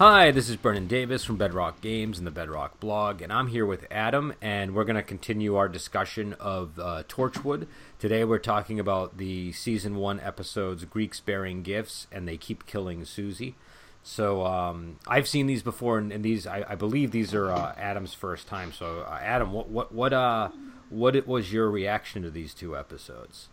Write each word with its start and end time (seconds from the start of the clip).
Hi, 0.00 0.30
this 0.30 0.48
is 0.48 0.56
Brennan 0.56 0.86
Davis 0.86 1.26
from 1.26 1.36
Bedrock 1.36 1.82
Games 1.82 2.16
and 2.16 2.26
the 2.26 2.30
Bedrock 2.30 2.80
blog, 2.80 3.20
and 3.20 3.30
I'm 3.30 3.48
here 3.48 3.66
with 3.66 3.86
Adam, 3.90 4.32
and 4.40 4.74
we're 4.74 4.84
going 4.84 4.96
to 4.96 5.02
continue 5.02 5.56
our 5.56 5.68
discussion 5.68 6.32
of 6.40 6.78
uh, 6.78 7.02
Torchwood. 7.06 7.66
Today 7.98 8.24
we're 8.24 8.38
talking 8.38 8.80
about 8.80 9.18
the 9.18 9.52
season 9.52 9.96
one 9.96 10.18
episodes 10.20 10.86
Greeks 10.86 11.20
Bearing 11.20 11.62
Gifts 11.62 12.06
and 12.10 12.26
They 12.26 12.38
Keep 12.38 12.64
Killing 12.64 13.04
Susie. 13.04 13.56
So 14.02 14.46
um, 14.46 14.98
I've 15.06 15.28
seen 15.28 15.46
these 15.46 15.62
before, 15.62 15.98
and, 15.98 16.10
and 16.10 16.24
these 16.24 16.46
I, 16.46 16.64
I, 16.66 16.76
believe 16.76 17.10
these 17.10 17.34
are 17.34 17.52
uh, 17.52 17.74
Adam's 17.76 18.14
first 18.14 18.48
time. 18.48 18.72
So 18.72 19.00
uh, 19.00 19.18
Adam, 19.20 19.52
what 19.52 19.68
what 19.68 19.92
what 19.92 20.14
uh 20.14 20.48
what 20.88 21.26
was 21.26 21.52
your 21.52 21.70
reaction 21.70 22.22
to 22.22 22.30
these 22.30 22.54
two 22.54 22.74
episodes? 22.74 23.50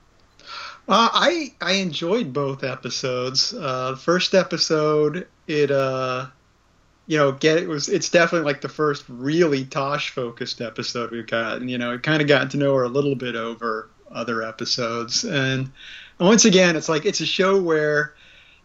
Uh, 0.88 1.10
I 1.12 1.56
I 1.60 1.74
enjoyed 1.74 2.32
both 2.32 2.64
episodes. 2.64 3.54
Uh, 3.54 3.98
first 3.98 4.34
episode, 4.34 5.28
it 5.46 5.72
uh, 5.72 6.28
you 7.08 7.18
know, 7.18 7.32
get 7.32 7.58
it 7.58 7.68
was 7.68 7.90
it's 7.90 8.10
definitely 8.10 8.46
like 8.46 8.62
the 8.62 8.70
first 8.70 9.06
really 9.08 9.66
Tosh 9.66 10.10
focused 10.12 10.62
episode 10.62 11.12
we've 11.12 11.26
got, 11.26 11.58
and 11.58 11.72
you 11.72 11.78
know, 11.78 11.94
it 11.94 12.04
kind 12.04 12.22
of 12.22 12.28
got 12.28 12.52
to 12.52 12.58
know 12.58 12.76
her 12.76 12.84
a 12.84 12.90
little 12.90 13.16
bit 13.16 13.36
over 13.36 13.90
other 14.12 14.44
episodes, 14.44 15.24
and 15.24 15.72
once 16.20 16.46
again, 16.46 16.76
it's 16.76 16.90
like 16.90 17.06
it's 17.06 17.22
a 17.22 17.26
show 17.26 17.62
where, 17.62 18.14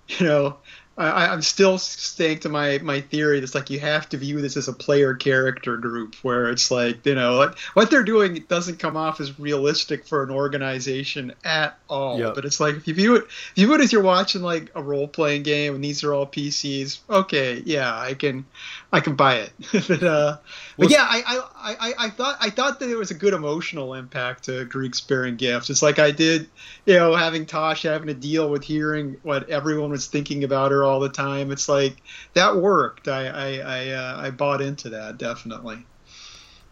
you 0.08 0.26
know, 0.26 0.56
I, 0.96 1.32
am 1.32 1.40
still 1.40 1.78
staying 1.78 2.40
to 2.40 2.50
my 2.50 2.78
my 2.82 3.00
theory. 3.00 3.38
It's 3.38 3.54
like 3.54 3.70
you 3.70 3.80
have 3.80 4.08
to 4.10 4.18
view 4.18 4.42
this 4.42 4.58
as 4.58 4.68
a 4.68 4.74
player 4.74 5.14
character 5.14 5.78
group, 5.78 6.14
where 6.16 6.50
it's 6.50 6.70
like 6.70 7.06
you 7.06 7.14
know 7.14 7.38
what, 7.38 7.58
what 7.74 7.90
they're 7.90 8.02
doing 8.02 8.44
doesn't 8.46 8.78
come 8.78 8.96
off 8.96 9.18
as 9.18 9.38
realistic 9.38 10.04
for 10.04 10.22
an 10.22 10.30
organization 10.30 11.32
at 11.44 11.78
all. 11.88 12.18
Yep. 12.18 12.34
But 12.34 12.44
it's 12.44 12.60
like 12.60 12.76
if 12.76 12.86
you 12.86 12.94
view 12.94 13.14
it, 13.16 13.24
if 13.24 13.52
you 13.56 13.66
view 13.66 13.74
it 13.76 13.80
as 13.80 13.92
you're 13.92 14.02
watching 14.02 14.42
like 14.42 14.70
a 14.74 14.82
role 14.82 15.08
playing 15.08 15.44
game, 15.44 15.74
and 15.74 15.82
these 15.82 16.04
are 16.04 16.12
all 16.12 16.26
PCs. 16.26 16.98
Okay, 17.08 17.62
yeah, 17.64 17.98
I 17.98 18.12
can 18.12 18.44
I 18.92 19.00
can 19.00 19.16
buy 19.16 19.36
it. 19.36 19.52
but, 19.88 20.02
uh, 20.02 20.36
but 20.76 20.90
yeah, 20.90 21.06
I, 21.08 21.22
I, 21.26 21.74
I, 21.80 21.94
I 21.98 22.10
thought 22.10 22.36
I 22.38 22.50
thought 22.50 22.80
that 22.80 22.86
there 22.86 22.98
was 22.98 23.10
a 23.10 23.14
good 23.14 23.32
emotional 23.32 23.94
impact 23.94 24.44
to 24.44 24.66
Greeks 24.66 25.00
Bearing 25.00 25.36
Gifts. 25.36 25.70
It's 25.70 25.82
like 25.82 25.98
I 25.98 26.10
did, 26.10 26.50
you 26.84 26.94
know, 26.94 27.14
having 27.14 27.46
Tosh 27.46 27.84
having 27.84 28.08
to 28.08 28.14
deal 28.14 28.50
with 28.50 28.62
hearing 28.62 29.16
what 29.22 29.48
everyone 29.48 29.90
was 29.90 30.06
thinking 30.06 30.44
about 30.44 30.70
her 30.70 30.81
all 30.84 31.00
the 31.00 31.08
time. 31.08 31.50
It's 31.50 31.68
like 31.68 32.02
that 32.34 32.56
worked. 32.56 33.08
I 33.08 33.26
I 33.26 33.48
I, 33.58 33.88
uh, 33.90 34.20
I 34.22 34.30
bought 34.30 34.60
into 34.60 34.90
that 34.90 35.18
definitely. 35.18 35.86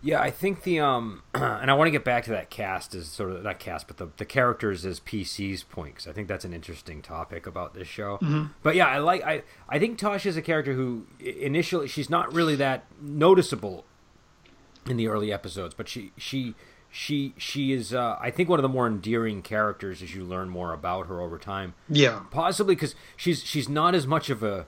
Yeah, 0.03 0.20
I 0.20 0.30
think 0.30 0.62
the 0.62 0.80
um, 0.80 1.22
and 1.34 1.70
I 1.70 1.75
want 1.75 1.89
to 1.89 1.91
get 1.91 2.05
back 2.05 2.25
to 2.25 2.31
that 2.31 2.48
cast 2.48 2.94
as 2.94 3.08
sort 3.08 3.33
of 3.33 3.42
not 3.42 3.58
cast, 3.58 3.86
but 3.86 3.98
the 3.98 4.08
the 4.16 4.25
characters 4.25 4.86
as 4.86 5.00
PCs 5.00 5.69
point 5.69 5.94
because 5.94 6.09
I 6.09 6.12
think 6.12 6.28
that's 6.28 6.44
an 6.44 6.54
interesting 6.54 7.03
topic 7.03 7.47
about 7.47 7.75
this 7.75 7.88
show. 7.88 8.16
Mm-hmm. 8.19 8.47
But 8.62 8.76
yeah, 8.76 8.87
I 8.87 8.99
like 8.99 9.22
I 9.22 9.43
I 9.69 9.78
think 9.78 9.99
Tosh 9.99 10.25
is 10.26 10.37
a 10.37 10.43
character 10.43 10.72
who 10.75 11.06
initially 11.19 11.87
she's 11.87 12.09
not 12.09 12.32
really 12.32 12.56
that 12.56 12.84
noticeable 13.00 13.84
in 14.87 14.97
the 14.97 15.09
early 15.09 15.32
episodes, 15.32 15.75
but 15.75 15.88
she 15.88 16.12
she 16.16 16.54
she 16.91 17.34
she 17.37 17.73
is 17.73 17.95
uh, 17.95 18.17
I 18.21 18.31
think 18.31 18.49
one 18.49 18.59
of 18.59 18.62
the 18.62 18.69
more 18.69 18.87
endearing 18.87 19.43
characters 19.43 20.03
as 20.03 20.15
you 20.15 20.25
learn 20.25 20.49
more 20.49 20.73
about 20.73 21.06
her 21.06 21.21
over 21.21 21.39
time. 21.39 21.75
Yeah, 21.89 22.21
possibly 22.31 22.75
because 22.75 22.95
she's 23.17 23.43
she's 23.45 23.69
not 23.69 23.95
as 23.95 24.06
much 24.06 24.31
of 24.31 24.43
a 24.43 24.67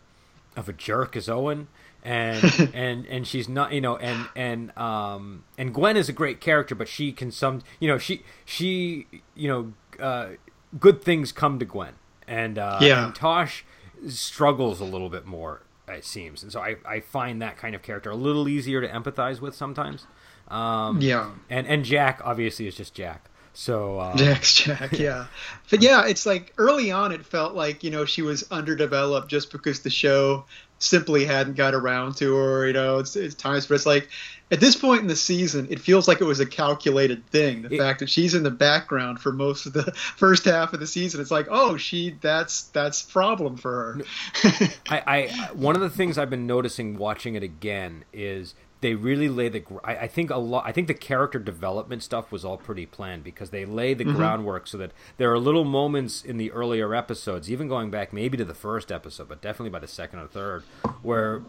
of 0.56 0.69
a 0.69 0.72
jerk 0.72 1.16
as 1.16 1.28
Owen 1.28 1.69
and 2.03 2.71
and 2.75 3.06
and 3.06 3.27
she's 3.27 3.49
not 3.49 3.72
you 3.72 3.81
know 3.81 3.97
and 3.97 4.28
and 4.37 4.77
um 4.77 5.44
and 5.56 5.72
Gwen 5.75 5.97
is 5.97 6.09
a 6.09 6.12
great 6.12 6.41
character 6.41 6.75
but 6.75 6.88
she 6.88 7.12
can 7.12 7.31
some 7.31 7.62
you 7.81 7.88
know 7.88 7.99
she 7.99 8.22
she 8.44 9.06
you 9.34 9.49
know 9.49 9.72
uh, 10.00 10.31
good 10.78 11.03
things 11.03 11.32
come 11.32 11.59
to 11.59 11.65
Gwen. 11.65 11.94
And 12.27 12.59
uh, 12.59 12.78
yeah. 12.81 13.06
and 13.06 13.15
Tosh 13.15 13.65
struggles 14.09 14.81
a 14.81 14.84
little 14.84 15.09
bit 15.09 15.27
more 15.27 15.62
it 15.88 16.05
seems. 16.05 16.43
And 16.43 16.50
so 16.50 16.61
I, 16.61 16.77
I 16.87 17.00
find 17.00 17.43
that 17.43 17.56
kind 17.56 17.75
of 17.75 17.82
character 17.82 18.11
a 18.11 18.16
little 18.16 18.49
easier 18.49 18.81
to 18.81 18.88
empathize 18.88 19.41
with 19.41 19.55
sometimes 19.55 20.06
um, 20.48 21.00
yeah 21.00 21.30
and 21.50 21.66
and 21.66 21.84
Jack 21.84 22.20
obviously 22.25 22.66
is 22.66 22.76
just 22.76 22.94
Jack 22.94 23.28
so 23.54 23.98
uh, 23.98 24.16
Jack's 24.16 24.54
Jack, 24.54 24.92
yeah. 24.98 25.26
But 25.70 25.82
yeah, 25.82 26.06
it's 26.06 26.25
like 26.25 26.54
early 26.56 26.91
on, 26.91 27.12
it 27.12 27.25
felt 27.25 27.54
like 27.54 27.84
you 27.84 27.91
know 27.91 28.04
she 28.04 28.22
was 28.22 28.44
underdeveloped 28.50 29.28
just 29.28 29.52
because 29.52 29.81
the 29.81 29.91
show 29.91 30.47
simply 30.78 31.25
hadn't 31.25 31.56
got 31.56 31.75
around 31.75 32.16
to 32.16 32.34
her. 32.34 32.66
You 32.66 32.72
know, 32.72 32.98
it's, 32.98 33.14
it's 33.14 33.34
times, 33.34 33.66
but 33.66 33.75
it's 33.75 33.86
like 33.86 34.08
at 34.50 34.60
this 34.60 34.75
point 34.75 35.02
in 35.02 35.06
the 35.06 35.16
season, 35.16 35.69
it 35.70 35.81
feels 35.81 36.08
like 36.08 36.20
it 36.20 36.25
was 36.25 36.41
a 36.41 36.47
calculated 36.47 37.26
thing. 37.26 37.62
The 37.62 37.75
it, 37.75 37.78
fact 37.78 38.00
that 38.00 38.08
she's 38.08 38.34
in 38.34 38.42
the 38.42 38.50
background 38.50 39.20
for 39.20 39.32
most 39.32 39.66
of 39.66 39.75
the 39.75 39.92
first 40.16 40.47
half 40.47 40.72
of 40.72 40.81
the 40.81 40.86
season, 40.86 41.20
it's 41.20 41.31
like, 41.31 41.47
oh, 41.50 41.76
she 41.76 42.16
that's 42.22 42.64
that's 42.64 43.02
problem 43.02 43.58
for 43.58 43.70
her. 43.70 44.00
I, 44.88 45.02
I 45.06 45.50
one 45.52 45.75
of 45.75 45.82
the 45.82 45.91
things 45.91 46.16
I've 46.16 46.31
been 46.31 46.47
noticing 46.47 46.97
watching 46.97 47.34
it 47.34 47.42
again 47.42 48.04
is 48.14 48.54
they 48.82 48.94
really 48.94 49.28
lay 49.28 49.48
the 49.48 49.65
I, 49.82 49.97
I, 49.97 50.09
think 50.09 50.31
a 50.31 50.37
lot 50.37 50.65
i 50.66 50.72
think 50.72 50.88
the 50.88 50.94
character 50.94 51.38
development 51.38 52.03
stuff 52.03 52.31
was 52.31 52.44
all 52.44 52.59
pretty 52.59 52.84
planned 52.84 53.25
because 53.25 53.50
they 53.50 53.65
lay 53.65 53.94
the 53.94 54.04
mm-hmm. 54.04 54.16
groundwork 54.16 54.66
so 54.66 54.76
that 54.76 54.93
there 55.16 55.32
are 55.32 55.38
little 55.38 55.65
moments 55.65 56.22
in 56.22 56.37
the 56.37 56.50
earlier 56.50 56.94
episodes 56.94 57.50
even 57.50 57.69
going 57.69 57.91
back 57.91 58.12
maybe 58.12 58.37
to 58.37 58.44
the 58.44 58.54
first 58.54 58.93
episode 58.93 59.28
but 59.28 59.41
definitely 59.41 59.70
by 59.70 59.78
the 59.78 59.87
second 59.87 60.19
or 60.19 60.26
third 60.26 60.65
where 61.00 61.43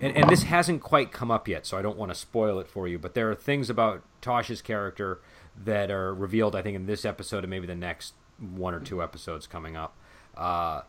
and, 0.00 0.16
and 0.16 0.30
this 0.30 0.44
hasn't 0.44 0.82
quite 0.82 1.10
come 1.10 1.30
up 1.30 1.48
yet 1.48 1.66
so 1.66 1.76
i 1.76 1.82
don't 1.82 1.96
want 1.96 2.12
to 2.12 2.14
spoil 2.14 2.60
it 2.60 2.68
for 2.68 2.86
you 2.86 2.98
but 2.98 3.14
there 3.14 3.30
are 3.30 3.34
things 3.34 3.68
about 3.68 4.02
tosh's 4.20 4.62
character 4.62 5.20
that 5.56 5.90
are 5.90 6.14
revealed 6.14 6.54
i 6.54 6.62
think 6.62 6.76
in 6.76 6.86
this 6.86 7.04
episode 7.04 7.42
and 7.42 7.50
maybe 7.50 7.66
the 7.66 7.74
next 7.74 8.14
one 8.38 8.74
or 8.74 8.80
two 8.80 9.02
episodes 9.02 9.46
coming 9.46 9.76
up 9.76 9.96
uh, 10.36 10.82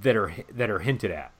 that 0.00 0.16
are 0.16 0.34
that 0.50 0.70
are 0.70 0.80
hinted 0.80 1.10
at 1.10 1.32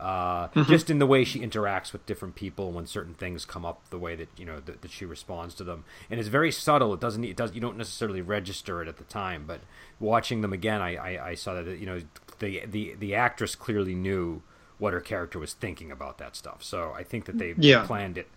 uh, 0.00 0.48
mm-hmm. 0.48 0.62
just 0.62 0.88
in 0.88 0.98
the 0.98 1.06
way 1.06 1.24
she 1.24 1.40
interacts 1.40 1.92
with 1.92 2.06
different 2.06 2.34
people 2.34 2.72
when 2.72 2.86
certain 2.86 3.12
things 3.12 3.44
come 3.44 3.66
up, 3.66 3.82
the 3.90 3.98
way 3.98 4.16
that 4.16 4.28
you 4.38 4.46
know 4.46 4.58
that, 4.58 4.80
that, 4.80 4.90
she 4.90 5.04
responds 5.04 5.54
to 5.54 5.62
them, 5.62 5.84
and 6.08 6.18
it's 6.18 6.30
very 6.30 6.50
subtle. 6.50 6.94
It 6.94 7.00
doesn't 7.00 7.22
it 7.22 7.36
does 7.36 7.54
you 7.54 7.60
don't 7.60 7.76
necessarily 7.76 8.22
register 8.22 8.80
it 8.80 8.88
at 8.88 8.96
the 8.96 9.04
time, 9.04 9.44
but 9.46 9.60
watching 9.98 10.40
them 10.40 10.54
again, 10.54 10.80
I, 10.80 10.96
I, 10.96 11.28
I 11.28 11.34
saw 11.34 11.54
that 11.54 11.78
you 11.78 11.84
know 11.84 12.00
the 12.38 12.64
the 12.64 12.94
the 12.98 13.14
actress 13.14 13.54
clearly 13.54 13.94
knew 13.94 14.42
what 14.78 14.94
her 14.94 15.00
character 15.00 15.38
was 15.38 15.52
thinking 15.52 15.92
about 15.92 16.16
that 16.16 16.34
stuff. 16.34 16.64
So 16.64 16.94
I 16.96 17.02
think 17.02 17.26
that 17.26 17.36
they 17.36 17.54
yeah. 17.58 17.84
planned 17.86 18.16
it. 18.16 18.28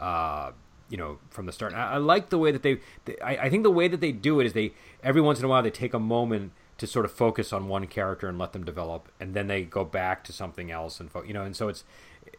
Uh, 0.00 0.52
you 0.88 0.96
know, 0.96 1.18
from 1.28 1.46
the 1.46 1.52
start. 1.52 1.72
I, 1.72 1.92
I 1.92 1.96
like 1.98 2.30
the 2.30 2.38
way 2.38 2.50
that 2.50 2.62
they, 2.62 2.80
they 3.04 3.16
I, 3.20 3.44
I 3.44 3.50
think 3.50 3.62
the 3.62 3.70
way 3.70 3.86
that 3.86 4.00
they 4.00 4.10
do 4.10 4.40
it 4.40 4.46
is 4.46 4.54
they 4.54 4.72
every 5.04 5.20
once 5.20 5.38
in 5.38 5.44
a 5.44 5.48
while 5.48 5.62
they 5.62 5.70
take 5.70 5.94
a 5.94 6.00
moment 6.00 6.52
to 6.80 6.86
sort 6.86 7.04
of 7.04 7.12
focus 7.12 7.52
on 7.52 7.68
one 7.68 7.86
character 7.86 8.26
and 8.26 8.38
let 8.38 8.54
them 8.54 8.64
develop, 8.64 9.12
and 9.20 9.34
then 9.34 9.48
they 9.48 9.62
go 9.62 9.84
back 9.84 10.24
to 10.24 10.32
something 10.32 10.70
else 10.70 10.98
and 10.98 11.10
fo- 11.10 11.22
you 11.22 11.34
know, 11.34 11.44
and 11.44 11.54
so 11.54 11.68
it's. 11.68 11.84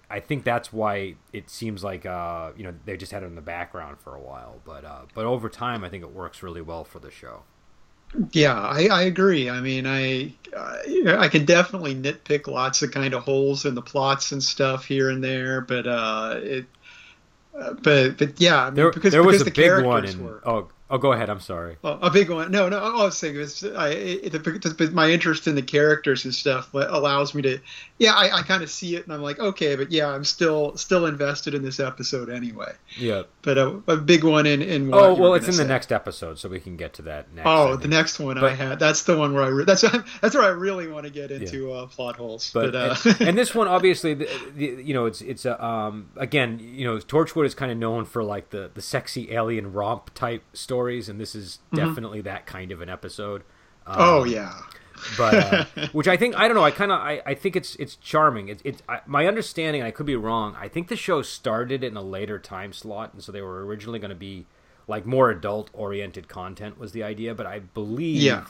I 0.10 0.20
think 0.20 0.44
that's 0.44 0.74
why 0.74 1.16
it 1.32 1.50
seems 1.50 1.84
like 1.84 2.06
uh, 2.06 2.52
you 2.58 2.64
know 2.64 2.74
they 2.86 2.98
just 2.98 3.12
had 3.12 3.22
it 3.22 3.28
in 3.28 3.36
the 3.36 3.42
background 3.42 4.00
for 4.00 4.16
a 4.16 4.20
while, 4.20 4.60
but 4.66 4.84
uh, 4.84 5.02
but 5.14 5.26
over 5.26 5.48
time, 5.48 5.84
I 5.84 5.90
think 5.90 6.04
it 6.04 6.12
works 6.12 6.42
really 6.42 6.62
well 6.62 6.84
for 6.84 6.98
the 6.98 7.12
show. 7.12 7.44
Yeah, 8.32 8.60
I, 8.60 8.88
I 8.88 9.04
agree. 9.04 9.48
I 9.48 9.62
mean, 9.62 9.86
I 9.86 10.34
I 10.58 11.28
can 11.30 11.46
definitely 11.46 11.94
nitpick 11.94 12.48
lots 12.48 12.82
of 12.82 12.92
kind 12.92 13.14
of 13.14 13.24
holes 13.24 13.66
in 13.66 13.76
the 13.76 13.82
plots 13.82 14.32
and 14.32 14.44
stuff 14.44 14.86
here 14.86 15.10
and 15.12 15.24
there, 15.24 15.62
but 15.62 15.86
uh, 15.86 16.40
it, 16.42 16.66
uh, 17.58 17.74
but 17.74 18.18
but 18.18 18.42
yeah, 18.42 18.64
I 18.64 18.66
mean, 18.66 18.76
there, 18.76 18.92
because 18.92 19.12
there 19.12 19.24
was 19.24 19.38
because 19.38 19.42
a 19.42 19.46
the 19.46 19.78
big 19.78 19.86
one 19.86 20.06
in, 20.06 20.40
oh 20.46 20.68
Oh, 20.92 20.98
go 20.98 21.14
ahead. 21.14 21.30
I'm 21.30 21.40
sorry. 21.40 21.78
Oh, 21.86 21.98
a 22.02 22.10
big 22.10 22.30
one. 22.30 22.52
No, 22.52 22.68
no. 22.68 22.78
I 22.78 23.06
was 23.06 23.18
saying 23.18 23.38
was 23.38 23.64
I, 23.64 23.92
it, 23.92 24.36
it, 24.36 24.94
my 24.94 25.10
interest 25.10 25.48
in 25.48 25.56
the 25.56 25.62
characters 25.62 26.26
and 26.26 26.36
stuff 26.36 26.74
allows 26.74 27.34
me 27.34 27.42
to. 27.44 27.60
Yeah, 27.98 28.12
I, 28.12 28.40
I 28.40 28.42
kind 28.42 28.62
of 28.62 28.70
see 28.70 28.98
it, 28.98 29.06
and 29.06 29.14
I'm 29.14 29.22
like, 29.22 29.40
okay, 29.40 29.78
but 29.78 29.90
yeah, 29.90 30.10
I'm 30.10 30.26
still 30.26 30.76
still 30.76 31.06
invested 31.06 31.54
in 31.54 31.64
this 31.64 31.80
episode 31.80 32.30
anyway. 32.30 32.74
Yeah. 32.98 33.24
But 33.42 33.58
a, 33.58 33.82
a 33.88 33.96
big 33.96 34.26
one 34.26 34.46
in 34.46 34.62
in. 34.62 34.94
oh 34.94 35.14
well, 35.14 35.34
it's 35.34 35.48
in 35.48 35.54
say. 35.54 35.64
the 35.64 35.70
next 35.70 35.94
episode, 35.94 36.38
so 36.40 36.50
we 36.50 36.60
can 36.60 36.76
get 36.76 36.94
to 36.96 37.04
that 37.04 37.34
next. 37.34 37.48
Oh, 37.48 37.78
the 37.78 37.88
next 37.88 38.20
one 38.20 38.36
but, 38.36 38.52
I 38.52 38.54
had. 38.54 38.80
That's 38.80 39.04
the 39.04 39.18
one 39.18 39.34
where 39.34 39.44
I. 39.44 39.48
Re- 39.48 39.64
that's 39.64 39.82
that's 40.22 40.36
where 40.36 40.44
I 40.44 40.50
really 40.50 40.90
want 40.90 41.06
to 41.06 41.12
get 41.12 41.32
into 41.32 41.70
yeah. 41.70 41.76
uh, 41.76 41.86
plot 41.86 42.18
holes. 42.18 42.52
But, 42.54 42.74
but 42.74 43.06
uh, 43.06 43.14
and, 43.22 43.38
this 43.38 43.56
one, 43.56 43.70
obviously, 43.70 44.14
the, 44.14 44.30
the, 44.56 44.66
you 44.84 44.94
know, 44.94 45.06
it's 45.06 45.22
it's 45.22 45.46
a 45.46 45.64
um 45.64 46.10
again, 46.18 46.60
you 46.60 46.86
know, 46.86 46.98
Torchwood 46.98 47.46
is 47.46 47.56
kind 47.56 47.72
of 47.72 47.78
known 47.78 48.04
for 48.04 48.24
like 48.24 48.50
the 48.50 48.70
the 48.74 48.82
sexy 48.82 49.32
alien 49.32 49.72
romp 49.72 50.14
type 50.14 50.44
story 50.54 50.81
stories, 50.82 51.10
and 51.10 51.20
this 51.20 51.36
is 51.36 51.60
mm-hmm. 51.68 51.76
definitely 51.76 52.22
that 52.22 52.46
kind 52.46 52.72
of 52.72 52.82
an 52.82 52.90
episode. 52.90 53.44
Um, 53.86 53.96
oh 54.00 54.24
yeah. 54.24 54.54
but 55.18 55.34
uh, 55.34 55.88
which 55.92 56.08
I 56.08 56.18
think 56.18 56.36
I 56.36 56.48
don't 56.48 56.56
know. 56.56 56.64
I 56.64 56.72
kind 56.72 56.92
of 56.92 57.00
I, 57.00 57.22
I 57.26 57.34
think 57.36 57.56
it's 57.56 57.76
it's 57.76 57.96
charming. 57.96 58.50
It's 58.50 58.62
it's 58.66 58.82
I, 58.90 59.02
my 59.06 59.28
understanding. 59.28 59.84
I 59.84 59.92
could 59.92 60.08
be 60.08 60.16
wrong. 60.16 60.56
I 60.60 60.68
think 60.68 60.88
the 60.88 60.96
show 60.96 61.22
started 61.22 61.84
in 61.84 61.96
a 61.96 62.02
later 62.02 62.40
time 62.40 62.74
slot, 62.74 63.14
and 63.14 63.24
so 63.24 63.32
they 63.32 63.42
were 63.42 63.64
originally 63.66 64.00
going 64.00 64.10
to 64.10 64.16
be 64.16 64.48
like 64.88 65.06
more 65.06 65.30
adult 65.30 65.70
oriented 65.74 66.28
content 66.28 66.80
was 66.80 66.92
the 66.94 67.04
idea. 67.04 67.36
But 67.36 67.46
I 67.46 67.60
believe, 67.60 68.24
yeah. 68.24 68.46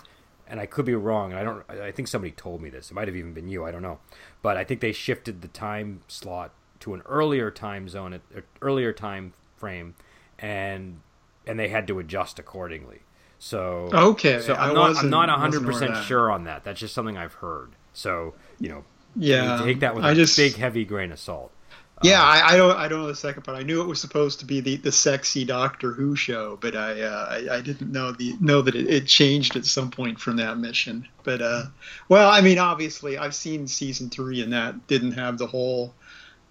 and 0.48 0.60
I 0.60 0.66
could 0.66 0.86
be 0.86 0.96
wrong. 0.96 1.32
And 1.32 1.40
I 1.40 1.44
don't. 1.44 1.70
I 1.70 1.92
think 1.92 2.08
somebody 2.08 2.32
told 2.32 2.62
me 2.62 2.70
this. 2.70 2.92
It 2.92 2.94
might 2.94 3.10
have 3.10 3.18
even 3.18 3.34
been 3.34 3.50
you. 3.50 3.66
I 3.66 3.72
don't 3.72 3.84
know. 3.84 4.00
But 4.42 4.56
I 4.56 4.64
think 4.64 4.80
they 4.80 4.94
shifted 4.94 5.42
the 5.42 5.50
time 5.50 6.02
slot 6.08 6.54
to 6.80 6.94
an 6.94 7.02
earlier 7.06 7.52
time 7.52 7.90
zone, 7.90 8.14
at 8.14 8.22
earlier 8.62 8.94
time 8.94 9.34
frame, 9.58 9.96
and 10.40 11.02
and 11.48 11.60
they 11.60 11.68
had 11.70 11.88
to 11.88 12.00
adjust 12.00 12.40
accordingly. 12.40 13.00
So 13.40 13.90
okay, 13.92 14.40
so 14.42 14.54
I'm 14.54 14.74
not 14.76 14.98
I'm 14.98 15.10
not 15.10 15.28
100 15.30 15.66
percent 15.66 15.98
sure 16.06 16.32
on 16.32 16.44
that. 16.44 16.64
That's 16.64 16.80
just 16.80 16.94
something 16.94 17.18
I've 17.18 17.34
heard. 17.34 17.72
So 17.94 18.34
you 18.60 18.70
know, 18.70 18.84
Yeah, 19.16 19.60
you 19.60 19.66
take 19.66 19.80
that 19.80 19.96
with 19.96 20.06
I 20.06 20.12
a 20.12 20.16
just- 20.16 20.38
big, 20.38 20.56
heavy 20.56 20.86
grain 20.86 21.12
of 21.12 21.20
salt. 21.20 21.52
Yeah, 22.04 22.20
Um, 22.20 22.28
I, 22.28 22.42
I 22.54 22.58
don't 22.58 22.78
I 22.78 22.88
don't 22.88 23.02
know 23.02 23.08
the 23.08 23.16
second 23.16 23.44
part. 23.44 23.58
I 23.60 23.62
knew 23.64 23.82
it 23.82 23.88
was 23.88 24.02
supposed 24.02 24.40
to 24.40 24.46
be 24.48 24.60
the, 24.60 24.76
the 24.78 24.92
sexy 24.92 25.46
Doctor 25.46 25.92
Who 25.92 26.16
show, 26.16 26.58
but 26.60 26.76
I 26.76 27.02
uh, 27.02 27.28
I, 27.30 27.58
I 27.58 27.62
didn't 27.62 27.92
know 27.92 28.12
the 28.12 28.34
know 28.40 28.62
that 28.64 28.74
it, 28.76 28.88
it 28.88 29.06
changed 29.08 29.56
at 29.56 29.66
some 29.66 29.92
point 29.92 30.20
from 30.20 30.38
that 30.38 30.58
mission. 30.58 31.08
But 31.24 31.42
uh, 31.44 31.66
well, 32.10 32.32
I 32.32 32.42
mean, 32.42 32.58
obviously, 32.58 33.20
I've 33.20 33.36
seen 33.36 33.68
season 33.68 34.10
three, 34.10 34.42
and 34.42 34.52
that 34.54 34.88
didn't 34.88 35.12
have 35.12 35.38
the 35.38 35.46
whole, 35.46 35.94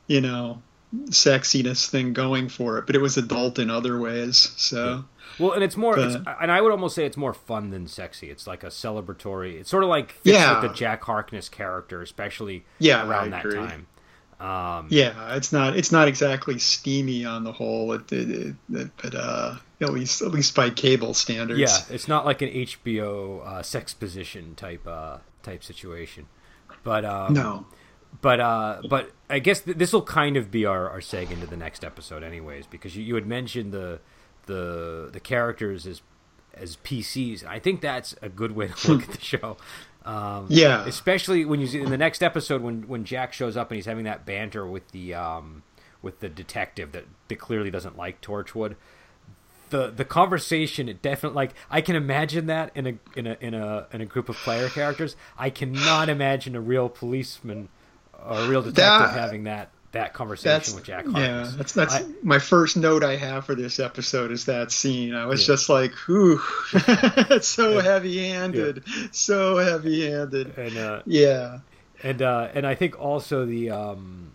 you 0.06 0.20
know, 0.20 0.62
sexiness 1.06 1.88
thing 1.88 2.12
going 2.12 2.48
for 2.48 2.78
it, 2.78 2.86
but 2.86 2.94
it 2.96 3.00
was 3.00 3.16
adult 3.16 3.58
in 3.58 3.70
other 3.70 3.98
ways. 3.98 4.52
So 4.56 5.04
Well, 5.38 5.52
and 5.52 5.62
it's 5.62 5.76
more, 5.76 5.98
it's, 5.98 6.16
and 6.40 6.50
I 6.50 6.60
would 6.60 6.72
almost 6.72 6.94
say 6.94 7.06
it's 7.06 7.16
more 7.16 7.34
fun 7.34 7.70
than 7.70 7.86
sexy. 7.86 8.30
It's 8.30 8.46
like 8.46 8.62
a 8.64 8.68
celebratory. 8.68 9.60
It's 9.60 9.70
sort 9.70 9.84
of 9.84 9.88
like 9.90 10.14
Yeah. 10.24 10.60
the 10.60 10.68
Jack 10.68 11.04
Harkness 11.04 11.48
character, 11.48 12.02
especially 12.02 12.64
Yeah, 12.78 13.08
around 13.08 13.30
that 13.30 13.42
time. 13.44 13.86
Um, 14.40 14.86
yeah, 14.90 15.34
it's 15.36 15.52
not 15.52 15.76
it's 15.76 15.92
not 15.92 16.08
exactly 16.08 16.58
steamy 16.58 17.26
on 17.26 17.44
the 17.44 17.52
whole, 17.52 17.92
it, 17.92 18.10
it, 18.10 18.30
it, 18.30 18.54
it- 18.72 18.90
but 19.02 19.14
uh, 19.14 19.56
at 19.82 19.92
least 19.92 20.22
at 20.22 20.28
least 20.30 20.54
by 20.54 20.70
cable 20.70 21.12
standards. 21.12 21.60
yeah, 21.60 21.76
it's 21.94 22.08
not 22.08 22.24
like 22.24 22.40
an 22.40 22.48
HBO 22.48 23.46
uh, 23.46 23.62
sex 23.62 23.92
position 23.92 24.54
type 24.54 24.86
uh, 24.86 25.18
type 25.42 25.62
situation. 25.62 26.26
But 26.82 27.04
um, 27.04 27.34
No. 27.34 27.66
But 28.22 28.40
uh, 28.40 28.82
but 28.88 29.10
I 29.28 29.38
guess 29.38 29.60
th- 29.62 29.76
this 29.76 29.92
will 29.92 30.02
kind 30.02 30.36
of 30.36 30.50
be 30.50 30.64
our, 30.66 30.88
our 30.90 31.00
seg 31.00 31.30
into 31.30 31.46
the 31.46 31.56
next 31.56 31.84
episode, 31.84 32.22
anyways, 32.22 32.66
because 32.66 32.96
you, 32.96 33.02
you 33.04 33.14
had 33.14 33.26
mentioned 33.26 33.72
the 33.72 34.00
the 34.46 35.08
the 35.12 35.20
characters 35.20 35.86
as 35.86 36.02
as 36.54 36.76
PCs. 36.78 37.44
I 37.44 37.58
think 37.58 37.80
that's 37.80 38.14
a 38.20 38.28
good 38.28 38.52
way 38.52 38.68
to 38.68 38.88
look 38.92 39.02
at 39.04 39.10
the 39.14 39.20
show. 39.20 39.56
Um, 40.04 40.46
Yeah. 40.48 40.84
especially 40.86 41.44
when 41.44 41.60
you 41.60 41.66
see 41.66 41.80
in 41.80 41.90
the 41.90 41.98
next 41.98 42.22
episode 42.22 42.62
when 42.62 42.88
when 42.88 43.04
Jack 43.04 43.32
shows 43.32 43.56
up 43.56 43.70
and 43.70 43.76
he's 43.76 43.86
having 43.86 44.04
that 44.04 44.24
banter 44.26 44.66
with 44.66 44.88
the 44.92 45.14
um, 45.14 45.62
with 46.02 46.20
the 46.20 46.28
detective 46.28 46.92
that, 46.92 47.04
that 47.28 47.38
clearly 47.38 47.70
doesn't 47.70 47.96
like 47.96 48.20
Torchwood. 48.20 48.76
The, 49.68 49.88
the 49.88 50.04
conversation 50.04 50.88
it 50.88 51.00
definitely 51.00 51.36
like 51.36 51.54
I 51.70 51.80
can 51.80 51.94
imagine 51.94 52.46
that 52.46 52.72
in 52.74 52.86
a 52.88 52.94
in 53.14 53.26
a 53.28 53.36
in 53.40 53.54
a 53.54 53.86
in 53.92 54.00
a 54.00 54.06
group 54.06 54.28
of 54.28 54.36
player 54.36 54.68
characters. 54.68 55.14
I 55.38 55.48
cannot 55.50 56.08
imagine 56.08 56.56
a 56.56 56.60
real 56.60 56.88
policeman 56.88 57.68
a 58.26 58.48
real 58.48 58.62
detective 58.62 58.76
That- 58.76 59.12
having 59.18 59.44
that 59.44 59.70
that 59.92 60.12
conversation 60.14 60.76
with 60.76 60.84
Jack 60.84 61.04
yeah. 61.08 61.50
That's 61.56 61.72
that's 61.72 61.94
I- 61.96 62.04
my 62.22 62.38
first 62.38 62.76
note 62.76 63.02
I 63.02 63.16
have 63.16 63.44
for 63.44 63.56
this 63.56 63.80
episode 63.80 64.30
is 64.30 64.44
that 64.44 64.70
scene. 64.70 65.14
I 65.16 65.26
was 65.26 65.40
Yeah. 65.40 65.54
just 65.54 65.68
like, 65.68 65.92
"Whew, 66.06 66.40
it's 66.72 67.48
so 67.48 67.70
Yeah. 67.76 67.82
heavy-handed, 67.82 68.84
so 69.10 69.56
heavy-handed." 69.58 70.56
and 70.56 70.76
uh, 70.78 71.02
Yeah, 71.06 71.58
and 72.04 72.22
uh, 72.22 72.48
and 72.54 72.66
I 72.66 72.76
think 72.76 73.00
also 73.00 73.44
the 73.46 73.70
um, 73.70 74.30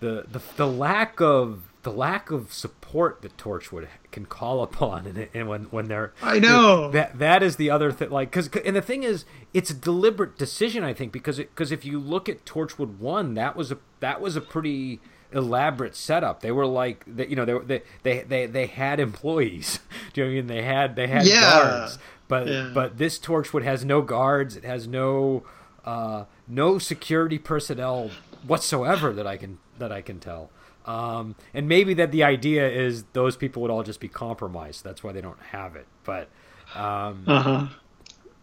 the 0.00 0.24
the 0.32 0.40
the 0.56 0.66
lack 0.66 1.20
of 1.20 1.62
the 1.86 1.92
lack 1.92 2.32
of 2.32 2.52
support 2.52 3.22
that 3.22 3.36
Torchwood 3.36 3.86
can 4.10 4.26
call 4.26 4.62
upon, 4.62 5.06
and, 5.06 5.28
and 5.32 5.48
when 5.48 5.64
when 5.66 5.86
they're 5.86 6.12
I 6.20 6.40
know. 6.40 6.90
that 6.90 7.18
that 7.20 7.42
is 7.42 7.56
the 7.56 7.70
other 7.70 7.92
thing. 7.92 8.10
Like, 8.10 8.30
because 8.30 8.48
and 8.64 8.74
the 8.74 8.82
thing 8.82 9.04
is, 9.04 9.24
it's 9.54 9.70
a 9.70 9.74
deliberate 9.74 10.36
decision, 10.36 10.82
I 10.82 10.92
think, 10.92 11.12
because 11.12 11.38
because 11.38 11.70
if 11.70 11.84
you 11.84 11.98
look 12.00 12.28
at 12.28 12.44
Torchwood 12.44 12.98
one, 12.98 13.34
that 13.34 13.54
was 13.56 13.70
a 13.70 13.78
that 14.00 14.20
was 14.20 14.34
a 14.36 14.40
pretty 14.40 15.00
elaborate 15.32 15.94
setup. 15.96 16.40
They 16.40 16.50
were 16.52 16.66
like, 16.66 17.04
they, 17.06 17.26
you 17.28 17.36
know, 17.36 17.44
they 17.44 17.54
were- 17.54 17.64
they 17.64 17.82
they 18.02 18.20
they, 18.22 18.46
they 18.46 18.66
had 18.66 18.98
employees. 19.00 19.78
Do 20.12 20.22
you 20.22 20.26
know 20.26 20.30
what 20.30 20.32
I 20.32 20.36
mean? 20.42 20.46
They 20.48 20.62
had 20.62 20.96
they 20.96 21.06
had 21.06 21.24
Yeah. 21.26 21.40
guards, 21.40 21.98
but 22.26 22.46
Yeah. 22.48 22.70
but 22.74 22.98
this 22.98 23.18
Torchwood 23.18 23.62
has 23.62 23.84
no 23.84 24.02
guards. 24.02 24.56
It 24.56 24.64
has 24.64 24.88
no 24.88 25.44
uh, 25.84 26.24
no 26.48 26.78
security 26.78 27.38
personnel 27.38 28.10
whatsoever 28.46 29.12
that 29.12 29.26
I 29.26 29.36
can 29.36 29.58
that 29.78 29.92
I 29.92 30.00
can 30.02 30.18
tell. 30.18 30.50
Um, 30.86 31.34
and 31.52 31.68
maybe 31.68 31.94
that 31.94 32.12
the 32.12 32.22
idea 32.22 32.68
is 32.68 33.04
those 33.12 33.36
people 33.36 33.62
would 33.62 33.70
all 33.70 33.82
just 33.82 34.00
be 34.00 34.08
compromised. 34.08 34.84
That's 34.84 35.02
why 35.02 35.12
they 35.12 35.20
don't 35.20 35.40
have 35.50 35.76
it. 35.76 35.86
But 36.04 36.28
um, 36.74 37.24
Uh 37.26 37.42
huh. 37.42 37.66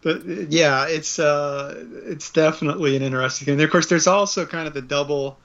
But 0.02 0.26
yeah, 0.52 0.86
it's 0.86 1.18
uh, 1.18 1.82
it's 2.04 2.30
definitely 2.30 2.94
an 2.94 3.02
interesting 3.02 3.46
thing. 3.46 3.54
And 3.54 3.62
of 3.62 3.70
course, 3.70 3.86
there's 3.86 4.06
also 4.06 4.44
kind 4.44 4.68
of 4.68 4.74
the 4.74 4.82
double 4.82 5.38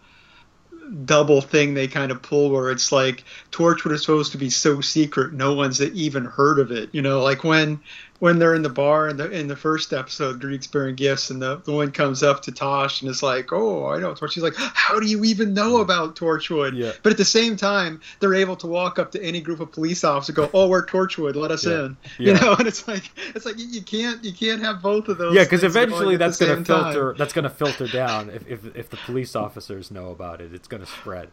double 1.06 1.40
thing 1.40 1.74
they 1.74 1.88
kind 1.88 2.12
of 2.12 2.22
pull 2.22 2.50
where 2.50 2.72
it's 2.72 2.92
like 2.92 3.24
Torchwood 3.52 3.92
is 3.92 4.02
supposed 4.02 4.31
to 4.31 4.38
be 4.38 4.50
so 4.50 4.81
secret, 4.81 5.34
no 5.34 5.54
one's 5.54 5.81
even 5.81 6.25
heard 6.25 6.60
of 6.60 6.72
it. 6.72 6.90
You 6.94 7.02
know, 7.02 7.22
like 7.22 7.44
when 7.44 7.80
when 8.19 8.38
they're 8.38 8.54
in 8.54 8.62
the 8.62 8.69
bar 8.69 9.07
in 9.07 9.18
the 9.18 9.30
in 9.31 9.48
the 9.48 9.56
first 9.56 9.94
episode, 9.94 10.42
Greeks 10.42 10.68
bearing 10.68 10.95
gifts, 10.95 11.30
and 11.30 11.42
the, 11.42 11.57
the 11.57 11.71
one 11.71 11.92
comes 11.92 12.21
up 12.21 12.42
to 12.44 12.51
Tosh 12.51 13.01
and 13.01 13.10
is 13.10 13.24
like, 13.24 13.51
"Oh, 13.54 13.88
I 13.88 14.00
know 14.00 14.12
Torchwood." 14.13 14.31
She's 14.31 14.44
like, 14.44 14.56
"How 14.57 15.00
do 15.00 15.07
you 15.07 15.24
even 15.24 15.54
know 15.54 15.77
about 15.81 16.16
Torchwood?" 16.16 16.75
Yeah. 16.75 16.92
But 17.01 17.12
at 17.13 17.18
the 17.18 17.25
same 17.25 17.56
time, 17.56 18.01
they're 18.19 18.33
able 18.36 18.56
to 18.57 18.68
walk 18.68 19.00
up 19.00 19.12
to 19.13 19.24
any 19.24 19.39
group 19.42 19.60
of 19.62 19.71
police 19.71 20.04
officers, 20.04 20.38
and 20.38 20.51
go, 20.51 20.51
"Oh, 20.54 20.68
we're 20.68 20.86
Torchwood. 20.86 21.36
Let 21.36 21.51
us 21.51 21.66
Yeah. 21.66 21.86
in." 21.86 21.98
Yeah. 22.18 22.33
You 22.33 22.39
know, 22.42 22.56
and 22.60 22.68
it's 22.68 22.88
like 22.88 23.10
it's 23.36 23.45
like 23.45 23.56
you, 23.57 23.81
can't 23.81 24.24
you 24.24 24.33
can't 24.33 24.62
have 24.62 24.81
both 24.81 25.07
of 25.07 25.18
those. 25.18 25.33
yeah, 25.33 25.44
because 25.44 25.62
things 25.62 25.74
going 25.74 25.86
eventually 25.89 26.18
that's 26.18 26.38
going 26.38 26.50
to 26.50 26.56
same 26.57 26.63
time. 26.66 26.94
filter. 26.94 27.16
That's 27.18 27.33
going 27.33 27.44
to 27.44 27.50
filter 27.50 27.88
down. 27.88 28.30
If, 28.30 28.48
if 28.48 28.75
if 28.75 28.89
the 28.89 28.98
police 28.98 29.36
officers 29.36 29.92
know 29.92 30.10
about 30.12 30.42
it, 30.42 30.54
it's 30.54 30.68
going 30.68 30.81
to 30.81 30.88
spread. 30.92 31.30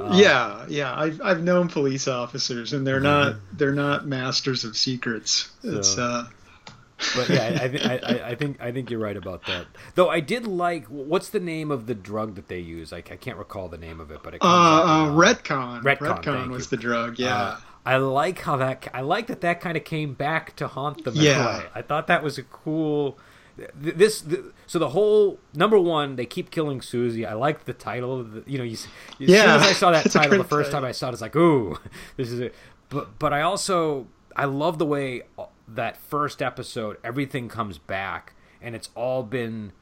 Uh, 0.00 0.12
yeah, 0.14 0.66
yeah. 0.68 0.94
I've 0.94 1.20
I've 1.22 1.42
known 1.42 1.68
police 1.68 2.08
officers, 2.08 2.72
and 2.72 2.86
they're 2.86 3.00
not 3.00 3.36
they're 3.52 3.72
not 3.72 4.06
masters 4.06 4.64
of 4.64 4.76
secrets. 4.76 5.50
It's 5.62 5.94
So- 5.94 6.02
uh, 6.02 6.26
but 7.16 7.28
yeah, 7.28 7.58
I, 7.60 7.64
I, 7.64 8.14
I, 8.14 8.28
I 8.30 8.34
think 8.34 8.60
I 8.60 8.72
think 8.72 8.90
you're 8.90 9.00
right 9.00 9.16
about 9.16 9.46
that. 9.46 9.66
Though 9.94 10.08
I 10.08 10.20
did 10.20 10.46
like 10.46 10.86
what's 10.86 11.28
the 11.28 11.40
name 11.40 11.70
of 11.70 11.86
the 11.86 11.94
drug 11.94 12.36
that 12.36 12.48
they 12.48 12.60
use? 12.60 12.92
I, 12.92 12.98
I 12.98 13.16
can't 13.16 13.36
recall 13.36 13.68
the 13.68 13.78
name 13.78 14.00
of 14.00 14.10
it, 14.10 14.20
but 14.22 14.34
it 14.34 14.42
uh, 14.42 14.46
uh 14.46 15.06
retcon. 15.08 15.82
Retcon, 15.82 16.24
thank 16.24 16.50
was 16.50 16.70
you. 16.70 16.76
the 16.76 16.82
drug. 16.82 17.18
Yeah. 17.18 17.36
Uh, 17.36 17.60
I 17.86 17.96
like 17.98 18.40
how 18.40 18.56
that. 18.56 18.88
I 18.94 19.02
like 19.02 19.26
that 19.26 19.42
that 19.42 19.60
kind 19.60 19.76
of 19.76 19.84
came 19.84 20.14
back 20.14 20.56
to 20.56 20.68
haunt 20.68 21.04
them. 21.04 21.14
Yeah. 21.16 21.62
I 21.74 21.82
thought 21.82 22.06
that 22.06 22.22
was 22.22 22.38
a 22.38 22.42
cool. 22.42 23.18
Th- 23.56 23.70
This 23.74 24.20
th- 24.22 24.40
so 24.66 24.78
the 24.78 24.90
whole 24.90 25.38
number 25.54 25.78
one 25.78 26.16
they 26.16 26.26
keep 26.26 26.50
killing 26.50 26.80
Susie. 26.80 27.24
I 27.26 27.34
like 27.34 27.64
the 27.64 27.72
title. 27.72 28.20
Of 28.20 28.32
the, 28.32 28.50
you 28.50 28.58
know, 28.58 28.64
you, 28.64 28.72
as 28.74 28.80
soon 29.18 29.30
as 29.30 29.62
I 29.62 29.72
saw 29.72 29.90
that 29.90 30.10
title 30.10 30.38
the 30.38 30.44
first 30.44 30.70
time 30.72 30.84
I 30.84 30.92
saw 30.92 31.08
it, 31.08 31.12
it's 31.12 31.22
like, 31.22 31.36
ooh, 31.36 31.78
this 32.16 32.30
is 32.30 32.40
it. 32.40 32.54
But 32.88 33.18
but 33.18 33.32
I 33.32 33.42
also 33.42 34.06
I 34.36 34.44
love 34.46 34.78
the 34.78 34.86
way 34.86 35.22
uh, 35.38 35.46
that 35.68 35.96
first 35.96 36.42
episode 36.42 36.98
everything 37.02 37.48
comes 37.48 37.78
back 37.78 38.34
and 38.60 38.74
it's 38.74 38.90
all 38.94 39.22
been 39.22 39.72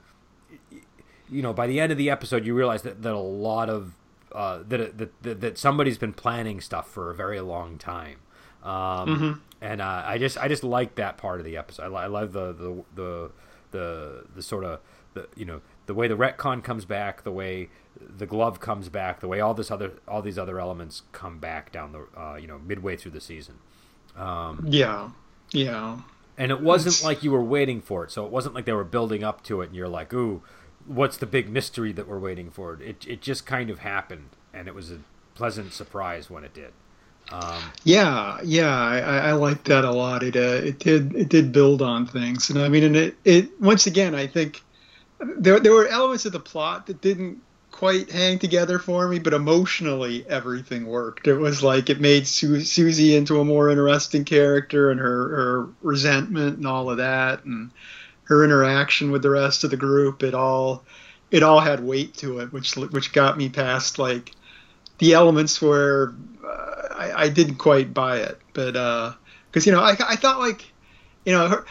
you 1.31 1.41
know, 1.41 1.53
by 1.55 1.67
the 1.67 1.81
end 1.81 1.91
of 1.91 1.99
the 1.99 2.11
episode, 2.11 2.45
you 2.45 2.55
realize 2.55 2.83
that, 2.83 3.03
that 3.03 3.15
a 3.15 3.19
lot 3.19 3.71
of 3.71 3.95
uh, 4.33 4.63
that, 4.69 4.99
that 4.99 5.23
that 5.23 5.41
that 5.41 5.59
somebody's 5.59 5.99
been 5.99 6.13
planning 6.13 6.61
stuff 6.61 6.89
for 6.91 7.11
a 7.11 7.15
very 7.15 7.41
long 7.41 7.79
time, 7.79 8.19
um, 8.63 9.43
and 9.61 9.81
uh, 9.81 10.03
I 10.07 10.19
just 10.19 10.37
I 10.39 10.49
just 10.49 10.63
like 10.63 10.97
that 10.97 11.17
part 11.19 11.39
of 11.41 11.47
the 11.47 11.57
episode. 11.57 11.93
I, 11.95 12.03
I 12.05 12.07
love 12.07 12.33
the 12.33 12.53
the 12.53 12.85
the 12.95 13.31
the, 13.73 14.25
the 14.35 14.43
sort 14.43 14.65
of 14.65 14.81
the 15.15 15.29
you 15.37 15.45
know 15.45 15.61
the 15.87 15.95
way 15.95 16.09
the 16.09 16.17
retcon 16.17 16.63
comes 16.63 16.85
back, 16.85 17.23
the 17.25 17.33
way 17.33 17.69
the 18.01 18.25
glove 18.27 18.61
comes 18.61 18.89
back, 18.89 19.21
the 19.21 19.29
way 19.29 19.41
all 19.41 19.53
this 19.55 19.71
other 19.71 19.93
all 20.09 20.23
these 20.23 20.39
other 20.39 20.59
elements 20.61 21.03
come 21.13 21.39
back 21.39 21.71
down 21.73 21.93
the 21.93 22.07
uh, 22.19 22.37
you 22.37 22.47
know 22.47 22.59
midway 22.59 22.97
through 22.97 23.11
the 23.13 23.21
season. 23.21 23.57
Um, 24.17 24.65
yeah. 24.69 25.11
Yeah. 25.53 25.99
and 26.39 26.51
it 26.51 26.61
wasn't 26.63 26.95
It's- 26.95 27.05
like 27.05 27.23
you 27.23 27.31
were 27.31 27.43
waiting 27.45 27.81
for 27.83 28.05
it. 28.05 28.11
So 28.11 28.25
it 28.25 28.31
wasn't 28.33 28.55
like 28.55 28.65
they 28.65 28.73
were 28.73 28.85
building 28.85 29.23
up 29.23 29.43
to 29.45 29.61
it, 29.61 29.67
and 29.67 29.77
you're 29.77 29.89
like, 29.89 30.13
"Ooh, 30.15 30.43
what's 30.87 31.17
the 31.19 31.27
big 31.27 31.51
mystery 31.51 31.93
that 31.93 32.09
we're 32.09 32.19
waiting 32.19 32.51
for?" 32.51 32.75
It 32.81 33.05
it 33.07 33.21
just 33.21 33.45
kind 33.47 33.69
of 33.71 33.81
happened, 33.81 34.31
and 34.55 34.67
it 34.69 34.75
was 34.75 34.91
a 34.91 34.99
pleasant 35.35 35.73
surprise 35.75 36.31
when 36.31 36.43
it 36.45 36.55
did. 36.55 36.73
Um, 37.33 37.63
Yeah, 37.85 38.39
yeah, 38.45 38.75
I, 38.77 38.99
I 38.99 39.17
I 39.31 39.33
like 39.33 39.65
that 39.65 39.85
a 39.85 39.91
lot. 39.91 40.23
It 40.23 40.37
uh, 40.37 40.67
it 40.67 40.79
did 40.79 41.15
it 41.15 41.29
did 41.29 41.53
build 41.53 41.83
on 41.83 42.07
things, 42.07 42.51
and 42.51 42.59
I 42.59 42.69
mean, 42.69 42.85
and 42.85 42.97
it 42.97 43.17
it 43.25 43.61
once 43.61 43.87
again, 43.87 44.15
I 44.15 44.27
think 44.27 44.63
there 45.21 45.59
there 45.61 45.73
were 45.73 45.87
elements 45.89 46.27
of 46.27 46.33
the 46.33 46.41
plot 46.41 46.87
that 46.87 47.01
didn't 47.01 47.39
quite 47.71 48.11
hang 48.11 48.39
together 48.39 48.79
for 48.79 49.09
me, 49.09 49.19
but 49.19 49.33
emotionally 49.35 50.25
everything 50.29 50.87
worked. 50.87 51.27
It 51.27 51.37
was 51.37 51.63
like 51.63 51.91
it 51.91 52.01
made 52.01 52.27
Su- 52.27 52.61
Susie 52.61 53.17
into 53.17 53.41
a 53.41 53.45
more 53.45 53.71
interesting 53.71 54.25
character, 54.25 54.91
and 54.91 55.01
her 55.01 55.29
her 55.37 55.69
resentment 55.83 56.59
and 56.59 56.67
all 56.67 56.91
of 56.91 56.99
that, 56.99 57.45
and 57.45 57.71
her 58.25 58.45
interaction 58.45 59.11
with 59.11 59.23
the 59.23 59.31
rest 59.31 59.65
of 59.65 59.71
the 59.71 59.77
group. 59.77 60.23
It 60.23 60.35
all 60.35 60.85
it 61.31 61.43
all 61.43 61.61
had 61.61 61.81
weight 61.83 62.15
to 62.19 62.41
it, 62.41 62.53
which 62.53 62.77
which 62.77 63.13
got 63.13 63.39
me 63.39 63.49
past 63.49 63.99
like 63.99 64.33
the 64.99 65.15
elements 65.15 65.61
where 65.61 66.13
I, 67.13 67.25
I 67.25 67.29
didn't 67.29 67.57
quite 67.57 67.95
buy 67.95 68.19
it, 68.19 68.39
but 68.53 68.73
because 69.51 69.67
you 69.67 69.73
know 69.73 69.81
I, 69.81 69.97
I 70.07 70.17
thought 70.17 70.39
like 70.39 70.65
you 71.25 71.33
know 71.33 71.49
her, 71.49 71.65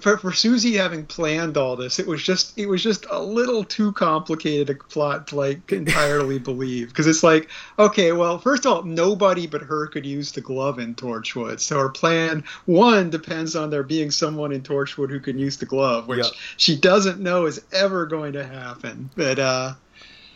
for, 0.00 0.16
for 0.16 0.32
Susie 0.32 0.76
having 0.76 1.04
planned 1.04 1.56
all 1.56 1.76
this, 1.76 1.98
it 1.98 2.06
was 2.06 2.22
just 2.22 2.58
it 2.58 2.66
was 2.66 2.82
just 2.82 3.06
a 3.10 3.20
little 3.20 3.64
too 3.64 3.92
complicated 3.92 4.70
a 4.70 4.74
plot 4.74 5.28
to 5.28 5.36
like 5.36 5.72
entirely 5.72 6.38
believe 6.38 6.88
because 6.88 7.06
it's 7.06 7.22
like 7.22 7.48
okay, 7.78 8.12
well, 8.12 8.38
first 8.38 8.64
of 8.64 8.72
all, 8.72 8.82
nobody 8.82 9.46
but 9.46 9.62
her 9.62 9.86
could 9.88 10.06
use 10.06 10.32
the 10.32 10.40
glove 10.40 10.78
in 10.78 10.94
Torchwood, 10.94 11.60
so 11.60 11.78
her 11.78 11.88
plan 11.88 12.44
one 12.66 13.10
depends 13.10 13.56
on 13.56 13.70
there 13.70 13.82
being 13.82 14.10
someone 14.10 14.52
in 14.52 14.62
Torchwood 14.62 15.10
who 15.10 15.20
can 15.20 15.38
use 15.38 15.58
the 15.58 15.66
glove, 15.66 16.08
which 16.08 16.24
yep. 16.24 16.32
she 16.56 16.76
doesn't 16.76 17.20
know 17.20 17.46
is 17.46 17.62
ever 17.72 18.06
going 18.06 18.32
to 18.32 18.46
happen. 18.46 19.10
But 19.16 19.38
uh, 19.38 19.74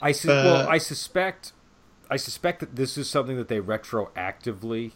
I 0.00 0.12
su- 0.12 0.30
uh, 0.30 0.44
well, 0.44 0.68
I 0.68 0.78
suspect 0.78 1.52
I 2.12 2.16
suspect 2.16 2.60
that 2.60 2.76
this 2.76 2.98
is 2.98 3.08
something 3.08 3.38
that 3.38 3.48
they 3.48 3.58
retroactively 3.58 4.92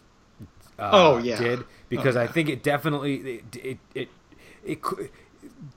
uh, 0.77 0.89
oh 0.93 1.17
yeah 1.17 1.39
did 1.39 1.63
because 1.89 2.15
oh, 2.15 2.19
yeah. 2.19 2.29
I 2.29 2.31
think 2.31 2.47
it 2.47 2.61
definitely 2.61 3.15
it, 3.15 3.55
it 3.55 3.79
it, 3.95 4.09
it 4.63 4.81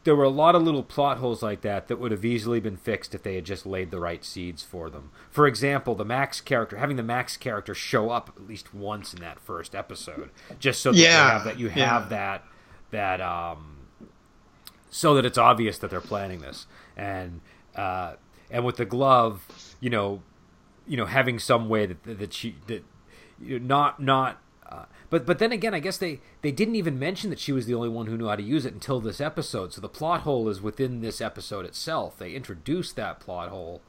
there 0.05 0.15
were 0.15 0.25
a 0.25 0.29
lot 0.29 0.55
of 0.55 0.63
little 0.63 0.83
plot 0.83 1.17
holes 1.17 1.43
like 1.43 1.63
that 1.63 1.89
that 1.89 1.99
would 1.99 2.11
have 2.11 2.27
easily 2.27 2.61
been 2.61 2.77
fixed 2.77 3.15
if 3.15 3.23
they 3.23 3.37
had 3.37 3.47
just 3.47 3.65
laid 3.65 3.91
the 3.91 3.99
right 3.99 4.23
seeds 4.23 4.63
for 4.63 4.91
them. 4.91 5.11
For 5.31 5.47
example, 5.47 5.95
the 5.95 6.05
Max 6.05 6.43
character 6.43 6.77
having 6.77 6.97
the 6.97 7.03
Max 7.03 7.39
character 7.39 7.75
show 7.75 8.11
up 8.11 8.35
at 8.37 8.47
least 8.47 8.75
once 8.75 9.15
in 9.15 9.21
that 9.21 9.41
first 9.41 9.75
episode, 9.75 10.29
just 10.59 10.83
so 10.83 10.93
that 10.93 10.99
yeah. 10.99 11.09
you 11.09 11.33
have 11.33 11.45
that 11.45 11.59
you 11.59 11.69
have 11.71 12.03
yeah. 12.03 12.09
that 12.11 12.45
that 12.91 13.21
um 13.23 13.79
so 14.91 15.15
that 15.15 15.25
it's 15.25 15.39
obvious 15.39 15.79
that 15.79 15.91
they're 15.91 16.03
planning 16.03 16.41
this 16.41 16.67
and 16.99 17.41
uh 17.77 18.13
and 18.51 18.63
with 18.67 18.77
the 18.77 18.85
glove, 18.85 19.47
you 19.81 19.89
know, 19.89 20.21
you 20.91 20.97
know, 20.97 21.07
having 21.07 21.39
some 21.39 21.69
way 21.69 21.87
that 21.87 22.03
that 22.19 22.33
she 22.33 22.57
that 22.67 22.85
you 23.41 23.61
know, 23.61 23.67
not 23.67 24.01
not 24.01 24.43
uh, 24.69 24.87
but 25.09 25.25
but 25.25 25.39
then 25.39 25.53
again, 25.53 25.73
I 25.73 25.79
guess 25.79 25.99
they 25.99 26.21
they 26.43 26.51
didn't 26.51 26.75
even 26.75 26.99
mention 26.99 27.31
that 27.31 27.39
she 27.39 27.53
was 27.53 27.67
the 27.67 27.75
only 27.75 27.89
one 27.89 28.07
who 28.07 28.17
knew 28.17 28.27
how 28.27 28.35
to 28.35 28.43
use 28.43 28.67
it 28.67 28.75
until 28.75 29.01
this 29.01 29.21
episode. 29.21 29.73
So 29.73 29.81
the 29.81 29.89
plot 29.89 30.23
hole 30.23 30.49
is 30.49 30.61
within 30.61 31.01
this 31.01 31.21
episode 31.21 31.65
itself. 31.65 32.19
They 32.19 32.33
introduced 32.33 32.97
that 32.97 33.21
plot 33.21 33.51
hole 33.51 33.83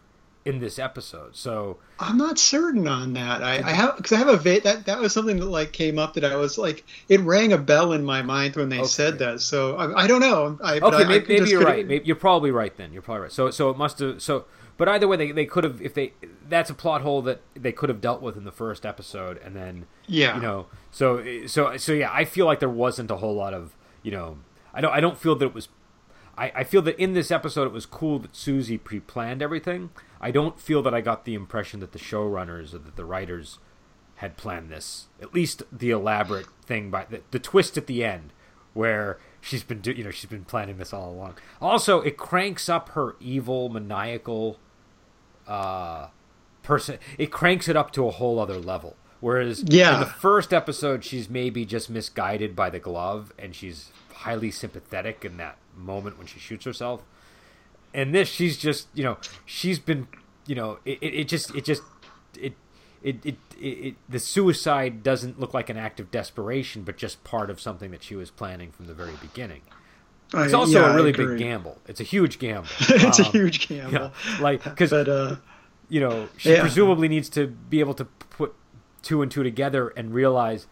in 0.43 0.60
this 0.60 0.79
episode. 0.79 1.36
So 1.36 1.77
I'm 2.00 2.17
not 2.17 2.39
certain 2.39 2.88
on 2.88 3.13
that. 3.13 3.43
I, 3.43 3.58
I 3.58 3.72
have 3.72 3.98
because 3.98 4.12
I 4.12 4.17
have 4.17 4.27
a 4.27 4.38
va- 4.38 4.62
that 4.62 4.86
that 4.86 5.00
was 5.00 5.13
something 5.13 5.38
that 5.38 5.46
like 5.46 5.72
came 5.72 6.00
up 6.00 6.15
that 6.15 6.25
I 6.25 6.36
was 6.36 6.58
like 6.58 6.84
it 7.10 7.20
rang 7.22 7.53
a 7.53 7.58
bell 7.58 7.93
in 7.93 8.03
my 8.03 8.22
mind 8.22 8.55
when 8.55 8.70
they 8.70 8.79
okay. 8.79 8.88
said 8.88 9.20
that. 9.20 9.41
So 9.41 9.75
I, 9.75 10.03
I 10.03 10.08
don't 10.08 10.22
know. 10.22 10.60
I, 10.63 10.79
okay, 10.79 11.03
maybe, 11.08 11.25
maybe 11.27 11.50
you're 11.50 11.62
right. 11.62 11.88
Maybe, 11.88 12.05
you're 12.05 12.15
probably 12.15 12.51
right. 12.51 12.75
Then 12.75 12.93
you're 12.93 13.01
probably 13.01 13.24
right. 13.24 13.31
So 13.31 13.51
so 13.51 13.70
it 13.70 13.77
must 13.77 14.00
have 14.00 14.22
so. 14.22 14.46
But 14.82 14.90
either 14.90 15.08
way, 15.08 15.16
they, 15.16 15.32
they 15.32 15.46
could 15.46 15.64
have 15.64 15.80
if 15.80 15.94
they 15.94 16.14
that's 16.50 16.72
a 16.72 16.74
plot 16.74 17.04
hole 17.04 17.22
that 17.22 17.42
they 17.54 17.72
could 17.72 17.90
have 17.90 18.02
dealt 18.02 18.20
with 18.20 18.36
in 18.36 18.46
the 18.46 18.52
first 18.52 18.84
episode, 18.84 19.38
and 19.38 19.56
then 19.56 19.86
yeah, 20.08 20.34
you 20.34 20.42
know 20.42 20.66
so 20.90 21.46
so 21.46 21.78
so 21.78 21.94
yeah, 21.94 22.10
I 22.12 22.26
feel 22.26 22.48
like 22.48 22.60
there 22.60 22.68
wasn't 22.68 23.12
a 23.12 23.18
whole 23.18 23.36
lot 23.36 23.54
of 23.54 23.76
you 24.02 24.12
know 24.12 24.40
I 24.74 24.82
don't 24.82 24.92
I 24.92 25.00
don't 25.00 25.20
feel 25.20 25.36
that 25.36 25.46
it 25.46 25.54
was 25.54 25.68
I, 26.36 26.52
I 26.56 26.64
feel 26.64 26.82
that 26.82 27.00
in 27.00 27.14
this 27.14 27.30
episode 27.30 27.68
it 27.68 27.74
was 27.74 27.86
cool 27.86 28.18
that 28.18 28.36
Susie 28.36 28.80
pre-planned 28.80 29.44
everything. 29.44 29.92
I 30.20 30.32
don't 30.32 30.60
feel 30.60 30.82
that 30.82 30.96
I 30.96 31.02
got 31.02 31.26
the 31.26 31.36
impression 31.36 31.80
that 31.82 31.92
the 31.92 32.00
showrunners 32.00 32.74
or 32.74 32.80
that 32.80 32.96
the 32.96 33.06
writers 33.06 33.60
had 34.16 34.36
planned 34.36 34.72
this. 34.72 35.10
At 35.22 35.36
least 35.36 35.62
the 35.72 35.92
elaborate 35.92 36.48
thing 36.66 36.90
by 36.90 37.06
the, 37.08 37.22
the 37.30 37.38
twist 37.38 37.78
at 37.78 37.86
the 37.86 38.04
end 38.04 38.34
where 38.74 39.20
she's 39.42 39.62
been 39.62 39.82
do, 39.82 39.92
you 39.92 40.04
know 40.04 40.10
she's 40.10 40.28
been 40.28 40.44
planning 40.44 40.78
this 40.78 40.92
all 40.92 41.12
along. 41.12 41.36
Also, 41.62 42.02
it 42.02 42.18
cranks 42.18 42.68
up 42.68 42.90
her 42.90 43.16
evil 43.20 43.70
maniacal 43.70 44.58
uh 45.51 46.08
person. 46.63 47.00
It 47.17 47.31
cranks 47.31 47.67
it 47.67 47.75
up 47.75 47.91
to 47.93 48.08
a 48.08 48.12
whole 48.12 48.39
other 48.39 48.58
level 48.58 48.96
Whereas 49.22 49.63
yeah. 49.67 49.93
in 49.93 50.00
the 50.00 50.08
first 50.08 50.51
episode, 50.51 51.05
she's 51.05 51.29
maybe 51.29 51.63
just 51.63 51.89
misguided 51.89 52.55
by 52.55 52.72
the 52.72 52.79
glove, 52.79 53.31
and 53.38 53.55
she's 53.55 53.91
highly 54.13 54.50
sympathetic 54.50 55.24
in 55.24 55.38
that 55.38 55.58
moment 55.77 56.17
when 56.17 56.25
she 56.25 56.39
shoots 56.39 56.65
herself. 56.65 57.03
And 57.93 58.15
this, 58.15 58.27
she's 58.27 58.58
just 58.58 58.88
you 58.96 59.03
know 59.03 59.17
she's 59.46 59.77
been 59.77 60.08
you 60.48 60.55
know 60.55 60.79
it, 60.86 60.98
it, 61.01 61.13
it 61.13 61.27
just 61.27 61.53
it 61.53 61.63
just 61.63 61.84
it 62.38 62.55
it, 63.03 63.24
it, 63.24 63.36
it, 63.60 63.96
the 64.10 64.20
suicide 64.20 65.03
doesn't 65.03 65.39
look 65.39 65.53
like 65.53 65.70
an 65.70 65.77
act 65.77 66.00
of 66.00 66.10
desperation, 66.10 66.81
but 66.81 66.98
just 66.98 67.24
part 67.24 67.51
of 67.51 67.62
something 67.62 67.91
that 67.91 68.03
she 68.03 68.15
was 68.15 68.31
planning 68.31 68.72
from 68.72 68.88
the 68.88 68.93
very 68.93 69.13
beginning. 69.22 69.62
It's 70.34 70.54
also 70.54 70.80
yeah, 70.80 70.94
a 70.94 70.96
really 70.96 71.12
big 71.12 71.38
gamble. 71.38 71.78
It's 71.88 72.00
a 72.00 72.06
huge 72.06 72.40
gamble. 72.40 72.70
it's 72.80 73.20
um, 73.20 73.26
a 73.26 73.30
huge 73.30 73.68
gamble. 73.68 73.92
Yeah, 73.92 74.40
like 74.40 74.64
because 74.64 74.94
uh, 74.94 75.38
you 75.90 76.00
know 76.00 76.30
she 76.38 76.52
yeah. 76.52 76.62
presumably 76.62 77.08
needs 77.08 77.30
to 77.30 77.48
be 77.48 77.80
able 77.80 77.94
to 77.96 78.06
put 78.06 78.56
two 79.02 79.22
and 79.22 79.32
two 79.32 79.44
together 79.44 79.90
and 79.90 80.14
realize 80.14 80.68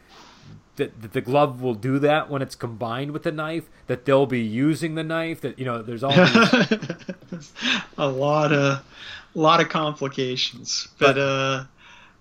that, 0.80 1.02
that 1.02 1.14
the 1.14 1.22
glove 1.22 1.62
will 1.62 1.76
do 1.76 2.00
that 2.00 2.30
when 2.30 2.42
it's 2.42 2.56
combined 2.56 3.12
with 3.12 3.24
the 3.24 3.32
knife 3.32 3.70
that 3.88 4.06
they'll 4.06 4.26
be 4.26 4.42
using 4.42 4.96
the 4.96 5.04
knife 5.04 5.42
that 5.42 5.60
you 5.60 5.66
know 5.66 5.82
there's 5.82 6.04
all 6.04 6.12
these... 6.12 7.54
a 7.98 8.08
lot 8.08 8.54
of 8.54 8.80
a 9.36 9.40
lot 9.40 9.60
of 9.60 9.70
complications 9.70 10.88
but, 10.98 11.16
but 11.16 11.22
uh 11.22 11.64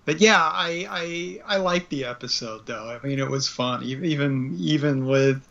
but 0.09 0.23
yeah 0.23 0.41
i 0.41 0.87
i 0.89 1.55
i 1.57 1.59
like 1.59 1.87
the 1.91 2.07
episode 2.07 2.65
though. 2.65 2.89
I 2.89 3.07
mean 3.07 3.19
it 3.19 3.29
was 3.29 3.47
fun 3.47 3.83
even 3.83 4.57
even 4.59 5.05
with 5.05 5.47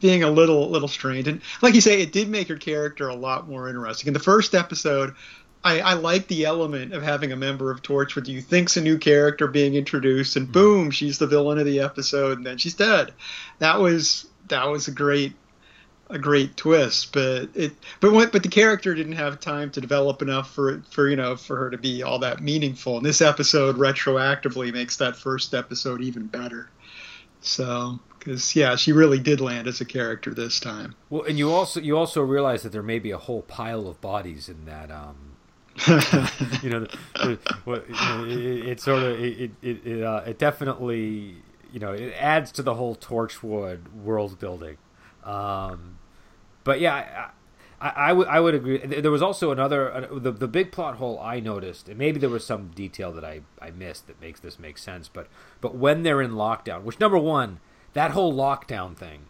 being 0.00 0.22
a 0.22 0.30
little 0.30 0.70
little 0.70 0.88
strange. 0.88 1.28
And 1.28 1.42
like 1.60 1.74
you 1.74 1.82
say 1.82 2.00
it 2.00 2.10
did 2.10 2.30
make 2.30 2.48
her 2.48 2.56
character 2.56 3.08
a 3.08 3.14
lot 3.14 3.50
more 3.50 3.68
interesting. 3.68 4.08
In 4.08 4.14
the 4.14 4.20
first 4.20 4.54
episode 4.54 5.14
I, 5.62 5.80
I, 5.80 5.92
like 5.94 6.28
the 6.28 6.44
element 6.44 6.94
of 6.94 7.02
having 7.02 7.32
a 7.32 7.36
member 7.36 7.72
of 7.72 7.82
Torchwood. 7.82 8.28
You 8.28 8.40
think's 8.40 8.76
a 8.76 8.80
new 8.80 8.96
character 8.96 9.48
being 9.48 9.74
introduced, 9.74 10.36
and 10.36 10.46
mm-hmm. 10.46 10.52
boom, 10.52 10.90
she's 10.92 11.18
the 11.18 11.26
villain 11.26 11.58
of 11.58 11.66
the 11.66 11.80
episode, 11.80 12.38
and 12.38 12.46
then 12.46 12.58
she's 12.58 12.74
dead. 12.74 13.12
That 13.58 13.80
was 13.80 14.28
that 14.46 14.68
was 14.68 14.86
a 14.86 14.92
great 14.92 15.34
a 16.10 16.18
great 16.18 16.56
twist, 16.56 17.12
but 17.12 17.50
it 17.54 17.72
but 18.00 18.12
what, 18.12 18.32
but 18.32 18.42
the 18.42 18.48
character 18.48 18.94
didn't 18.94 19.12
have 19.12 19.40
time 19.40 19.70
to 19.72 19.80
develop 19.80 20.22
enough 20.22 20.52
for 20.52 20.82
for 20.90 21.08
you 21.08 21.16
know 21.16 21.36
for 21.36 21.56
her 21.56 21.70
to 21.70 21.78
be 21.78 22.02
all 22.02 22.20
that 22.20 22.40
meaningful. 22.40 22.96
And 22.96 23.04
this 23.04 23.20
episode 23.20 23.76
retroactively 23.76 24.72
makes 24.72 24.96
that 24.96 25.16
first 25.16 25.54
episode 25.54 26.00
even 26.00 26.26
better. 26.26 26.70
So 27.40 27.98
because 28.18 28.56
yeah, 28.56 28.76
she 28.76 28.92
really 28.92 29.18
did 29.18 29.40
land 29.40 29.68
as 29.68 29.80
a 29.80 29.84
character 29.84 30.32
this 30.32 30.60
time. 30.60 30.94
Well, 31.10 31.22
and 31.22 31.38
you 31.38 31.52
also 31.52 31.80
you 31.80 31.96
also 31.96 32.22
realize 32.22 32.62
that 32.62 32.72
there 32.72 32.82
may 32.82 32.98
be 32.98 33.10
a 33.10 33.18
whole 33.18 33.42
pile 33.42 33.86
of 33.86 34.00
bodies 34.00 34.48
in 34.48 34.64
that 34.64 34.90
um 34.90 35.28
you 36.62 36.70
know, 36.70 36.86
what 37.64 37.84
it, 37.88 38.68
it, 38.68 38.80
sort 38.80 39.02
of 39.02 39.20
it 39.20 39.52
it 39.62 39.86
it, 39.86 40.02
uh, 40.02 40.22
it, 40.26 40.38
definitely 40.38 41.36
you 41.72 41.78
know 41.78 41.92
it 41.92 42.12
adds 42.18 42.50
to 42.50 42.62
the 42.62 42.74
whole 42.74 42.96
Torchwood 42.96 43.92
world 43.92 44.40
building. 44.40 44.76
Um, 45.22 45.97
but 46.68 46.80
yeah, 46.80 47.30
I, 47.80 47.88
I, 47.88 48.08
I, 48.10 48.12
would 48.12 48.28
I 48.28 48.40
would 48.40 48.54
agree. 48.54 48.76
There 48.76 49.10
was 49.10 49.22
also 49.22 49.50
another 49.50 49.90
uh, 49.90 50.18
the 50.18 50.30
the 50.30 50.46
big 50.46 50.70
plot 50.70 50.96
hole 50.96 51.18
I 51.18 51.40
noticed, 51.40 51.88
and 51.88 51.96
maybe 51.96 52.20
there 52.20 52.28
was 52.28 52.44
some 52.44 52.68
detail 52.74 53.10
that 53.12 53.24
I 53.24 53.40
I 53.58 53.70
missed 53.70 54.06
that 54.06 54.20
makes 54.20 54.38
this 54.38 54.58
make 54.58 54.76
sense. 54.76 55.08
But 55.08 55.28
but 55.62 55.76
when 55.76 56.02
they're 56.02 56.20
in 56.20 56.32
lockdown, 56.32 56.82
which 56.82 57.00
number 57.00 57.16
one, 57.16 57.60
that 57.94 58.10
whole 58.10 58.34
lockdown 58.34 58.94
thing 58.94 59.20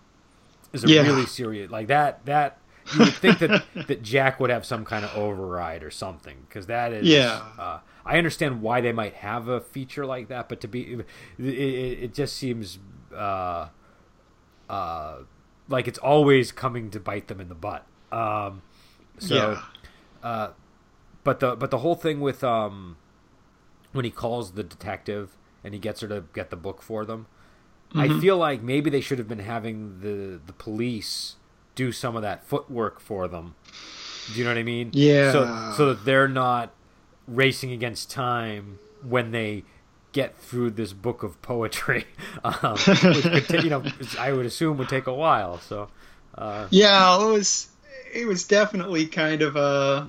is 0.72 0.82
a 0.82 0.88
yeah. 0.88 1.02
really 1.02 1.26
serious 1.26 1.70
like 1.70 1.86
that 1.86 2.26
that 2.26 2.58
you 2.92 3.04
would 3.04 3.14
think 3.14 3.38
that 3.38 3.62
that 3.86 4.02
Jack 4.02 4.40
would 4.40 4.50
have 4.50 4.66
some 4.66 4.84
kind 4.84 5.04
of 5.04 5.16
override 5.16 5.84
or 5.84 5.92
something 5.92 6.38
because 6.48 6.66
that 6.66 6.92
is 6.92 7.06
yeah. 7.06 7.40
Uh, 7.56 7.78
I 8.04 8.18
understand 8.18 8.62
why 8.62 8.80
they 8.80 8.92
might 8.92 9.14
have 9.14 9.46
a 9.46 9.60
feature 9.60 10.04
like 10.04 10.26
that, 10.26 10.48
but 10.48 10.60
to 10.62 10.66
be 10.66 11.04
it, 11.38 11.46
it 11.46 12.14
just 12.14 12.34
seems 12.34 12.80
uh, 13.14 13.68
uh, 14.68 15.18
like 15.68 15.86
it's 15.86 15.98
always 15.98 16.52
coming 16.52 16.90
to 16.90 17.00
bite 17.00 17.28
them 17.28 17.40
in 17.40 17.48
the 17.48 17.54
butt. 17.54 17.86
Um, 18.10 18.62
so, 19.18 19.34
yeah. 20.22 20.28
uh, 20.28 20.50
but 21.24 21.40
the 21.40 21.56
but 21.56 21.70
the 21.70 21.78
whole 21.78 21.94
thing 21.94 22.20
with 22.20 22.42
um, 22.42 22.96
when 23.92 24.04
he 24.04 24.10
calls 24.10 24.52
the 24.52 24.62
detective 24.62 25.36
and 25.62 25.74
he 25.74 25.80
gets 25.80 26.00
her 26.00 26.08
to 26.08 26.24
get 26.32 26.50
the 26.50 26.56
book 26.56 26.82
for 26.82 27.04
them, 27.04 27.26
mm-hmm. 27.90 28.00
I 28.00 28.20
feel 28.20 28.36
like 28.36 28.62
maybe 28.62 28.90
they 28.90 29.00
should 29.00 29.18
have 29.18 29.28
been 29.28 29.40
having 29.40 30.00
the 30.00 30.40
the 30.44 30.52
police 30.52 31.36
do 31.74 31.92
some 31.92 32.16
of 32.16 32.22
that 32.22 32.44
footwork 32.44 33.00
for 33.00 33.28
them. 33.28 33.54
Do 34.32 34.38
you 34.38 34.44
know 34.44 34.50
what 34.50 34.58
I 34.58 34.62
mean? 34.62 34.90
Yeah. 34.92 35.32
So 35.32 35.72
so 35.76 35.86
that 35.94 36.04
they're 36.04 36.28
not 36.28 36.72
racing 37.26 37.72
against 37.72 38.10
time 38.10 38.78
when 39.02 39.30
they 39.30 39.64
get 40.18 40.36
through 40.36 40.70
this 40.70 40.92
book 40.92 41.22
of 41.22 41.40
poetry, 41.42 42.04
um, 42.44 42.76
which 43.32 43.50
you 43.50 43.70
know 43.70 43.84
I 44.18 44.32
would 44.32 44.46
assume 44.46 44.76
would 44.78 44.88
take 44.88 45.06
a 45.06 45.14
while. 45.14 45.58
So. 45.58 45.88
Uh, 46.34 46.66
yeah, 46.70 47.20
it 47.20 47.32
was 47.32 47.68
it 48.12 48.26
was 48.26 48.44
definitely 48.44 49.06
kind 49.06 49.42
of 49.42 49.54
a 49.54 50.08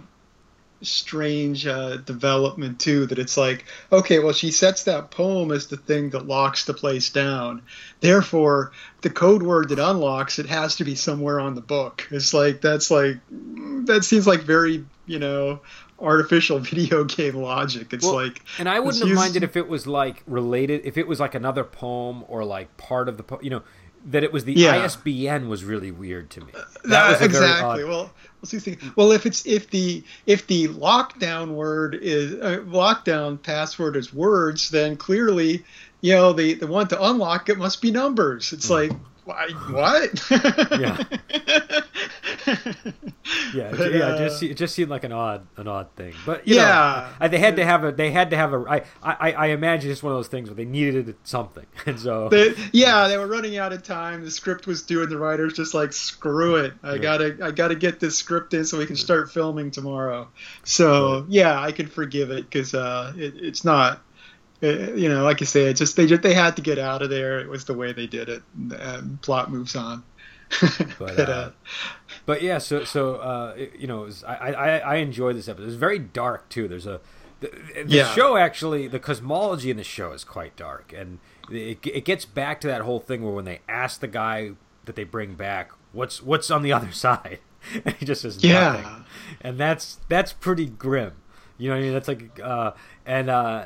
strange 0.82 1.68
uh, 1.68 1.98
development 1.98 2.80
too 2.80 3.06
that 3.08 3.20
it's 3.20 3.36
like 3.36 3.66
okay 3.92 4.20
well 4.20 4.32
she 4.32 4.50
sets 4.50 4.86
that 4.86 5.12
poem 5.12 5.52
as 5.52 5.68
the 5.68 5.76
thing 5.76 6.10
that 6.12 6.26
locks 6.26 6.64
the 6.64 6.74
place 6.74 7.10
down 7.10 7.62
therefore 8.00 8.72
the 9.02 9.10
code 9.10 9.44
word 9.44 9.68
that 9.68 9.80
unlocks 9.80 10.40
it 10.40 10.46
has 10.46 10.78
to 10.78 10.86
be 10.86 10.96
somewhere 10.96 11.38
on 11.38 11.54
the 11.54 11.62
book 11.62 12.08
it's 12.12 12.34
like 12.34 12.62
that's 12.62 12.90
like 12.90 13.18
that 13.30 14.06
seems 14.06 14.26
like 14.26 14.40
very 14.40 14.86
you 15.06 15.20
know 15.20 15.60
artificial 16.02 16.60
video 16.72 17.04
game 17.04 17.36
logic 17.36 17.92
it's 17.94 18.06
well, 18.06 18.16
like 18.16 18.42
and 18.58 18.68
i 18.70 18.80
wouldn't 18.80 19.06
have 19.06 19.16
minded 19.16 19.44
if 19.44 19.56
it 19.58 19.68
was 19.68 19.86
like 19.88 20.24
related 20.28 20.82
if 20.86 20.98
it 20.98 21.08
was 21.08 21.20
like 21.20 21.36
another 21.36 21.64
poem 21.64 22.24
or 22.28 22.44
like 22.44 22.76
part 22.78 23.10
of 23.10 23.18
the 23.18 23.24
po- 23.24 23.40
you 23.42 23.50
know 23.50 23.62
that 24.06 24.24
it 24.24 24.32
was 24.32 24.46
the 24.46 24.54
Yeah. 24.54 24.86
ISBN 24.86 25.50
was 25.50 25.66
really 25.66 25.92
weird 25.92 26.30
to 26.30 26.40
me. 26.40 26.54
That 26.54 26.66
That- 26.86 27.12
was 27.12 27.22
exactly. 27.22 27.84
odd- 27.84 27.90
Well, 27.90 28.14
Well, 28.96 29.12
if 29.12 29.26
it's 29.26 29.46
if 29.46 29.70
the 29.72 30.02
if 30.26 30.48
the 30.48 30.70
lockdown 30.70 31.50
word 31.50 31.96
is 32.02 32.34
uh, 32.36 32.60
lockdown 32.66 33.44
password 33.44 33.98
is 33.98 34.14
words, 34.14 34.70
then 34.70 34.96
clearly, 34.96 35.66
you 36.00 36.14
know, 36.16 36.32
the 36.32 36.54
the 36.54 36.66
one 36.68 36.88
to 36.88 37.04
unlock 37.04 37.50
it 37.50 37.58
must 37.58 37.82
be 37.82 37.92
numbers. 37.92 38.54
It's 38.54 38.70
like 38.70 38.94
why 39.30 39.50
what? 39.70 40.32
Yeah. 40.80 41.04
yeah, 43.54 43.72
But, 43.76 43.94
yeah. 43.94 44.00
uh, 44.08 44.16
it 44.16 44.18
just 44.18 44.44
it 44.44 44.54
just 44.56 44.74
seemed 44.76 44.90
like 44.90 45.04
an 45.04 45.12
odd, 45.12 45.46
an 45.58 45.68
odd 45.68 45.88
thing. 45.96 46.14
But 46.26 46.48
you 46.48 46.56
know, 46.56 46.62
Yeah. 46.64 47.10
I, 47.20 47.28
they 47.28 47.38
had 47.40 47.56
to 47.58 47.66
have 47.66 47.84
a. 47.84 47.92
They 47.92 48.12
had 48.12 48.30
to 48.32 48.38
have 48.38 48.54
a. 48.54 48.66
I, 48.68 48.84
I, 49.04 49.32
I 49.34 49.46
imagine 49.48 49.92
it's 49.92 50.02
one 50.04 50.12
of 50.14 50.18
those 50.18 50.28
things 50.28 50.50
where 50.50 50.56
they 50.56 50.66
needed 50.66 51.16
something, 51.24 51.66
and 51.86 52.00
so 52.00 52.30
They- 52.30 52.54
yeah, 52.72 53.08
they 53.08 53.18
were 53.18 53.28
running 53.28 53.58
out 53.58 53.74
of 53.74 53.84
time. 53.84 54.24
The 54.24 54.32
script 54.32 54.68
was 54.68 54.84
due, 54.84 55.02
and 55.04 55.12
the 55.12 55.18
writers 55.18 55.54
just 55.54 55.74
like, 55.74 55.94
screw 55.94 56.56
it. 56.56 56.74
I 56.84 56.94
Yeah. 56.94 56.98
gotta, 57.02 57.38
I 57.44 57.52
gotta 57.52 57.76
get 57.76 58.00
this 58.00 58.18
script 58.18 58.54
in 58.54 58.66
so 58.66 58.78
we 58.78 58.86
can 58.86 58.96
start 58.96 59.32
filming 59.32 59.72
tomorrow. 59.72 60.28
So 60.64 61.26
yeah, 61.30 61.60
I 61.62 61.72
can 61.72 61.88
forgive 61.88 62.32
it 62.32 62.44
because 62.50 62.74
uh, 62.74 63.14
it, 63.16 63.36
it's 63.38 63.64
not, 63.64 64.02
uh, 64.64 64.68
you 64.94 65.08
know, 65.10 65.24
like 65.24 65.40
you 65.40 65.46
say, 65.46 65.64
it's 65.66 65.80
just 65.80 65.96
they 65.96 66.06
just 66.08 66.22
they 66.22 66.34
had 66.34 66.56
to 66.58 66.62
get 66.62 66.78
out 66.80 67.02
of 67.02 67.10
there. 67.10 67.40
It 67.40 67.48
was 67.48 67.66
the 67.66 67.74
way 67.74 67.94
they 67.94 68.08
did 68.08 68.30
it. 68.30 68.44
And, 68.56 68.72
and 68.74 69.22
plot 69.22 69.52
moves 69.52 69.76
on. 69.76 70.04
But, 70.60 71.16
but, 71.16 71.20
uh, 71.20 71.32
uh, 71.32 71.52
But 72.26 72.42
yeah, 72.42 72.58
so 72.58 72.84
so 72.84 73.16
uh, 73.16 73.54
it- 73.58 73.74
you 73.80 73.88
know, 73.88 74.04
it 74.04 74.06
was, 74.08 74.24
I, 74.24 74.34
I 74.52 74.78
I 74.78 74.96
enjoy 74.96 75.34
this 75.34 75.48
episode. 75.48 75.68
It's 75.68 75.76
very 75.76 76.00
dark 76.00 76.50
too. 76.50 76.68
There's 76.68 76.88
a 76.88 77.00
the, 77.40 77.52
the 77.86 77.98
Yeah. 77.98 78.14
show 78.16 78.36
actually 78.36 78.88
the 78.88 79.00
cosmology 79.00 79.70
in 79.72 79.78
the 79.78 79.84
show 79.84 80.12
is 80.12 80.24
quite 80.24 80.56
dark, 80.58 80.92
and 80.96 81.20
it, 81.52 81.80
it 81.86 82.04
gets 82.04 82.26
back 82.26 82.60
to 82.62 82.68
that 82.68 82.82
whole 82.82 83.00
thing 83.00 83.24
where 83.24 83.34
when 83.34 83.46
they 83.46 83.60
ask 83.70 84.02
the 84.02 84.08
guy 84.08 84.52
that 84.86 84.96
they 84.96 85.04
bring 85.06 85.36
back, 85.36 85.72
what's 85.94 86.22
what's 86.22 86.50
on 86.52 86.64
the 86.64 86.74
other 86.78 86.92
side, 86.92 87.40
and 87.86 87.96
he 87.98 88.06
just 88.06 88.24
says 88.24 88.44
Yeah. 88.44 88.72
nothing, 88.74 89.06
and 89.42 89.58
that's 89.58 90.00
that's 90.10 90.34
pretty 90.34 90.66
grim. 90.66 91.14
You 91.60 91.70
know 91.70 91.76
what 91.76 91.80
I 91.80 91.84
mean? 91.84 91.94
That's 91.94 92.08
like 92.08 92.40
uh, 92.44 92.72
and 93.06 93.30
uh, 93.30 93.66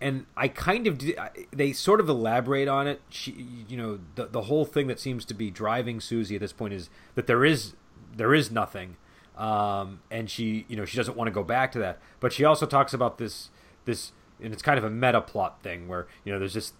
and 0.00 0.26
I 0.36 0.48
kind 0.48 0.86
of 0.86 1.00
I- 1.18 1.30
they 1.52 1.72
sort 1.72 2.00
of 2.00 2.08
elaborate 2.08 2.68
on 2.68 2.86
it. 2.86 3.00
She, 3.10 3.64
you 3.68 3.76
know, 3.76 3.98
the 4.14 4.26
the 4.26 4.42
whole 4.42 4.64
thing 4.64 4.86
that 4.88 5.00
seems 5.00 5.24
to 5.26 5.34
be 5.34 5.50
driving 5.50 6.00
Susie 6.00 6.34
at 6.36 6.40
this 6.40 6.52
point 6.52 6.74
is 6.74 6.90
that 7.14 7.26
there 7.26 7.44
is 7.44 7.74
there 8.16 8.34
is 8.34 8.50
nothing, 8.50 8.96
um, 9.36 10.00
and 10.10 10.28
she 10.30 10.64
you 10.68 10.76
know 10.76 10.84
she 10.84 10.96
doesn't 10.96 11.16
want 11.16 11.28
to 11.28 11.32
go 11.32 11.42
back 11.44 11.72
to 11.72 11.78
that. 11.78 11.98
But 12.20 12.32
she 12.32 12.44
also 12.44 12.66
talks 12.66 12.92
about 12.94 13.18
this 13.18 13.50
this. 13.84 14.12
And 14.40 14.52
it's 14.52 14.62
kind 14.62 14.78
of 14.78 14.84
a 14.84 14.90
meta 14.90 15.20
plot 15.20 15.64
thing 15.64 15.88
where 15.88 16.06
you 16.24 16.32
know 16.32 16.38
there's 16.38 16.52
just 16.52 16.74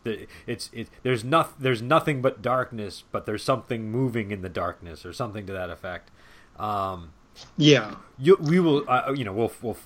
it's 0.46 0.70
it 0.72 0.88
there's 1.02 1.24
not 1.24 1.60
there's 1.60 1.82
nothing 1.82 2.22
but 2.22 2.40
darkness, 2.40 3.02
but 3.10 3.26
there's 3.26 3.42
something 3.42 3.90
moving 3.90 4.30
in 4.30 4.42
the 4.42 4.48
darkness 4.48 5.04
or 5.04 5.12
something 5.12 5.44
to 5.46 5.52
that 5.52 5.68
effect. 5.68 6.12
Um, 6.56 7.10
yeah, 7.56 7.96
you, 8.16 8.36
we 8.40 8.60
will 8.60 8.88
uh, 8.88 9.12
you 9.12 9.24
know 9.24 9.32
we'll, 9.32 9.50
we'll 9.60 9.76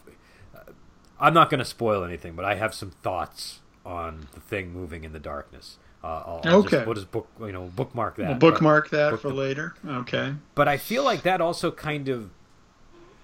i'm 1.23 1.33
not 1.33 1.49
going 1.49 1.59
to 1.59 1.65
spoil 1.65 2.05
anything 2.05 2.35
but 2.35 2.45
i 2.45 2.55
have 2.57 2.75
some 2.75 2.91
thoughts 2.91 3.61
on 3.87 4.29
the 4.35 4.41
thing 4.41 4.73
moving 4.73 5.05
in 5.05 5.13
the 5.13 5.19
darkness 5.21 5.79
uh, 6.05 6.07
I'll, 6.27 6.41
I'll 6.45 6.55
Okay. 6.57 6.71
just, 6.79 6.87
we'll 6.87 6.95
just 6.97 7.11
book 7.13 7.29
you 7.41 7.53
know 7.53 7.71
bookmark 7.75 8.17
that 8.17 8.29
we'll 8.29 8.51
bookmark 8.51 8.91
that 8.91 9.11
book 9.13 9.23
for 9.23 9.29
the- 9.29 9.35
later. 9.35 9.75
Okay. 9.87 10.35
but 10.55 10.69
i 10.69 10.77
feel 10.77 11.03
like 11.05 11.23
that 11.23 11.41
also 11.41 11.71
kind 11.71 12.09
of 12.11 12.29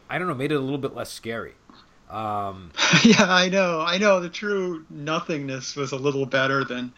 i 0.09 0.19
don't 0.19 0.29
know 0.29 0.35
made 0.35 0.53
it 0.53 0.57
a 0.57 0.61
little 0.61 0.79
bit 0.79 0.95
less 0.95 1.13
scary 1.13 1.53
um, 2.11 2.71
yeah, 3.05 3.27
I 3.31 3.51
know. 3.51 3.83
I 3.83 3.99
know. 3.99 4.19
The 4.21 4.31
true 4.31 4.87
nothingness 4.89 5.77
was 5.77 5.93
a 5.93 5.97
little 5.97 6.25
better 6.25 6.65
than, 6.65 6.95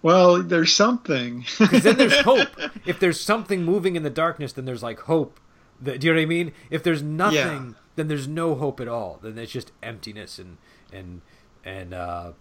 well, 0.00 0.42
there's 0.42 0.72
something. 0.72 1.44
because 1.58 1.82
then 1.82 1.98
there's 1.98 2.18
hope 2.22 2.48
if 2.86 2.98
there's 2.98 3.20
something 3.20 3.62
moving 3.62 3.94
in 3.94 4.04
the 4.04 4.08
darkness 4.08 4.54
then 4.54 4.64
there's 4.64 4.82
like 4.82 5.00
hope 5.00 5.38
that, 5.82 6.00
do 6.00 6.06
you 6.06 6.14
know 6.14 6.18
what 6.18 6.22
i 6.22 6.26
mean 6.26 6.52
if 6.70 6.82
there's 6.82 7.02
nothing. 7.02 7.74
Then 7.96 8.08
there's 8.08 8.26
no 8.28 8.54
hope 8.54 8.80
at 8.80 8.88
all. 8.88 9.18
Then 9.22 9.38
it's 9.38 9.52
just 9.52 9.72
emptiness 9.82 10.38
and 10.38 10.58
and 10.92 11.20
and 11.64 11.94
uh, 11.94 12.32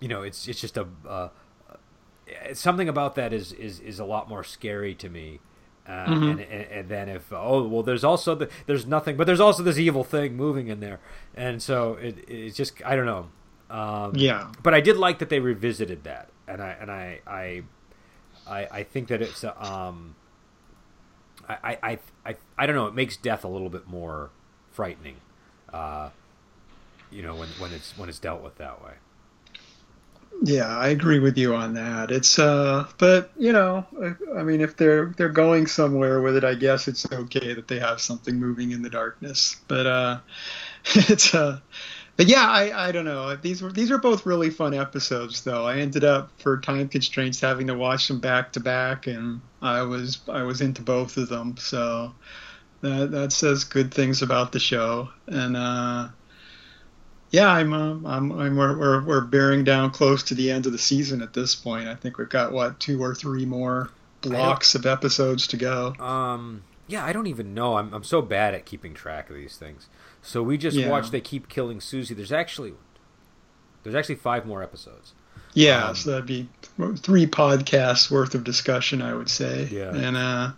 you 0.00 0.08
know 0.08 0.22
it's 0.22 0.46
it's 0.48 0.60
just 0.60 0.76
a 0.76 0.86
uh, 1.08 1.28
something 2.52 2.88
about 2.88 3.14
that 3.16 3.32
is 3.32 3.52
is 3.52 3.80
is 3.80 3.98
a 3.98 4.04
lot 4.04 4.28
more 4.28 4.44
scary 4.44 4.94
to 4.94 5.08
me 5.08 5.40
uh, 5.86 6.06
Mhm. 6.06 6.30
and, 6.32 6.40
and 6.40 6.70
and 6.70 6.88
then 6.88 7.08
if 7.08 7.32
oh 7.32 7.66
well 7.66 7.82
there's 7.82 8.04
also 8.04 8.34
the, 8.34 8.48
there's 8.66 8.86
nothing 8.86 9.16
but 9.16 9.26
there's 9.26 9.40
also 9.40 9.62
this 9.62 9.78
evil 9.78 10.04
thing 10.04 10.36
moving 10.36 10.68
in 10.68 10.80
there. 10.80 11.00
And 11.34 11.60
so 11.62 11.94
it 11.94 12.24
it's 12.28 12.56
just 12.56 12.74
I 12.84 12.94
don't 12.96 13.06
know. 13.06 13.28
Um, 13.70 14.12
yeah. 14.16 14.50
but 14.62 14.74
I 14.74 14.80
did 14.80 14.96
like 14.96 15.20
that 15.20 15.28
they 15.28 15.38
revisited 15.38 16.02
that, 16.04 16.28
and 16.48 16.60
I 16.60 16.70
and 16.80 16.90
I 16.90 17.20
I 17.26 17.62
I, 18.48 18.66
I 18.78 18.82
think 18.82 19.08
that 19.08 19.22
it's 19.22 19.44
um 19.44 20.16
I 21.48 21.78
I 21.82 21.98
I 22.26 22.36
I 22.58 22.66
don't 22.66 22.74
know. 22.76 22.86
It 22.86 22.94
makes 22.94 23.16
death 23.16 23.44
a 23.44 23.48
little 23.48 23.70
bit 23.70 23.86
more 23.88 24.30
frightening, 24.72 25.16
uh, 25.72 26.10
you 27.10 27.22
know 27.22 27.34
when 27.34 27.48
when 27.58 27.72
it's 27.72 27.96
when 27.98 28.08
it's 28.08 28.18
dealt 28.18 28.42
with 28.42 28.56
that 28.56 28.82
way. 28.82 28.92
Yeah, 30.42 30.68
I 30.68 30.88
agree 30.88 31.18
with 31.18 31.36
you 31.36 31.54
on 31.54 31.74
that. 31.74 32.10
It's 32.10 32.38
uh, 32.38 32.86
but 32.98 33.30
you 33.38 33.52
know, 33.52 33.86
I- 34.36 34.42
mean, 34.42 34.60
if 34.62 34.76
they're 34.76 35.12
they're 35.16 35.28
going 35.28 35.66
somewhere 35.66 36.20
with 36.22 36.36
it, 36.36 36.44
I 36.44 36.54
guess 36.54 36.88
it's 36.88 37.10
okay 37.12 37.52
that 37.54 37.68
they 37.68 37.78
have 37.78 38.00
something 38.00 38.38
moving 38.38 38.70
in 38.70 38.80
the 38.82 38.88
darkness. 38.90 39.56
But 39.68 39.86
uh, 39.86 40.20
it's 40.94 41.34
uh, 41.34 41.60
but 42.16 42.26
yeah, 42.26 42.46
I 42.48 42.88
I 42.88 42.92
don't 42.92 43.04
know. 43.04 43.36
These 43.36 43.62
were 43.62 43.72
these 43.72 43.90
are 43.90 43.98
both 43.98 44.24
really 44.26 44.50
fun 44.50 44.72
episodes, 44.74 45.42
though. 45.44 45.66
I 45.66 45.78
ended 45.78 46.04
up 46.04 46.30
for 46.40 46.58
time 46.60 46.88
constraints 46.88 47.40
having 47.40 47.66
to 47.66 47.74
watch 47.74 48.08
them 48.08 48.20
back 48.20 48.52
to 48.54 48.60
back, 48.60 49.06
and 49.06 49.42
I 49.60 49.82
was 49.82 50.20
I 50.28 50.42
was 50.42 50.60
into 50.62 50.82
both 50.82 51.16
of 51.18 51.28
them. 51.28 51.56
So 51.58 52.14
that 52.82 53.10
that 53.10 53.32
says 53.32 53.64
good 53.64 53.92
things 53.92 54.22
about 54.22 54.52
the 54.52 54.60
show, 54.60 55.08
and 55.26 55.56
uh. 55.56 56.08
Yeah, 57.32 57.46
I'm, 57.46 57.72
um, 57.72 58.04
I'm, 58.06 58.32
I'm 58.32 58.56
we're, 58.56 58.76
we're, 58.76 59.04
we're 59.04 59.20
bearing 59.20 59.62
down 59.62 59.92
close 59.92 60.24
to 60.24 60.34
the 60.34 60.50
end 60.50 60.66
of 60.66 60.72
the 60.72 60.78
season 60.78 61.22
at 61.22 61.32
this 61.32 61.54
point. 61.54 61.86
I 61.86 61.94
think 61.94 62.18
we've 62.18 62.28
got 62.28 62.50
what 62.50 62.80
two 62.80 63.00
or 63.00 63.14
three 63.14 63.46
more 63.46 63.88
blocks 64.20 64.74
of 64.74 64.84
episodes 64.84 65.46
to 65.46 65.56
go. 65.56 65.94
Um, 66.00 66.64
yeah, 66.88 67.04
I 67.06 67.12
don't 67.12 67.28
even 67.28 67.54
know. 67.54 67.76
I'm 67.76 67.94
I'm 67.94 68.02
so 68.02 68.20
bad 68.20 68.54
at 68.54 68.66
keeping 68.66 68.94
track 68.94 69.30
of 69.30 69.36
these 69.36 69.56
things. 69.56 69.86
So 70.22 70.42
we 70.42 70.58
just 70.58 70.76
Yeah. 70.76 70.90
watched. 70.90 71.12
They 71.12 71.20
keep 71.20 71.48
killing 71.48 71.80
Susie. 71.80 72.14
There's 72.14 72.32
actually 72.32 72.72
there's 73.84 73.94
actually 73.94 74.16
five 74.16 74.44
more 74.44 74.60
episodes. 74.60 75.12
Yeah, 75.54 75.90
Um, 75.90 75.94
so 75.94 76.10
that'd 76.10 76.26
be 76.26 76.48
three 76.96 77.26
podcasts 77.26 78.10
worth 78.10 78.34
of 78.34 78.42
discussion, 78.42 79.02
I 79.02 79.14
would 79.14 79.28
say. 79.30 79.68
Yeah. 79.70 79.94
And 79.94 80.16
uh, 80.16 80.50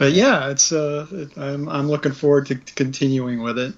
but 0.00 0.12
yeah, 0.12 0.48
it's 0.48 0.72
uh, 0.72 1.06
it, 1.12 1.36
I'm 1.36 1.68
I'm 1.68 1.86
looking 1.86 2.12
forward 2.12 2.46
to 2.46 2.54
continuing 2.54 3.42
with 3.42 3.58
it. 3.58 3.74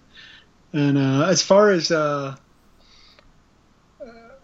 And 0.72 0.96
uh, 0.96 1.26
as 1.26 1.42
far 1.42 1.70
as 1.70 1.90
uh, 1.90 2.36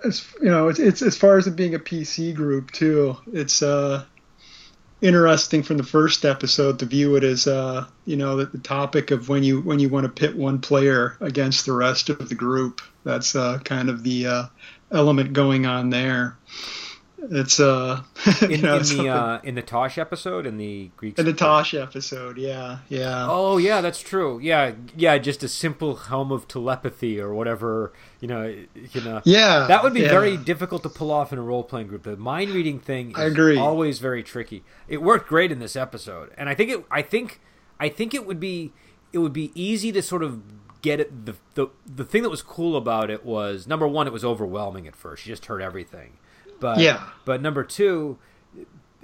as 0.05 0.27
you 0.43 0.49
know, 0.49 0.67
it's, 0.67 0.81
it's 0.81 1.03
as 1.03 1.17
far 1.17 1.39
as 1.39 1.47
it 1.47 1.55
being 1.55 1.77
a 1.77 1.79
PC 1.79 2.35
group 2.35 2.73
too. 2.73 3.17
It's 3.33 3.63
uh, 3.63 4.05
interesting 5.01 5.63
from 5.63 5.77
the 5.77 5.85
first 5.85 6.25
episode 6.25 6.81
to 6.81 6.85
view 6.85 7.15
it 7.15 7.23
as 7.23 7.47
uh, 7.47 7.87
you 8.05 8.17
know 8.17 8.39
the, 8.39 8.47
the 8.47 8.59
topic 8.59 9.13
of 9.13 9.29
when 9.29 9.45
you 9.45 9.61
when 9.61 9.79
you 9.79 9.89
want 9.89 10.03
to 10.03 10.11
pit 10.11 10.37
one 10.37 10.61
player 10.61 11.17
against 11.21 11.65
the 11.65 11.73
rest 11.73 12.11
of 12.11 12.29
the 12.29 12.35
group. 12.35 12.81
That's 13.05 13.37
uh, 13.37 13.61
kind 13.61 13.89
of 13.89 14.03
the 14.03 14.27
uh, 14.27 14.45
element 14.91 15.33
going 15.33 15.65
on 15.65 15.91
there. 15.91 16.37
It's 17.21 17.59
uh, 17.59 18.03
In, 18.43 18.61
know, 18.61 18.75
in 18.75 18.79
the 18.79 18.85
something- 18.85 19.09
uh, 19.09 19.41
in 19.43 19.55
the 19.57 19.63
Tosh 19.63 19.99
episode 19.99 20.47
in 20.47 20.57
the 20.57 20.91
Greek 20.97 21.19
in 21.19 21.25
the 21.27 21.33
Tosh 21.33 21.75
episode, 21.75 22.39
yeah, 22.39 22.79
yeah. 22.89 23.27
Oh 23.29 23.57
yeah, 23.59 23.81
that's 23.81 24.01
true. 24.01 24.39
Yeah, 24.41 24.73
yeah, 24.97 25.19
just 25.19 25.43
a 25.43 25.49
simple 25.49 25.97
helm 25.97 26.31
of 26.31 26.47
telepathy 26.47 27.21
or 27.21 27.35
whatever. 27.35 27.93
You 28.21 28.29
know, 28.29 28.45
you 28.93 29.01
know. 29.03 29.21
Yeah, 29.25 29.67
That 29.69 29.83
would 29.83 29.95
be 29.95 30.03
yeah. 30.03 30.11
very 30.11 30.37
difficult 30.37 30.83
to 30.85 30.89
pull 30.89 31.11
off 31.11 31.33
in 31.33 31.39
a 31.39 31.43
role 31.43 31.65
playing 31.65 31.89
group. 31.89 32.05
The 32.05 32.17
mind 32.17 32.51
reading 32.51 32.79
thing 32.79 33.11
is 33.11 33.17
I 33.17 33.25
agree. 33.25 33.59
always 33.59 33.99
very 33.99 34.23
tricky. 34.23 34.63
It 34.87 35.03
worked 35.03 35.29
great 35.29 35.51
in 35.51 35.59
this 35.59 35.75
episode, 35.77 36.31
and 36.39 36.49
I 36.49 36.55
think 36.55 36.71
it. 36.71 36.85
I 36.91 37.03
think. 37.03 37.41
I 37.81 37.89
think 37.89 38.15
it 38.15 38.27
would 38.27 38.41
be. 38.41 38.73
It 39.13 39.19
would 39.19 39.33
be 39.33 39.51
easy 39.55 39.91
to 39.93 40.03
sort 40.03 40.23
of 40.23 40.41
get 40.83 41.01
it. 41.01 41.27
The 41.27 41.35
the 41.55 41.67
the 41.85 42.05
thing 42.05 42.23
that 42.23 42.31
was 42.31 42.43
cool 42.43 42.77
about 42.77 43.11
it 43.11 43.25
was 43.25 43.67
number 43.67 43.89
one, 43.89 44.07
it 44.07 44.13
was 44.13 44.25
overwhelming 44.25 44.87
at 44.87 44.95
first. 44.95 45.27
You 45.27 45.33
just 45.33 45.47
heard 45.47 45.63
everything, 45.63 46.19
but 46.61 46.79
Yeah. 46.79 47.03
But 47.25 47.41
number 47.43 47.65
two, 47.65 48.19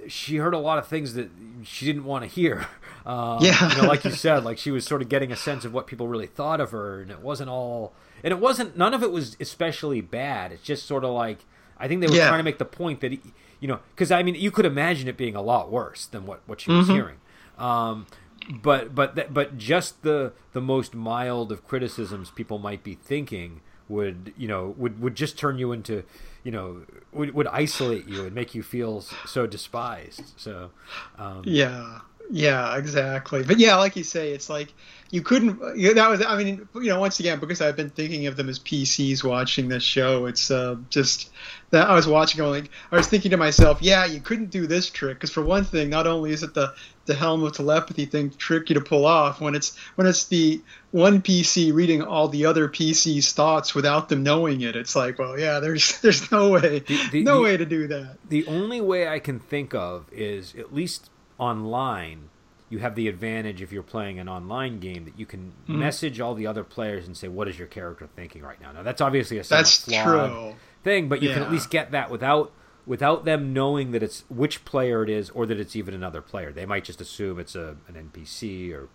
she 0.07 0.37
heard 0.37 0.53
a 0.53 0.59
lot 0.59 0.77
of 0.77 0.87
things 0.87 1.13
that 1.15 1.29
she 1.63 1.85
didn't 1.85 2.05
want 2.05 2.23
to 2.23 2.29
hear. 2.29 2.67
Um, 3.05 3.37
Yeah. 3.43 3.69
you 3.75 3.83
know, 3.83 3.87
like 3.87 4.03
you 4.03 4.09
said, 4.25 4.43
like 4.43 4.57
she 4.57 4.71
was 4.71 4.83
sort 4.83 5.03
of 5.03 5.09
getting 5.09 5.31
a 5.31 5.35
sense 5.35 5.63
of 5.63 5.71
what 5.75 5.85
people 5.85 6.07
really 6.07 6.25
thought 6.25 6.59
of 6.59 6.71
her, 6.71 7.01
and 7.03 7.11
it 7.11 7.19
wasn't 7.21 7.51
all, 7.51 7.93
and 8.23 8.31
it 8.31 8.39
wasn't. 8.39 8.75
None 8.75 8.95
of 8.95 9.03
it 9.03 9.11
was 9.11 9.37
especially 9.39 10.01
bad. 10.01 10.51
It's 10.51 10.63
just 10.63 10.87
sort 10.87 11.03
of 11.03 11.11
like 11.11 11.45
I 11.77 11.87
think 11.87 12.01
they 12.01 12.07
were 12.07 12.15
Yeah. 12.15 12.27
trying 12.29 12.39
to 12.39 12.43
make 12.43 12.57
the 12.57 12.65
point 12.65 13.01
that 13.01 13.11
you 13.11 13.67
know, 13.67 13.77
because 13.93 14.11
I 14.11 14.23
mean, 14.23 14.33
you 14.33 14.49
could 14.49 14.65
imagine 14.65 15.07
it 15.07 15.17
being 15.17 15.35
a 15.35 15.41
lot 15.43 15.71
worse 15.71 16.07
than 16.07 16.25
what 16.25 16.41
what 16.47 16.61
she 16.61 16.71
was 16.71 16.87
hearing. 16.87 17.17
Um, 17.59 18.07
but 18.49 18.95
but 18.95 19.13
that, 19.17 19.35
but 19.35 19.55
just 19.55 20.01
the 20.01 20.33
the 20.53 20.61
most 20.61 20.95
mild 20.95 21.51
of 21.51 21.63
criticisms 21.67 22.31
people 22.31 22.57
might 22.57 22.83
be 22.83 22.95
thinking 22.95 23.61
would 23.87 24.33
you 24.35 24.47
know 24.47 24.73
would 24.77 24.99
would 24.99 25.13
just 25.13 25.37
turn 25.37 25.59
you 25.59 25.71
into 25.71 26.03
you 26.45 26.51
know 26.51 26.83
would, 27.11 27.33
would 27.33 27.47
isolate 27.47 28.07
you 28.07 28.23
and 28.23 28.33
make 28.33 28.55
you 28.55 28.63
feel 28.63 29.01
so 29.01 29.45
despised. 29.45 30.33
So 30.37 30.71
um, 31.17 31.41
yeah 31.43 31.99
yeah 32.31 32.75
exactly 32.77 33.43
but 33.43 33.59
yeah 33.59 33.75
like 33.75 33.95
you 33.95 34.03
say 34.03 34.31
it's 34.31 34.49
like 34.49 34.73
you 35.11 35.21
couldn't 35.21 35.59
that 35.59 36.09
was 36.09 36.23
i 36.25 36.37
mean 36.37 36.67
you 36.75 36.89
know 36.89 36.99
once 36.99 37.19
again 37.19 37.39
because 37.39 37.61
i've 37.61 37.75
been 37.75 37.89
thinking 37.89 38.27
of 38.27 38.35
them 38.35 38.49
as 38.49 38.59
pcs 38.59 39.23
watching 39.23 39.67
this 39.67 39.83
show 39.83 40.25
it's 40.25 40.49
uh, 40.49 40.75
just 40.89 41.29
that 41.69 41.87
i 41.87 41.93
was 41.93 42.07
watching 42.07 42.37
going 42.37 42.63
like 42.63 42.71
i 42.91 42.95
was 42.95 43.07
thinking 43.07 43.31
to 43.31 43.37
myself 43.37 43.81
yeah 43.81 44.05
you 44.05 44.19
couldn't 44.19 44.49
do 44.49 44.65
this 44.65 44.89
trick 44.89 45.17
because 45.17 45.31
for 45.31 45.43
one 45.43 45.63
thing 45.63 45.89
not 45.89 46.07
only 46.07 46.31
is 46.31 46.41
it 46.41 46.53
the 46.53 46.73
the 47.05 47.13
helm 47.13 47.43
of 47.43 47.53
telepathy 47.53 48.05
thing 48.05 48.31
tricky 48.31 48.73
to 48.73 48.81
pull 48.81 49.05
off 49.05 49.39
when 49.39 49.55
it's 49.55 49.77
when 49.95 50.07
it's 50.07 50.25
the 50.25 50.61
one 50.91 51.21
PC 51.21 51.73
reading 51.73 52.01
all 52.01 52.27
the 52.27 52.45
other 52.45 52.67
PC's 52.67 53.31
thoughts 53.33 53.75
without 53.75 54.09
them 54.09 54.23
knowing 54.23 54.61
it. 54.61 54.75
It's 54.75 54.95
like, 54.95 55.19
well, 55.19 55.37
yeah, 55.37 55.59
there's 55.59 55.99
there's 56.01 56.31
no 56.31 56.49
way, 56.49 56.79
the, 56.79 57.09
the, 57.11 57.23
no 57.23 57.35
the, 57.35 57.41
way 57.41 57.57
to 57.57 57.65
do 57.65 57.87
that. 57.87 58.17
The 58.29 58.47
only 58.47 58.81
way 58.81 59.07
I 59.07 59.19
can 59.19 59.39
think 59.39 59.73
of 59.73 60.05
is 60.11 60.55
at 60.55 60.73
least 60.73 61.09
online. 61.37 62.29
You 62.69 62.79
have 62.79 62.95
the 62.95 63.07
advantage 63.07 63.61
if 63.61 63.71
you're 63.71 63.83
playing 63.83 64.19
an 64.19 64.27
online 64.27 64.79
game 64.79 65.05
that 65.05 65.19
you 65.19 65.25
can 65.25 65.53
mm. 65.67 65.75
message 65.75 66.19
all 66.19 66.33
the 66.33 66.47
other 66.47 66.63
players 66.63 67.05
and 67.05 67.15
say, 67.15 67.27
"What 67.27 67.47
is 67.47 67.59
your 67.59 67.67
character 67.67 68.07
thinking 68.15 68.41
right 68.41 68.59
now?" 68.59 68.71
Now 68.71 68.83
that's 68.83 69.01
obviously 69.01 69.37
a 69.37 69.43
that's 69.43 69.85
flawed 69.85 70.31
true. 70.31 70.55
thing, 70.83 71.07
but 71.07 71.21
you 71.21 71.29
yeah. 71.29 71.35
can 71.35 71.43
at 71.43 71.51
least 71.51 71.69
get 71.69 71.91
that 71.91 72.09
without 72.09 72.51
without 72.85 73.25
them 73.25 73.53
knowing 73.53 73.91
that 73.91 74.03
it's 74.03 74.23
which 74.29 74.63
player 74.65 75.03
it 75.03 75.09
is 75.09 75.29
or 75.31 75.45
that 75.45 75.59
it's 75.59 75.75
even 75.75 75.93
another 75.93 76.21
player. 76.21 76.51
They 76.51 76.65
might 76.65 76.83
just 76.83 77.01
assume 77.01 77.39
it's 77.39 77.55
a 77.55 77.77
an 77.87 78.11
NPC 78.11 78.73
or 78.73 78.89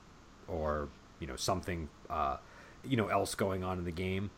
or 0.48 0.88
you 1.18 1.26
know 1.26 1.36
something 1.36 1.88
uh, 2.08 2.38
you 2.84 2.96
know 2.96 3.08
else 3.08 3.34
going 3.34 3.62
on 3.62 3.78
in 3.78 3.84
the 3.84 3.92
game. 3.92 4.30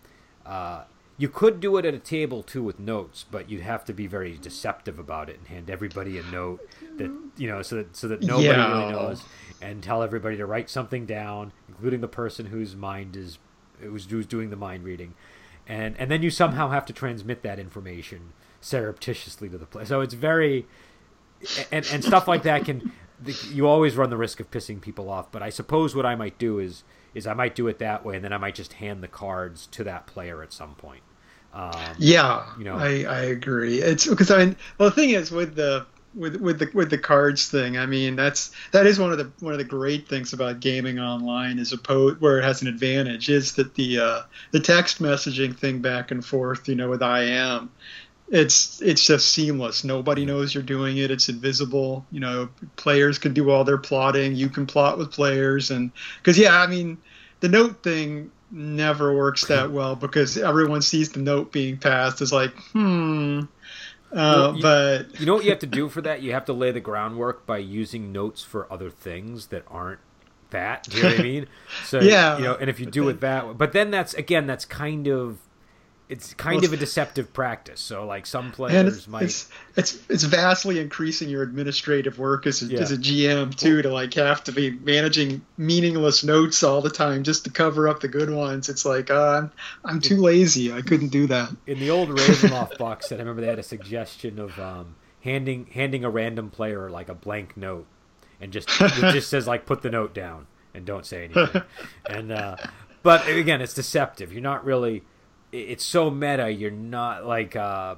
Uh, 0.45 0.85
you 1.19 1.29
could 1.29 1.61
do 1.61 1.77
it 1.77 1.85
at 1.85 1.95
a 1.95 1.99
table 1.99 2.43
too 2.43 2.63
with 2.63 2.79
notes, 2.79 3.25
but 3.31 3.49
you'd 3.49 3.63
have 3.63 3.85
to 3.85 3.93
be 3.93 4.07
very 4.07 4.37
deceptive 4.37 4.99
about 4.99 5.29
it 5.29 5.39
and 5.39 5.49
hand 5.49 5.71
everybody 5.71 6.19
a 6.19 6.23
note 6.25 6.61
that 7.03 7.41
you 7.41 7.49
know 7.49 7.63
so 7.63 7.77
that 7.77 7.97
so 7.97 8.09
that 8.09 8.23
nobody 8.23 8.49
yeah. 8.49 8.81
really 8.81 8.93
knows 8.93 9.25
and 9.61 9.83
tell 9.83 10.03
everybody 10.03 10.37
to 10.37 10.47
write 10.47 10.69
something 10.69 11.07
down, 11.07 11.53
including 11.69 12.01
the 12.01 12.09
person 12.09 12.47
whose 12.47 12.75
mind 12.75 13.17
is 13.17 13.39
who's, 13.81 14.07
who's 14.07 14.27
doing 14.27 14.51
the 14.51 14.57
mind 14.57 14.85
reading, 14.85 15.15
and 15.67 15.97
and 15.99 16.11
then 16.11 16.23
you 16.23 16.31
somehow 16.31 16.71
have 16.71 16.85
to 16.87 16.93
transmit 16.93 17.43
that 17.43 17.59
information 17.59 18.33
surreptitiously 18.61 19.49
to 19.49 19.59
the 19.59 19.67
player. 19.67 19.87
So 19.87 20.01
it's 20.01 20.15
very 20.15 20.67
and 21.71 21.87
and 21.93 22.05
stuff 22.05 22.29
like 22.29 22.43
that 22.45 22.65
can 22.65 22.93
you 23.51 23.67
always 23.67 23.97
run 23.97 24.11
the 24.11 24.17
risk 24.17 24.41
of 24.41 24.51
pissing 24.51 24.81
people 24.81 25.09
off. 25.09 25.31
But 25.31 25.43
I 25.43 25.51
suppose 25.51 25.95
what 25.95 26.07
I 26.07 26.15
might 26.15 26.39
do 26.39 26.59
is 26.59 26.85
is 27.15 27.27
I 27.27 27.35
might 27.35 27.55
do 27.55 27.69
it 27.69 27.79
that 27.79 28.05
way, 28.05 28.17
and 28.17 28.25
then 28.25 28.33
I 28.33 28.39
might 28.39 28.55
just 28.55 28.75
hand 28.75 29.03
the 29.03 29.09
cards 29.09 29.67
to 29.69 29.85
that 29.85 30.07
player 30.07 30.43
at 30.43 30.53
some 30.53 30.75
point. 30.75 31.03
Um, 31.53 31.73
yeah, 31.99 32.47
you 32.57 32.65
know, 32.65 32.77
I, 32.77 33.03
I 33.03 33.21
agree. 33.25 33.83
It's 33.83 34.07
because 34.07 34.31
I 34.31 34.39
mean, 34.39 34.57
well, 34.79 34.89
the 34.89 34.95
thing 34.97 35.11
is 35.11 35.31
with 35.31 35.55
the 35.55 35.87
with 36.15 36.37
with 36.37 36.59
the 36.59 36.71
with 36.75 36.91
the 36.91 36.99
cards 36.99 37.49
thing. 37.49 37.77
I 37.79 37.87
mean, 37.87 38.17
that's 38.17 38.53
that 38.73 38.87
is 38.87 38.99
one 38.99 39.13
of 39.13 39.19
the 39.19 39.31
one 39.41 39.53
of 39.53 39.59
the 39.59 39.65
great 39.65 40.09
things 40.09 40.33
about 40.33 40.61
gaming 40.61 40.99
online, 40.99 41.59
as 41.59 41.73
opposed 41.73 42.21
where 42.21 42.39
it 42.39 42.45
has 42.45 42.63
an 42.63 42.69
advantage, 42.69 43.29
is 43.29 43.55
that 43.55 43.75
the 43.75 43.99
uh, 43.99 44.23
the 44.51 44.61
text 44.61 45.01
messaging 45.01 45.57
thing 45.57 45.81
back 45.81 46.11
and 46.11 46.25
forth, 46.25 46.69
you 46.69 46.75
know, 46.75 46.91
with 46.91 47.03
IM 47.03 47.71
it's 48.33 48.81
it's 48.81 49.05
just 49.05 49.29
seamless. 49.29 49.85
Nobody 49.85 50.25
knows 50.25 50.55
you're 50.55 50.63
doing 50.63 50.97
it. 50.97 51.11
It's 51.11 51.29
invisible. 51.29 52.07
You 52.11 52.21
know, 52.21 52.49
players 52.77 53.19
can 53.19 53.35
do 53.35 53.51
all 53.51 53.63
their 53.63 53.77
plotting. 53.77 54.35
You 54.35 54.49
can 54.49 54.67
plot 54.67 54.97
with 54.97 55.13
players, 55.13 55.71
and 55.71 55.93
because 56.17 56.39
yeah, 56.39 56.59
I 56.59 56.67
mean, 56.67 56.97
the 57.41 57.51
note 57.51 57.83
thing 57.83 58.33
never 58.51 59.15
works 59.15 59.47
that 59.47 59.71
well 59.71 59.97
because 59.97 60.37
everyone 60.39 60.83
sees 60.83 61.11
the 61.11 61.21
note 61.21 61.53
being 61.53 61.77
passed 61.77 62.23
as 62.23 62.33
like, 62.33 62.55
hmm. 62.73 63.43
Uh, 64.13 64.53
you, 64.55 64.63
but 64.63 65.21
you 65.21 65.27
know 65.27 65.35
what 65.35 65.45
you 65.45 65.51
have 65.51 65.61
to 65.61 65.67
do 65.67 65.89
for 65.91 66.03
that? 66.03 66.23
You 66.23 66.33
have 66.33 66.45
to 66.47 66.53
lay 66.53 66.71
the 66.71 66.81
groundwork 66.81 67.47
by 67.47 67.59
using 67.59 68.13
notes 68.13 68.43
for 68.43 68.71
other 68.73 68.91
things 68.91 69.47
that 69.49 69.65
aren't 69.69 70.01
that. 70.51 70.85
Do 70.85 70.97
you 70.99 71.03
know 71.03 71.09
what 71.11 71.21
I 71.21 71.23
mean? 71.23 71.47
So 71.85 72.01
yeah, 72.01 72.39
you 72.39 72.45
know, 72.45 72.55
and 72.55 72.71
if 72.71 72.79
you 72.81 72.87
do 72.87 73.09
it 73.09 73.21
that, 73.21 73.59
but 73.59 73.73
then 73.73 73.91
that's 73.91 74.15
again, 74.15 74.47
that's 74.47 74.65
kind 74.65 75.09
of 75.09 75.39
it's 76.13 76.35
kind 76.35 76.57
well, 76.57 76.67
of 76.67 76.73
a 76.75 76.77
deceptive 76.77 77.33
practice. 77.33 77.81
So 77.81 78.07
like 78.07 78.27
some 78.27 78.53
players 78.53 78.99
it's, 78.99 79.09
might 79.09 79.23
it's, 79.23 79.49
it's 79.77 79.99
it's 80.11 80.25
vastly 80.25 80.79
increasing 80.79 81.31
your 81.31 81.43
administrative 81.43 82.19
work 82.19 82.47
as 82.47 82.63
a, 82.63 82.67
yeah. 82.67 82.81
as 82.81 82.93
a 82.93 82.99
GM 82.99 83.57
too 83.57 83.81
to 83.81 83.89
like 83.89 84.13
have 84.15 84.45
to 84.45 84.53
be 84.53 84.71
managing 84.71 85.41
meaningless 85.57 86.23
notes 86.23 86.63
all 86.63 86.83
the 86.83 86.91
time 86.91 87.23
just 87.23 87.45
to 87.45 87.51
cover 87.51 87.89
up 87.89 88.01
the 88.01 88.09
good 88.09 88.29
ones. 88.29 88.69
It's 88.69 88.85
like 88.85 89.11
uh, 89.11 89.39
I'm 89.39 89.53
I'm 89.85 90.01
too 90.01 90.19
lazy. 90.19 90.71
I 90.71 90.83
couldn't 90.83 91.09
do 91.09 91.27
that. 91.29 91.51
In 91.67 91.81
the 91.81 91.91
old 91.91 92.11
Ravenloft 92.11 92.77
box 92.79 93.09
set, 93.09 93.19
I 93.19 93.23
remember 93.23 93.41
they 93.41 93.49
had 93.49 93.59
a 93.59 93.63
suggestion 93.63 94.39
of 94.39 94.59
um, 94.59 94.97
handing 95.23 95.67
handing 95.73 96.05
a 96.05 96.11
random 96.11 96.51
player 96.51 96.91
like 96.91 97.09
a 97.09 97.15
blank 97.15 97.57
note 97.57 97.87
and 98.39 98.53
just 98.53 98.69
it 98.81 99.13
just 99.13 99.31
says 99.31 99.47
like 99.47 99.65
put 99.65 99.81
the 99.81 99.91
note 99.91 100.13
down 100.13 100.47
and 100.75 100.85
don't 100.85 101.07
say 101.07 101.25
anything. 101.25 101.63
and 102.07 102.31
uh, 102.31 102.57
but 103.03 103.27
again, 103.29 103.63
it's 103.63 103.73
deceptive. 103.75 104.31
You're 104.31 104.43
not 104.43 104.65
really 104.65 105.05
it's 105.53 105.85
so 105.85 106.11
meta. 106.11 106.51
You're 106.51 106.71
not 106.71 107.27
like, 107.27 107.55
uh, 107.55 107.97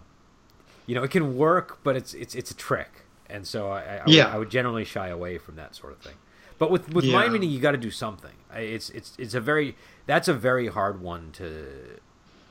you 0.87 0.95
know, 0.95 1.03
it 1.03 1.11
can 1.11 1.37
work, 1.37 1.79
but 1.83 1.97
it's 1.97 2.13
it's 2.15 2.35
it's 2.35 2.51
a 2.51 2.55
trick, 2.55 2.91
and 3.31 3.47
so 3.47 3.71
I, 3.71 3.81
I, 3.81 4.03
yeah. 4.07 4.27
would, 4.27 4.35
I 4.35 4.39
would 4.39 4.51
generally 4.51 4.85
shy 4.85 5.09
away 5.09 5.39
from 5.39 5.57
that 5.57 5.75
sort 5.75 5.93
of 5.93 5.99
thing. 5.99 6.15
But 6.59 6.71
with 6.71 6.93
with 6.93 7.05
yeah. 7.05 7.19
mind 7.19 7.33
reading, 7.33 7.51
you 7.51 7.61
got 7.61 7.73
to 7.73 7.79
do 7.79 7.91
something. 7.91 8.35
It's 8.55 8.91
it's 8.91 9.13
it's 9.19 9.35
a 9.35 9.41
very 9.41 9.77
that's 10.07 10.29
a 10.29 10.35
very 10.35 10.69
hard 10.69 11.01
one 11.01 11.31
to 11.33 12.01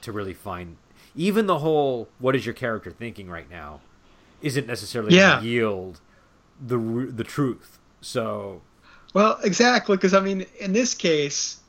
to 0.02 0.12
really 0.12 0.34
find. 0.34 0.78
Even 1.16 1.46
the 1.46 1.60
whole 1.60 2.10
what 2.20 2.36
is 2.36 2.46
your 2.46 2.56
character 2.56 2.92
thinking 2.92 3.30
right 3.30 3.50
now 3.50 3.82
isn't 4.42 4.68
necessarily 4.68 5.16
yeah. 5.16 5.42
yield 5.42 6.00
the 6.62 6.78
the 6.78 7.24
truth. 7.24 7.80
So 8.02 8.62
well, 9.14 9.40
exactly 9.44 9.96
because 9.96 10.14
I 10.14 10.20
mean, 10.20 10.46
in 10.60 10.74
this 10.74 10.94
case, 10.94 11.60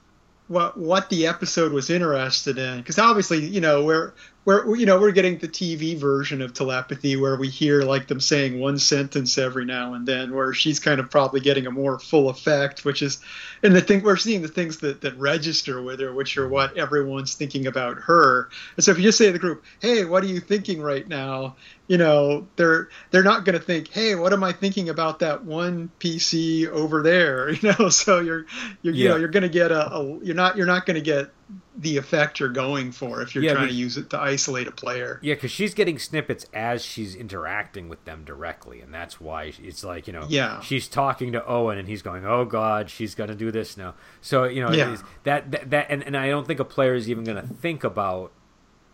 what 0.55 0.79
what 0.79 1.11
the 1.11 1.27
episode 1.27 1.73
was 1.73 1.91
interested 1.91 2.57
in. 2.57 2.79
Because 2.79 2.99
obviously 2.99 3.45
you 3.45 3.61
know 3.61 3.85
we're 3.85 4.15
we're 4.45 4.77
you 4.77 4.85
know 4.87 5.01
we're 5.01 5.13
getting 5.13 5.39
the 5.39 5.49
TV 5.49 5.97
version 5.97 6.43
of 6.43 6.53
telepathy 6.53 7.17
where 7.17 7.37
we 7.37 7.49
hear 7.49 7.83
like 7.83 8.07
them 8.07 8.21
saying 8.21 8.61
one 8.61 8.79
sentence 8.79 9.39
every 9.39 9.65
now 9.65 9.95
and 9.95 10.07
then 10.07 10.35
where 10.35 10.53
she's 10.53 10.81
kind 10.81 11.01
of 11.01 11.11
probably 11.11 11.41
getting 11.41 11.67
a 11.67 11.71
more 11.71 11.99
full 11.99 12.29
effect 12.29 12.85
which 12.85 13.03
is 13.03 13.21
and 13.63 13.75
the 13.75 13.81
thing 13.81 14.03
we're 14.03 14.17
seeing 14.17 14.43
the 14.43 14.49
things 14.49 14.79
that 14.79 15.01
that 15.01 15.19
register 15.19 15.81
with 15.81 16.01
her 16.01 16.13
which 16.13 16.37
are 16.37 16.49
what 16.49 16.77
everyone's 16.77 17.35
thinking 17.35 17.67
about 17.67 17.97
her. 17.99 18.49
And 18.77 18.85
so 18.85 18.91
if 18.91 18.99
you 18.99 19.05
just 19.05 19.19
say 19.19 19.27
to 19.27 19.33
the 19.33 19.39
group 19.39 19.65
hey 19.81 20.05
what 20.05 20.23
are 20.23 20.29
you 20.29 20.41
thinking 20.41 20.83
right 20.83 21.07
now? 21.07 21.57
You 21.87 21.99
know 21.99 22.47
they're 22.57 22.89
they're 23.11 23.23
not 23.23 23.45
going 23.45 23.59
to 23.59 23.65
think 23.65 23.89
hey 23.89 24.15
what 24.15 24.33
am 24.33 24.43
i 24.43 24.53
thinking 24.53 24.89
about 24.89 25.19
that 25.21 25.45
one 25.45 25.91
pc 26.01 26.69
over 26.69 27.03
there? 27.03 27.51
You 27.65 27.75
know 27.79 27.89
so 27.89 28.21
you're 28.21 28.47
you're 28.83 28.93
yeah. 28.93 29.03
you 29.03 29.09
know 29.09 29.17
you're 29.17 29.29
going 29.29 29.43
to 29.45 29.49
get 29.49 29.71
a, 29.71 29.95
a, 29.95 30.19
you're 30.25 30.35
not 30.35 30.57
you're 30.57 30.67
not 30.67 30.85
going 30.87 30.97
to 30.97 31.01
get 31.01 31.31
the 31.77 31.97
effect 31.97 32.41
you're 32.41 32.49
going 32.49 32.91
for 32.91 33.21
if 33.21 33.35
you're 33.35 33.45
yeah, 33.45 33.53
trying 33.53 33.69
to 33.69 33.75
use 33.75 33.97
it 33.99 34.09
to 34.09 34.19
isolate 34.19 34.67
a 34.67 34.73
player 34.73 35.19
yeah 35.23 35.35
because 35.35 35.51
she's 35.51 35.75
getting 35.75 35.99
snippets 35.99 36.47
as 36.55 36.83
she's 36.83 37.15
interacting 37.15 37.89
with 37.89 38.03
them 38.07 38.25
directly 38.25 38.81
and 38.81 38.95
that's 38.95 39.21
why 39.21 39.53
it's 39.63 39.85
like 39.85 40.07
you 40.07 40.13
know 40.13 40.25
yeah 40.29 40.61
she's 40.61 40.89
talking 40.89 41.33
to 41.33 41.47
owen 41.47 41.77
and 41.77 41.87
he's 41.87 42.01
going 42.01 42.25
oh 42.25 42.47
god 42.47 42.89
she's 42.89 43.15
going 43.15 43.29
to 43.29 43.37
do 43.37 43.51
this 43.51 43.77
now 43.77 43.95
so 44.23 44.45
you 44.45 44.65
know 44.65 44.73
yeah. 44.73 44.97
that, 45.25 45.51
that 45.51 45.71
that 45.71 45.87
and, 45.91 46.03
and 46.03 46.17
i 46.17 46.29
don't 46.29 46.47
think 46.47 46.61
a 46.61 46.65
player 46.65 46.95
is 46.95 47.11
even 47.11 47.25
going 47.25 47.37
to 47.37 47.55
think 47.55 47.85
about 47.85 48.33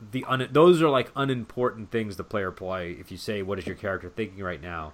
the 0.01 0.25
un- 0.25 0.49
those 0.51 0.81
are 0.81 0.89
like 0.89 1.11
unimportant 1.15 1.91
things 1.91 2.17
the 2.17 2.25
player 2.25 2.51
play. 2.51 2.93
If 2.93 3.11
you 3.11 3.17
say 3.17 3.43
what 3.43 3.59
is 3.59 3.67
your 3.67 3.77
character 3.77 4.09
thinking 4.09 4.43
right 4.43 4.61
now, 4.61 4.93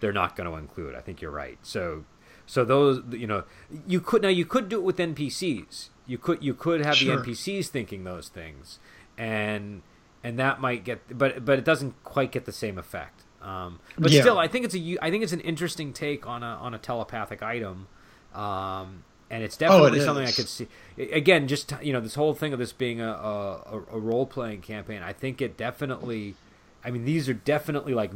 they're 0.00 0.12
not 0.12 0.36
going 0.36 0.50
to 0.50 0.56
include. 0.56 0.94
I 0.94 1.00
think 1.00 1.20
you're 1.20 1.30
right. 1.30 1.58
So 1.62 2.04
so 2.46 2.64
those 2.64 3.02
you 3.10 3.26
know 3.26 3.44
you 3.86 4.00
could 4.00 4.22
now 4.22 4.28
you 4.28 4.44
could 4.44 4.68
do 4.68 4.78
it 4.78 4.82
with 4.82 4.96
NPCs. 4.96 5.90
You 6.08 6.18
could 6.18 6.42
you 6.42 6.54
could 6.54 6.84
have 6.84 6.96
sure. 6.96 7.16
the 7.16 7.22
NPCs 7.22 7.68
thinking 7.68 8.02
those 8.02 8.28
things, 8.28 8.80
and 9.16 9.82
and 10.24 10.38
that 10.38 10.60
might 10.60 10.82
get 10.82 11.16
but 11.16 11.44
but 11.44 11.58
it 11.58 11.64
doesn't 11.64 12.02
quite 12.02 12.32
get 12.32 12.46
the 12.46 12.52
same 12.52 12.78
effect. 12.78 13.22
Um, 13.42 13.78
but 13.96 14.10
yeah. 14.10 14.22
still, 14.22 14.38
I 14.38 14.48
think 14.48 14.64
it's 14.64 14.74
a 14.74 14.98
I 15.00 15.10
think 15.10 15.22
it's 15.22 15.34
an 15.34 15.40
interesting 15.40 15.92
take 15.92 16.26
on 16.26 16.42
a 16.42 16.46
on 16.46 16.74
a 16.74 16.78
telepathic 16.78 17.42
item. 17.42 17.86
Um, 18.34 19.04
and 19.30 19.42
it's 19.42 19.56
definitely 19.56 19.98
oh, 19.98 20.02
it 20.02 20.04
something 20.04 20.26
I 20.26 20.32
could 20.32 20.48
see. 20.48 20.68
Again, 20.96 21.46
just 21.48 21.72
you 21.82 21.92
know, 21.92 22.00
this 22.00 22.14
whole 22.14 22.34
thing 22.34 22.52
of 22.52 22.58
this 22.58 22.72
being 22.72 23.00
a, 23.00 23.10
a, 23.10 23.82
a 23.92 23.98
role 23.98 24.26
playing 24.26 24.62
campaign. 24.62 25.02
I 25.02 25.12
think 25.12 25.42
it 25.42 25.56
definitely. 25.56 26.34
I 26.82 26.90
mean, 26.90 27.04
these 27.04 27.28
are 27.28 27.34
definitely 27.34 27.92
like. 27.92 28.12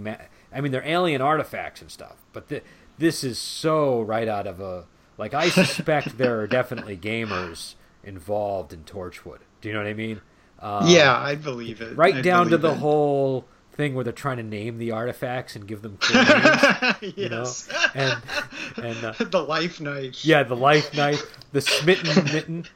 I 0.53 0.61
mean, 0.61 0.73
they're 0.73 0.87
alien 0.87 1.21
artifacts 1.21 1.83
and 1.83 1.91
stuff, 1.91 2.17
but 2.33 2.49
the, 2.49 2.63
this 2.99 3.23
is 3.23 3.39
so 3.39 4.01
right 4.01 4.29
out 4.29 4.47
of 4.47 4.61
a. 4.61 4.87
Like, 5.19 5.35
I 5.35 5.51
suspect 5.51 6.17
there 6.17 6.41
are 6.41 6.47
definitely 6.47 6.97
gamers 6.97 7.75
involved 8.05 8.73
in 8.73 8.85
Torchwood. 8.85 9.38
Do 9.61 9.69
you 9.69 9.75
know 9.75 9.81
what 9.81 9.88
I 9.88 9.95
mean? 9.95 10.21
Um, 10.59 10.87
yeah, 10.87 11.17
I 11.17 11.35
believe 11.35 11.81
it. 11.81 11.97
Right 11.97 12.17
I 12.17 12.21
down 12.23 12.51
to 12.51 12.59
the 12.59 12.71
it. 12.71 12.79
whole 12.79 13.47
thing 13.73 13.95
where 13.95 14.05
they're 14.05 14.12
trying 14.12 14.37
to 14.37 14.43
name 14.43 14.79
the 14.79 14.93
artifacts 14.93 15.57
and 15.57 15.67
give 15.67 15.83
them 15.83 15.97
cool 16.01 16.23
names, 17.03 17.17
you 17.17 17.29
know, 17.29 17.51
and 17.95 18.17
and 18.77 19.05
uh, 19.05 19.12
the 19.19 19.43
life 19.43 19.81
knife. 19.81 20.25
Yeah, 20.25 20.43
the 20.43 20.57
life 20.57 20.95
knife, 20.95 21.23
the 21.53 21.61
smitten 21.61 22.25
mitten. 22.27 22.67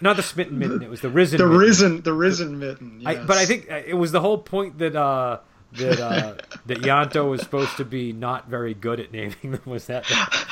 not 0.00 0.16
the 0.16 0.22
smitten 0.22 0.58
mitten. 0.58 0.82
It 0.82 0.90
was 0.90 1.00
the 1.02 1.10
risen. 1.10 1.38
The 1.38 1.44
mitten. 1.44 1.58
risen, 1.58 2.02
the 2.02 2.12
risen 2.12 2.58
mitten. 2.58 3.02
I, 3.04 3.16
but 3.16 3.36
I 3.36 3.46
think 3.46 3.70
uh, 3.70 3.82
it 3.86 3.94
was 3.94 4.12
the 4.12 4.20
whole 4.20 4.38
point 4.38 4.78
that 4.78 4.96
uh, 4.96 5.38
that 5.74 6.00
uh, 6.00 6.34
that 6.66 6.78
Ianto 6.78 7.30
was 7.30 7.42
supposed 7.42 7.76
to 7.76 7.84
be 7.84 8.12
not 8.12 8.48
very 8.48 8.74
good 8.74 8.98
at 8.98 9.12
naming 9.12 9.52
them. 9.52 9.60
Was 9.66 9.86
that? 9.86 10.04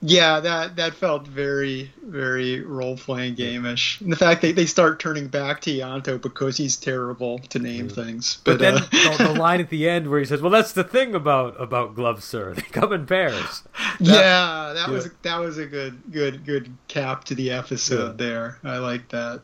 yeah, 0.00 0.40
that 0.40 0.76
that 0.76 0.94
felt 0.94 1.26
very 1.26 1.92
very 2.04 2.60
role 2.60 2.96
playing 2.96 3.34
gameish. 3.36 4.00
And 4.00 4.12
the 4.12 4.16
fact 4.16 4.42
that 4.42 4.54
they 4.56 4.66
start 4.66 5.00
turning 5.00 5.28
back 5.28 5.60
to 5.62 5.70
Ianto 5.72 6.20
because 6.20 6.56
he's 6.56 6.76
terrible 6.76 7.38
to 7.50 7.58
name 7.58 7.88
things. 7.88 8.38
But, 8.44 8.52
But, 8.52 8.58
then 8.60 8.74
uh, 8.74 9.16
the, 9.18 9.24
the 9.32 9.32
line 9.40 9.60
at 9.60 9.70
the 9.70 9.88
end 9.88 10.08
where 10.08 10.20
he 10.20 10.24
says, 10.26 10.40
"Well, 10.40 10.50
that's 10.52 10.72
the 10.72 10.84
thing 10.84 11.14
about 11.14 11.60
about 11.60 11.94
gloves, 11.94 12.24
sir. 12.24 12.54
They 12.56 12.62
come 12.62 12.92
in 12.92 13.06
pairs." 13.06 13.62
yeah, 14.00 14.72
that 14.74 14.88
yeah. 14.88 14.90
was 14.94 15.10
that 15.22 15.38
was 15.38 15.58
a 15.58 15.66
good 15.66 16.00
good 16.12 16.44
good 16.46 16.72
cap 16.88 17.24
to 17.24 17.34
the 17.34 17.50
episode 17.50 18.20
Yeah. 18.20 18.26
there. 18.26 18.58
I 18.64 18.78
like 18.78 19.08
that. 19.08 19.42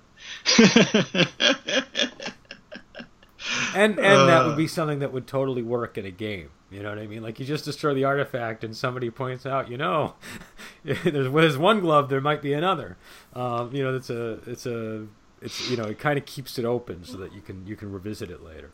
And 3.75 3.99
and 3.99 4.29
that 4.29 4.43
Uh. 4.43 4.49
would 4.49 4.57
be 4.57 4.67
something 4.79 5.01
that 5.01 5.13
would 5.13 5.27
totally 5.27 5.63
work 5.63 5.99
in 5.99 6.07
a 6.07 6.11
game. 6.11 6.51
You 6.75 6.83
know 6.83 6.89
what 6.89 6.99
I 6.99 7.07
mean? 7.07 7.23
Like 7.23 7.39
you 7.39 7.47
just 7.47 7.65
destroy 7.65 7.95
the 7.95 8.03
artifact, 8.05 8.65
and 8.65 8.77
somebody 8.77 9.09
points 9.09 9.47
out, 9.47 9.71
you 9.71 9.77
know, 9.77 10.15
there's 10.85 11.31
there's 11.33 11.57
one 11.59 11.79
glove, 11.81 12.09
there 12.09 12.21
might 12.21 12.43
be 12.43 12.53
another. 12.53 12.97
Um, 13.33 13.73
you 13.73 13.85
know, 13.85 13.95
it's 13.95 14.11
a 14.11 14.41
it's 14.47 14.67
a 14.67 15.07
it's 15.41 15.71
you 15.71 15.77
know 15.77 15.85
it 15.85 15.99
kind 16.01 16.19
of 16.19 16.27
keeps 16.27 16.59
it 16.59 16.65
open 16.65 17.05
so 17.05 17.17
that 17.19 17.33
you 17.33 17.41
can 17.41 17.65
you 17.67 17.77
can 17.77 17.93
revisit 17.93 18.29
it 18.31 18.43
later. 18.43 18.73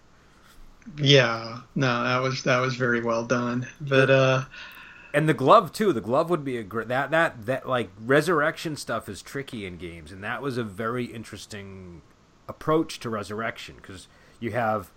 yeah, 0.97 1.61
no, 1.75 2.05
that 2.05 2.23
was 2.23 2.43
that 2.45 2.61
was 2.61 2.75
very 2.77 3.03
well 3.03 3.25
done. 3.25 3.67
But 3.81 4.09
uh, 4.11 4.45
And 5.13 5.29
the 5.29 5.35
glove 5.35 5.73
too. 5.73 5.93
The 5.93 6.01
glove 6.01 6.31
would 6.31 6.45
be 6.45 6.57
a 6.57 6.63
great 6.63 6.89
that 6.89 7.11
that 7.11 7.47
that 7.47 7.69
like 7.69 7.91
resurrection 8.01 8.77
stuff 8.77 9.09
is 9.09 9.23
tricky 9.23 9.67
in 9.67 9.77
games, 9.77 10.13
and 10.13 10.23
that 10.25 10.41
was 10.41 10.57
a 10.57 10.65
very 10.65 11.05
interesting 11.05 12.03
approach 12.49 12.99
to 13.01 13.11
resurrection 13.11 13.77
because 13.77 14.09
you 14.39 14.53
have 14.53 14.91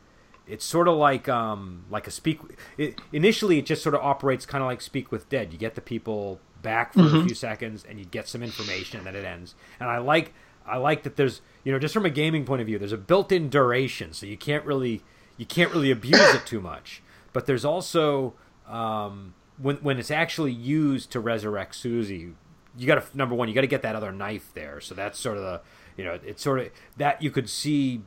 it's 0.48 0.66
sort 0.66 0.88
of 0.88 0.98
like 0.98 1.30
um 1.30 1.86
like 1.90 2.08
a 2.08 2.12
speak. 2.12 2.40
It, 2.78 3.00
initially, 3.12 3.60
it 3.60 3.66
just 3.66 3.84
sort 3.84 3.96
of 3.96 4.02
operates 4.02 4.46
kind 4.46 4.64
of 4.64 4.68
like 4.68 4.82
Speak 4.82 5.12
with 5.12 5.30
Dead. 5.30 5.54
You 5.54 5.60
get 5.60 5.76
the 5.76 5.82
people 5.82 6.40
back 6.62 6.94
for 6.94 7.02
a 7.02 7.24
few 7.24 7.36
seconds, 7.36 7.86
and 7.88 8.00
you 8.00 8.06
get 8.06 8.28
some 8.28 8.44
information, 8.44 8.98
and 8.98 9.08
then 9.08 9.16
it 9.16 9.26
ends. 9.26 9.56
And 9.80 9.90
I 9.90 9.98
like 10.00 10.34
I 10.66 10.78
like 10.78 11.04
that 11.04 11.16
there's 11.16 11.42
you 11.64 11.72
know 11.72 11.80
just 11.80 11.94
from 11.94 12.06
a 12.06 12.10
gaming 12.10 12.46
point 12.46 12.62
of 12.62 12.68
view, 12.68 12.78
there's 12.78 12.92
a 12.92 12.98
built-in 12.98 13.50
duration, 13.50 14.14
so 14.14 14.26
you 14.26 14.38
can't 14.38 14.66
really 14.66 15.02
you 15.38 15.46
can't 15.46 15.72
really 15.72 15.92
abuse 15.92 16.36
it 16.36 16.46
too 16.46 16.62
much. 16.62 17.02
But 17.32 17.46
there's 17.46 17.66
also 17.66 18.34
um, 18.68 19.34
when 19.58 19.78
when 19.78 19.98
it's 19.98 20.12
actually 20.12 20.52
used 20.52 21.12
to 21.12 21.20
resurrect 21.20 21.76
Susie, 21.76 22.34
you 22.78 22.88
got 22.88 22.96
to 22.96 23.18
number 23.18 23.36
one, 23.36 23.48
you 23.48 23.56
got 23.56 23.62
to 23.62 23.68
get 23.68 23.82
that 23.82 23.96
other 23.96 24.12
knife 24.12 24.52
there. 24.54 24.82
So 24.82 24.96
that's 24.96 25.20
sort 25.20 25.38
of 25.38 25.44
the 25.44 25.62
you 25.98 26.04
know 26.04 26.20
it's 26.26 26.44
sort 26.44 26.60
of 26.60 26.70
that 26.98 27.22
you 27.22 27.32
could 27.32 27.50
see 27.50 28.02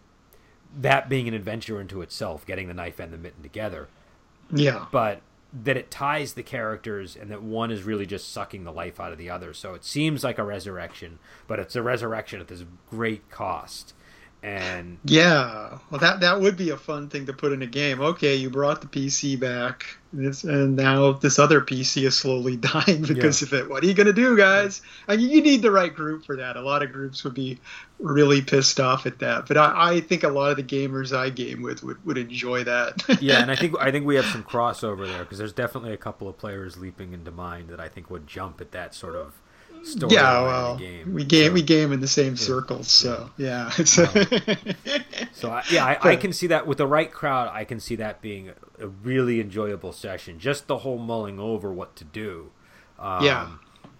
that 0.78 1.08
being 1.08 1.28
an 1.28 1.34
adventure 1.34 1.80
into 1.80 2.02
itself, 2.02 2.46
getting 2.46 2.68
the 2.68 2.74
knife 2.74 2.98
and 2.98 3.12
the 3.12 3.18
mitten 3.18 3.42
together. 3.42 3.88
yeah, 4.52 4.86
But 4.90 5.22
that 5.52 5.76
it 5.76 5.90
ties 5.90 6.34
the 6.34 6.42
characters 6.42 7.16
and 7.16 7.30
that 7.30 7.42
one 7.42 7.70
is 7.70 7.82
really 7.84 8.04
just 8.06 8.32
sucking 8.32 8.64
the 8.64 8.72
life 8.72 9.00
out 9.00 9.12
of 9.12 9.18
the 9.18 9.30
other. 9.30 9.54
So 9.54 9.74
it 9.74 9.84
seems 9.84 10.22
like 10.22 10.38
a 10.38 10.44
resurrection, 10.44 11.18
but 11.46 11.58
it's 11.58 11.76
a 11.76 11.82
resurrection 11.82 12.40
at 12.40 12.48
this 12.48 12.64
great 12.90 13.30
cost. 13.30 13.94
And 14.42 14.98
yeah. 15.04 15.78
Well, 15.90 16.00
that 16.00 16.20
that 16.20 16.40
would 16.40 16.56
be 16.56 16.70
a 16.70 16.76
fun 16.76 17.08
thing 17.08 17.26
to 17.26 17.32
put 17.32 17.52
in 17.52 17.62
a 17.62 17.66
game. 17.66 18.00
Okay, 18.00 18.36
you 18.36 18.50
brought 18.50 18.80
the 18.80 18.86
PC 18.86 19.38
back, 19.40 19.86
and, 20.12 20.44
and 20.44 20.76
now 20.76 21.12
this 21.12 21.38
other 21.38 21.60
PC 21.60 22.06
is 22.06 22.16
slowly 22.16 22.56
dying 22.56 23.02
because 23.02 23.42
of 23.42 23.52
it. 23.52 23.68
What 23.68 23.82
are 23.82 23.86
you 23.86 23.94
going 23.94 24.06
to 24.06 24.12
do, 24.12 24.36
guys? 24.36 24.82
And 25.08 25.20
you, 25.20 25.28
you 25.28 25.42
need 25.42 25.62
the 25.62 25.70
right 25.70 25.92
group 25.92 26.24
for 26.24 26.36
that. 26.36 26.56
A 26.56 26.60
lot 26.60 26.82
of 26.82 26.92
groups 26.92 27.24
would 27.24 27.34
be 27.34 27.58
really 27.98 28.42
pissed 28.42 28.78
off 28.78 29.06
at 29.06 29.18
that. 29.20 29.48
But 29.48 29.56
I, 29.56 29.94
I 29.94 30.00
think 30.00 30.22
a 30.22 30.28
lot 30.28 30.50
of 30.50 30.56
the 30.56 30.62
gamers 30.62 31.16
I 31.16 31.30
game 31.30 31.62
with 31.62 31.82
would, 31.82 32.04
would 32.04 32.18
enjoy 32.18 32.64
that. 32.64 33.02
yeah, 33.20 33.40
and 33.42 33.50
I 33.50 33.56
think 33.56 33.74
I 33.80 33.90
think 33.90 34.06
we 34.06 34.16
have 34.16 34.26
some 34.26 34.44
crossover 34.44 35.06
there 35.06 35.24
because 35.24 35.38
there's 35.38 35.52
definitely 35.52 35.92
a 35.92 35.98
couple 35.98 36.28
of 36.28 36.36
players 36.38 36.76
leaping 36.76 37.12
into 37.12 37.30
mind 37.30 37.68
that 37.68 37.80
I 37.80 37.88
think 37.88 38.10
would 38.10 38.26
jump 38.26 38.60
at 38.60 38.72
that 38.72 38.94
sort 38.94 39.16
of 39.16 39.40
story. 39.84 40.14
yeah, 40.14 40.42
well, 40.42 40.76
the 40.76 40.84
game. 40.84 41.14
we 41.14 41.24
game 41.24 41.48
So- 41.48 41.52
we 41.54 41.62
game 41.62 41.92
in 41.92 42.00
the 42.00 42.08
same 42.08 42.36
circles, 42.36 42.88
so 42.88 43.30
yeah. 43.36 43.70
It's 43.78 43.92
So 45.32 45.50
I, 45.50 45.62
yeah, 45.70 45.84
I, 45.84 46.10
I 46.12 46.16
can 46.16 46.32
see 46.32 46.46
that 46.48 46.66
with 46.66 46.78
the 46.78 46.86
right 46.86 47.10
crowd. 47.10 47.50
I 47.52 47.64
can 47.64 47.80
see 47.80 47.96
that 47.96 48.20
being 48.22 48.48
a, 48.48 48.84
a 48.84 48.88
really 48.88 49.40
enjoyable 49.40 49.92
session. 49.92 50.38
Just 50.38 50.66
the 50.66 50.78
whole 50.78 50.98
mulling 50.98 51.38
over 51.38 51.72
what 51.72 51.94
to 51.96 52.04
do, 52.04 52.50
um, 52.98 53.24
Yeah. 53.24 53.48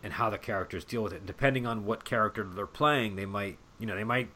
and 0.03 0.15
how 0.15 0.31
the 0.31 0.39
characters 0.39 0.85
deal 0.85 1.03
with 1.03 1.13
it. 1.13 1.19
And 1.19 1.27
depending 1.27 1.67
on 1.67 1.85
what 1.85 2.05
character 2.05 2.43
they're 2.45 2.67
playing, 2.67 3.17
they 3.17 3.27
might, 3.27 3.59
you 3.79 3.87
know, 3.87 3.95
they 3.97 4.05
might, 4.05 4.31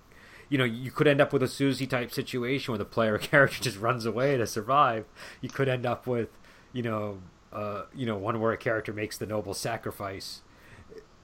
you 0.48 0.59
know, 0.59 0.64
you 0.64 0.90
could 0.90 1.07
end 1.07 1.20
up 1.20 1.33
with 1.33 1.42
a 1.42 1.48
Susie 1.48 1.87
type 1.87 2.12
situation 2.12 2.72
where 2.72 2.79
the 2.79 2.85
player 2.85 3.16
character 3.31 3.62
just 3.62 3.79
runs 3.79 4.05
away 4.05 4.37
to 4.37 4.46
survive. 4.46 5.07
You 5.40 5.48
could 5.48 5.68
end 5.68 5.87
up 5.87 6.07
with, 6.07 6.29
you 6.72 6.83
know, 6.83 7.18
uh, 7.53 7.85
you 7.94 8.05
know, 8.07 8.16
one 8.16 8.40
where 8.40 8.53
a 8.53 8.57
character 8.59 8.92
makes 8.92 9.16
the 9.18 9.26
noble 9.26 9.55
sacrifice 9.55 10.42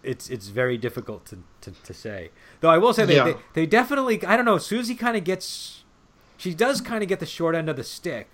it's 0.07 0.31
it's 0.31 0.49
very 0.49 0.79
difficult 0.79 1.27
to, 1.27 1.39
to, 1.63 1.71
to 1.83 1.95
say. 1.95 2.31
Though 2.61 2.71
I 2.71 2.79
will 2.79 2.93
say 2.93 3.05
they, 3.05 3.17
Yeah. 3.17 3.25
they 3.25 3.37
they 3.55 3.67
definitely 3.67 4.25
I 4.25 4.37
don't 4.37 4.47
know 4.47 4.59
Susie 4.59 4.95
kind 4.95 5.17
of 5.17 5.25
gets 5.25 5.85
she 6.37 6.55
does 6.55 6.81
kind 6.81 7.03
of 7.03 7.09
get 7.09 7.21
the 7.21 7.27
short 7.27 7.55
end 7.55 7.69
of 7.69 7.77
the 7.77 7.85
stick 7.85 8.29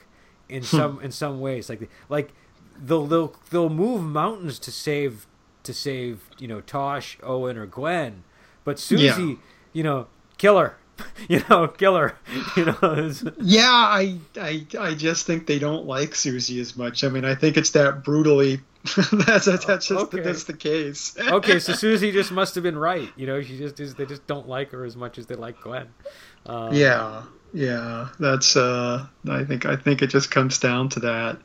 in 0.49 0.63
hmm. 0.63 0.77
some 0.77 1.01
in 1.01 1.13
some 1.13 1.41
ways 1.41 1.69
like 1.69 1.89
like 2.09 2.33
they'll 2.81 3.07
they'll 3.07 3.35
they'll 3.51 3.69
move 3.71 4.03
mountains 4.03 4.59
to 4.61 4.71
save 4.73 5.27
to 5.63 5.73
save 5.73 6.29
you 6.39 6.49
know 6.49 6.61
Tosh 6.61 7.19
Owen 7.23 7.57
or 7.57 7.67
Gwen, 7.67 8.25
but 8.65 8.79
Susie 8.79 9.05
Yeah. 9.05 9.35
you 9.73 9.83
know 9.83 10.07
kill 10.39 10.59
her 10.59 10.77
you 11.29 11.43
know 11.49 11.69
kill 11.69 11.97
her 11.97 12.17
you 12.57 12.67
know 12.67 13.13
Yeah, 13.41 13.71
I, 13.71 14.19
I 14.37 14.67
I 14.79 14.95
just 14.95 15.27
think 15.27 15.47
they 15.47 15.59
don't 15.59 15.87
like 15.87 16.15
Susie 16.15 16.61
as 16.61 16.77
much. 16.77 17.05
I 17.05 17.09
mean, 17.09 17.25
I 17.25 17.35
think 17.35 17.57
it's 17.57 17.71
that 17.71 18.05
brutally. 18.05 18.61
that's 19.13 19.45
that's 19.47 19.65
just 19.67 19.91
Okay. 19.91 20.21
that's 20.21 20.45
the 20.45 20.55
case. 20.55 21.17
okay 21.31 21.59
so 21.61 21.73
Susie 21.73 22.11
just 22.11 22.33
must 22.33 22.55
have 22.57 22.65
been 22.65 22.77
right 22.77 23.09
you 23.17 23.27
know 23.27 23.41
she 23.41 23.57
just 23.57 23.79
is 23.79 23.95
they 23.95 24.07
just 24.07 24.27
don't 24.27 24.49
like 24.49 24.71
her 24.73 24.85
as 24.85 24.97
much 24.97 25.19
as 25.19 25.27
they 25.27 25.37
like 25.37 25.61
Gwen. 25.61 25.89
Um, 26.47 26.73
Yeah, 26.75 27.23
yeah, 27.53 28.09
that's. 28.19 28.57
uh 28.57 29.07
I 29.29 29.45
think 29.45 29.67
I 29.67 29.77
think 29.77 30.03
it 30.03 30.09
just 30.09 30.31
comes 30.31 30.59
down 30.59 30.89
to 30.91 31.01
that. 31.01 31.39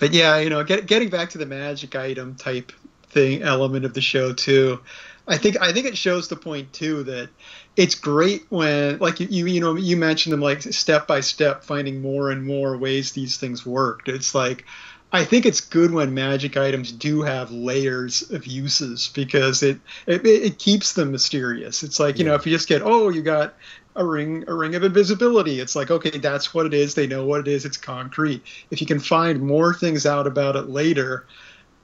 But 0.00 0.14
yeah, 0.14 0.38
you 0.38 0.48
know, 0.48 0.64
get, 0.64 0.86
getting 0.86 1.10
back 1.10 1.30
to 1.30 1.38
the 1.38 1.46
magic 1.46 1.94
item 1.94 2.36
type 2.36 2.72
thing 3.10 3.42
element 3.42 3.84
of 3.84 3.92
the 3.94 4.00
show 4.00 4.32
too. 4.32 4.80
I 5.26 5.36
think 5.36 5.60
I 5.60 5.72
think 5.72 5.86
it 5.86 5.98
shows 5.98 6.28
the 6.28 6.36
point 6.36 6.72
too 6.72 7.02
that 7.04 7.28
it's 7.76 7.94
great 7.94 8.46
when 8.48 8.98
like 8.98 9.20
you 9.20 9.26
you, 9.28 9.46
you 9.46 9.60
know 9.60 9.74
you 9.76 9.96
mentioned 9.98 10.32
them 10.32 10.40
like 10.40 10.62
step 10.62 11.06
by 11.06 11.20
step 11.20 11.64
finding 11.64 12.00
more 12.00 12.30
and 12.30 12.46
more 12.46 12.78
ways 12.78 13.12
these 13.12 13.36
things 13.36 13.66
worked. 13.66 14.08
It's 14.08 14.34
like 14.34 14.64
I 15.10 15.24
think 15.24 15.46
it's 15.46 15.60
good 15.60 15.90
when 15.90 16.12
magic 16.12 16.56
items 16.56 16.92
do 16.92 17.22
have 17.22 17.50
layers 17.50 18.30
of 18.30 18.46
uses 18.46 19.08
because 19.08 19.62
it 19.62 19.80
it, 20.06 20.26
it 20.26 20.58
keeps 20.58 20.92
them 20.92 21.12
mysterious. 21.12 21.82
It's 21.82 21.98
like 21.98 22.18
you 22.18 22.24
know 22.24 22.34
if 22.34 22.46
you 22.46 22.52
just 22.52 22.68
get 22.68 22.82
oh 22.82 23.08
you 23.08 23.22
got 23.22 23.54
a 23.96 24.04
ring 24.04 24.44
a 24.46 24.54
ring 24.54 24.74
of 24.74 24.84
invisibility. 24.84 25.60
It's 25.60 25.74
like 25.74 25.90
okay 25.90 26.10
that's 26.10 26.52
what 26.52 26.66
it 26.66 26.74
is. 26.74 26.94
They 26.94 27.06
know 27.06 27.24
what 27.24 27.40
it 27.40 27.48
is. 27.48 27.64
It's 27.64 27.78
concrete. 27.78 28.42
If 28.70 28.80
you 28.80 28.86
can 28.86 29.00
find 29.00 29.40
more 29.40 29.72
things 29.72 30.04
out 30.04 30.26
about 30.26 30.56
it 30.56 30.68
later 30.68 31.26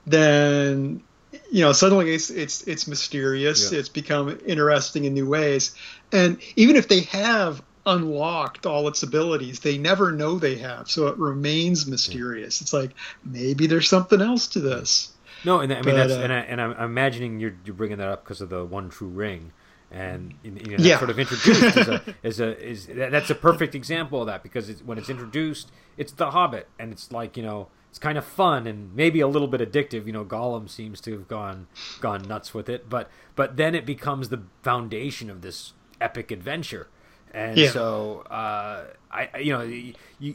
then 0.07 1.03
you 1.51 1.61
know 1.63 1.73
suddenly 1.73 2.13
it's 2.13 2.31
it's 2.31 2.63
it's 2.63 2.87
mysterious. 2.87 3.73
Yeah. 3.73 3.79
it's 3.79 3.89
become 3.89 4.39
interesting 4.47 5.05
in 5.05 5.15
new 5.15 5.29
ways. 5.29 5.75
And 6.13 6.39
even 6.57 6.77
if 6.77 6.89
they 6.89 7.01
have 7.01 7.63
unlocked 7.87 8.66
all 8.66 8.88
its 8.88 9.03
abilities. 9.03 9.61
They 9.61 9.79
never 9.79 10.12
know 10.12 10.38
they 10.38 10.57
have 10.57 10.90
so 10.90 11.07
it 11.09 11.18
remains 11.18 11.87
mysterious. 11.87 12.61
It's 12.61 12.73
like 12.73 12.90
maybe 13.25 13.66
there's 13.66 13.88
something 13.88 14.20
else 14.20 14.47
to 14.49 14.61
this. 14.61 15.12
No, 15.44 15.61
and 15.61 15.73
I 15.73 15.77
mean 15.77 15.85
But, 15.85 15.94
that's 15.94 16.12
uh, 16.12 16.20
and, 16.23 16.33
I, 16.33 16.38
and 16.40 16.61
I'm 16.61 16.73
imagining 16.73 17.40
you're 17.40 17.55
you're 17.64 17.75
bringing 17.75 17.99
that 17.99 18.09
up 18.09 18.25
because 18.25 18.40
of 18.40 18.49
the 18.49 18.64
one 18.64 18.88
true 18.88 19.09
ring, 19.09 19.53
and 19.90 20.33
you 20.42 20.51
know, 20.53 20.77
Yeah. 20.79 20.99
sort 20.99 21.11
of 21.11 21.18
introduced 21.18 21.77
as 21.77 21.88
a 21.88 22.03
as 22.25 22.40
a 22.40 22.59
is 22.66 22.87
that's 22.87 23.31
a 23.31 23.35
perfect 23.35 23.75
example 23.75 24.20
of 24.20 24.27
that 24.27 24.42
because 24.42 24.68
it's, 24.70 24.83
when 24.83 24.97
it's 24.97 25.11
introduced, 25.11 25.70
it's 25.97 26.12
the 26.12 26.31
Hobbit, 26.31 26.68
and 26.79 26.92
it's 26.92 27.12
like 27.12 27.37
you 27.37 27.42
know 27.42 27.68
it's 27.90 27.99
kind 27.99 28.16
of 28.18 28.25
fun 28.25 28.66
and 28.66 28.94
maybe 28.97 29.20
a 29.20 29.29
little 29.29 29.47
bit 29.47 29.61
addictive. 29.61 30.07
You 30.07 30.12
know, 30.12 30.25
Gollum 30.25 30.68
seems 30.68 31.01
to 31.03 31.12
have 31.12 31.29
gone 31.29 31.66
gone 32.01 32.23
nuts 32.23 32.55
with 32.55 32.68
it, 32.70 32.88
but 32.88 33.11
but 33.37 33.57
then 33.59 33.75
it 33.75 33.85
becomes 33.85 34.31
the 34.31 34.42
foundation 34.62 35.29
of 35.29 35.42
this 35.42 35.75
epic 36.01 36.31
adventure, 36.31 36.88
and 37.35 37.59
Yeah. 37.59 37.70
so 37.70 38.20
uh, 38.31 38.85
I 39.11 39.38
you 39.38 39.53
know 39.53 39.62
you 39.62 40.35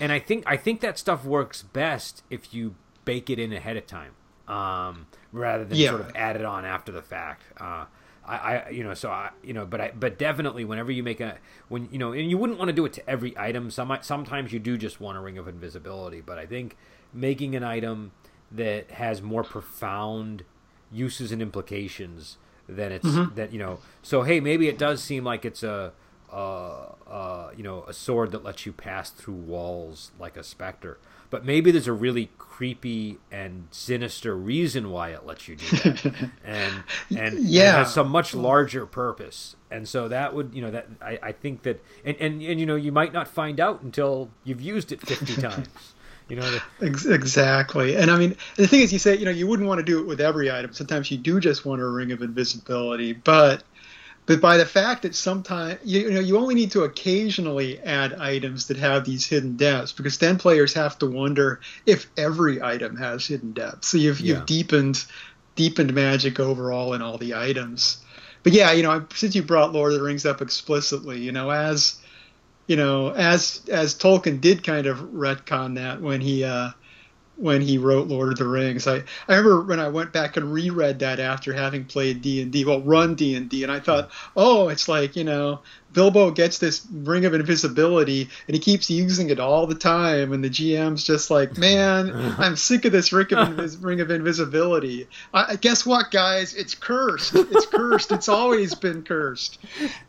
and 0.00 0.10
I 0.10 0.18
think 0.18 0.44
I 0.46 0.56
think 0.56 0.80
that 0.80 0.98
stuff 0.98 1.24
works 1.24 1.62
best 1.62 2.24
if 2.30 2.52
you 2.52 2.74
bake 3.04 3.30
it 3.30 3.38
in 3.38 3.52
ahead 3.52 3.76
of 3.76 3.86
time, 3.86 4.12
um, 4.48 5.06
rather 5.32 5.64
than 5.64 5.78
Yeah. 5.78 5.90
sort 5.90 6.00
of 6.00 6.12
add 6.16 6.36
it 6.36 6.44
on 6.44 6.64
after 6.64 6.90
the 6.90 7.02
fact. 7.02 7.42
Uh, 7.60 7.84
I, 8.26 8.36
I, 8.36 8.68
you 8.68 8.84
know, 8.84 8.92
so 8.92 9.10
I, 9.10 9.30
you 9.42 9.54
know, 9.54 9.64
but 9.64 9.80
I, 9.80 9.92
but 9.98 10.18
definitely, 10.18 10.64
whenever 10.64 10.92
you 10.92 11.02
make 11.02 11.20
a, 11.20 11.38
when 11.68 11.88
you 11.90 11.98
know, 11.98 12.12
and 12.12 12.30
you 12.30 12.36
wouldn't 12.36 12.58
want 12.58 12.68
to 12.68 12.74
do 12.74 12.84
it 12.84 12.92
to 12.94 13.10
every 13.10 13.36
item. 13.38 13.70
Some, 13.70 13.96
sometimes 14.02 14.52
you 14.52 14.58
do 14.58 14.76
just 14.76 15.00
want 15.00 15.16
a 15.16 15.20
ring 15.20 15.38
of 15.38 15.48
invisibility, 15.48 16.20
but 16.20 16.38
I 16.38 16.44
think 16.44 16.76
making 17.12 17.56
an 17.56 17.64
item 17.64 18.12
that 18.52 18.90
has 18.92 19.22
more 19.22 19.42
profound 19.42 20.44
uses 20.92 21.32
and 21.32 21.40
implications 21.40 22.36
than 22.68 22.92
it's 22.92 23.06
mm-hmm. 23.06 23.34
that 23.34 23.52
you 23.52 23.58
know. 23.58 23.78
So 24.02 24.22
hey, 24.22 24.40
maybe 24.40 24.68
it 24.68 24.78
does 24.78 25.02
seem 25.02 25.24
like 25.24 25.46
it's 25.46 25.62
a, 25.62 25.92
uh, 26.32 26.92
uh, 27.06 27.50
you 27.56 27.62
know, 27.62 27.84
a 27.88 27.92
sword 27.92 28.32
that 28.32 28.44
lets 28.44 28.66
you 28.66 28.72
pass 28.72 29.10
through 29.10 29.34
walls 29.34 30.12
like 30.18 30.36
a 30.36 30.42
specter. 30.42 30.98
But 31.30 31.44
maybe 31.44 31.70
there's 31.70 31.86
a 31.86 31.92
really 31.92 32.30
creepy 32.38 33.18
and 33.30 33.68
sinister 33.70 34.34
reason 34.34 34.90
why 34.90 35.10
it 35.10 35.26
lets 35.26 35.46
you 35.46 35.56
do 35.56 35.76
that, 35.76 36.30
and 36.44 36.82
and 37.16 37.38
yeah, 37.40 37.74
it 37.74 37.78
has 37.78 37.92
some 37.94 38.08
much 38.08 38.34
larger 38.34 38.86
purpose. 38.86 39.54
And 39.70 39.86
so 39.86 40.08
that 40.08 40.34
would, 40.34 40.52
you 40.54 40.62
know, 40.62 40.70
that 40.70 40.88
I, 41.02 41.18
I 41.22 41.32
think 41.32 41.62
that, 41.64 41.84
and, 42.04 42.16
and 42.18 42.42
and 42.42 42.58
you 42.58 42.64
know, 42.64 42.76
you 42.76 42.92
might 42.92 43.12
not 43.12 43.28
find 43.28 43.60
out 43.60 43.82
until 43.82 44.30
you've 44.44 44.62
used 44.62 44.90
it 44.90 45.02
fifty 45.02 45.34
times. 45.42 45.68
You 46.28 46.36
know, 46.36 46.58
exactly. 46.80 47.96
And 47.96 48.10
I 48.10 48.18
mean, 48.18 48.36
the 48.56 48.66
thing 48.66 48.80
is, 48.80 48.92
you 48.92 48.98
say, 48.98 49.16
you 49.16 49.24
know, 49.24 49.30
you 49.30 49.46
wouldn't 49.46 49.66
want 49.66 49.78
to 49.78 49.84
do 49.84 49.98
it 49.98 50.06
with 50.06 50.20
every 50.20 50.50
item. 50.50 50.74
Sometimes 50.74 51.10
you 51.10 51.16
do 51.16 51.40
just 51.40 51.64
want 51.64 51.80
a 51.80 51.88
ring 51.88 52.12
of 52.12 52.20
invisibility, 52.20 53.14
but 53.14 53.62
but 54.28 54.42
by 54.42 54.58
the 54.58 54.66
fact 54.66 55.02
that 55.02 55.14
sometimes 55.14 55.80
you, 55.82 56.00
you, 56.00 56.10
know 56.10 56.20
you 56.20 56.36
only 56.36 56.54
need 56.54 56.70
to 56.72 56.82
occasionally 56.82 57.80
add 57.80 58.12
items 58.12 58.68
that 58.68 58.76
have 58.76 59.06
these 59.06 59.26
hidden 59.26 59.56
depths 59.56 59.90
because 59.90 60.18
then 60.18 60.36
players 60.36 60.74
have 60.74 60.98
to 60.98 61.06
wonder 61.06 61.60
if 61.86 62.06
every 62.18 62.62
item 62.62 62.94
has 62.96 63.26
hidden 63.26 63.52
depths. 63.52 63.88
So 63.88 63.96
you've 63.96 64.20
yeah. 64.20 64.36
you've 64.36 64.46
deepened 64.46 65.02
deepened 65.56 65.94
magic 65.94 66.38
overall 66.38 66.92
in 66.92 67.00
all 67.00 67.16
the 67.16 67.34
items. 67.34 68.04
But 68.42 68.52
yeah, 68.52 68.70
you 68.72 68.82
know, 68.82 69.06
since 69.14 69.34
you 69.34 69.42
brought 69.42 69.72
Lord 69.72 69.92
of 69.94 69.98
the 69.98 70.04
Rings 70.04 70.26
up 70.26 70.42
explicitly, 70.42 71.20
you 71.20 71.32
know, 71.32 71.48
as 71.48 71.98
you 72.66 72.76
know, 72.76 73.08
as 73.08 73.62
as 73.68 73.94
Tolkien 73.94 74.42
did 74.42 74.62
kind 74.62 74.86
of 74.86 74.98
retcon 74.98 75.76
that 75.76 76.02
when 76.02 76.20
he 76.20 76.44
uh, 76.44 76.70
when 77.38 77.60
he 77.60 77.78
wrote 77.78 78.08
Lord 78.08 78.32
of 78.32 78.38
the 78.38 78.46
Rings. 78.46 78.88
I, 78.88 78.96
I 79.28 79.36
remember 79.36 79.62
when 79.62 79.78
I 79.78 79.88
went 79.88 80.12
back 80.12 80.36
and 80.36 80.52
reread 80.52 80.98
that 80.98 81.20
after 81.20 81.52
having 81.52 81.84
played 81.84 82.20
D 82.20 82.42
and 82.42 82.50
D, 82.50 82.64
well, 82.64 82.82
run 82.82 83.14
D 83.14 83.36
and 83.36 83.48
D, 83.48 83.62
and 83.62 83.70
I 83.70 83.78
thought, 83.78 84.10
oh, 84.36 84.68
it's 84.68 84.88
like 84.88 85.14
you 85.14 85.22
know, 85.22 85.60
Bilbo 85.92 86.32
gets 86.32 86.58
this 86.58 86.84
ring 86.92 87.24
of 87.24 87.34
invisibility 87.34 88.28
and 88.46 88.54
he 88.54 88.60
keeps 88.60 88.90
using 88.90 89.30
it 89.30 89.38
all 89.38 89.68
the 89.68 89.76
time, 89.76 90.32
and 90.32 90.42
the 90.42 90.50
GM's 90.50 91.04
just 91.04 91.30
like, 91.30 91.56
man, 91.56 92.10
I'm 92.38 92.56
sick 92.56 92.84
of 92.84 92.92
this 92.92 93.12
ring 93.12 93.32
of, 93.32 93.48
invis- 93.48 93.82
ring 93.82 94.00
of 94.00 94.10
invisibility. 94.10 95.06
I, 95.32 95.54
guess 95.56 95.86
what, 95.86 96.10
guys? 96.10 96.54
It's 96.54 96.74
cursed. 96.74 97.34
It's 97.36 97.66
cursed. 97.66 98.10
it's 98.10 98.28
always 98.28 98.74
been 98.74 99.04
cursed. 99.04 99.58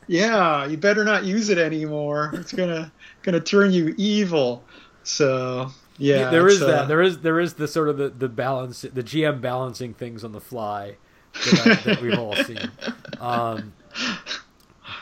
Yeah, 0.08 0.66
you 0.66 0.78
better 0.78 1.04
not 1.04 1.26
use 1.26 1.50
it 1.50 1.60
anymore. 1.60 2.32
It's 2.34 2.54
gonna 2.54 2.92
gonna 3.22 3.40
turn 3.40 3.72
you 3.72 3.94
evil. 3.98 4.64
So 5.04 5.72
yeah, 6.00 6.30
there 6.30 6.48
is 6.48 6.62
uh, 6.62 6.68
that. 6.68 6.88
There 6.88 7.02
is 7.02 7.20
there 7.20 7.40
is 7.40 7.56
the 7.56 7.68
sort 7.68 7.90
of 7.90 7.98
the, 7.98 8.10
the 8.10 8.30
balance, 8.30 8.82
the 8.82 9.04
GM 9.04 9.42
balancing 9.42 9.94
things 9.94 10.24
on 10.24 10.32
the 10.32 10.42
fly 10.42 10.96
that, 11.34 11.68
I, 11.68 11.74
that 11.84 12.02
we've 12.02 12.18
all 12.18 12.36
seen. 12.36 12.72
Um, 13.20 13.74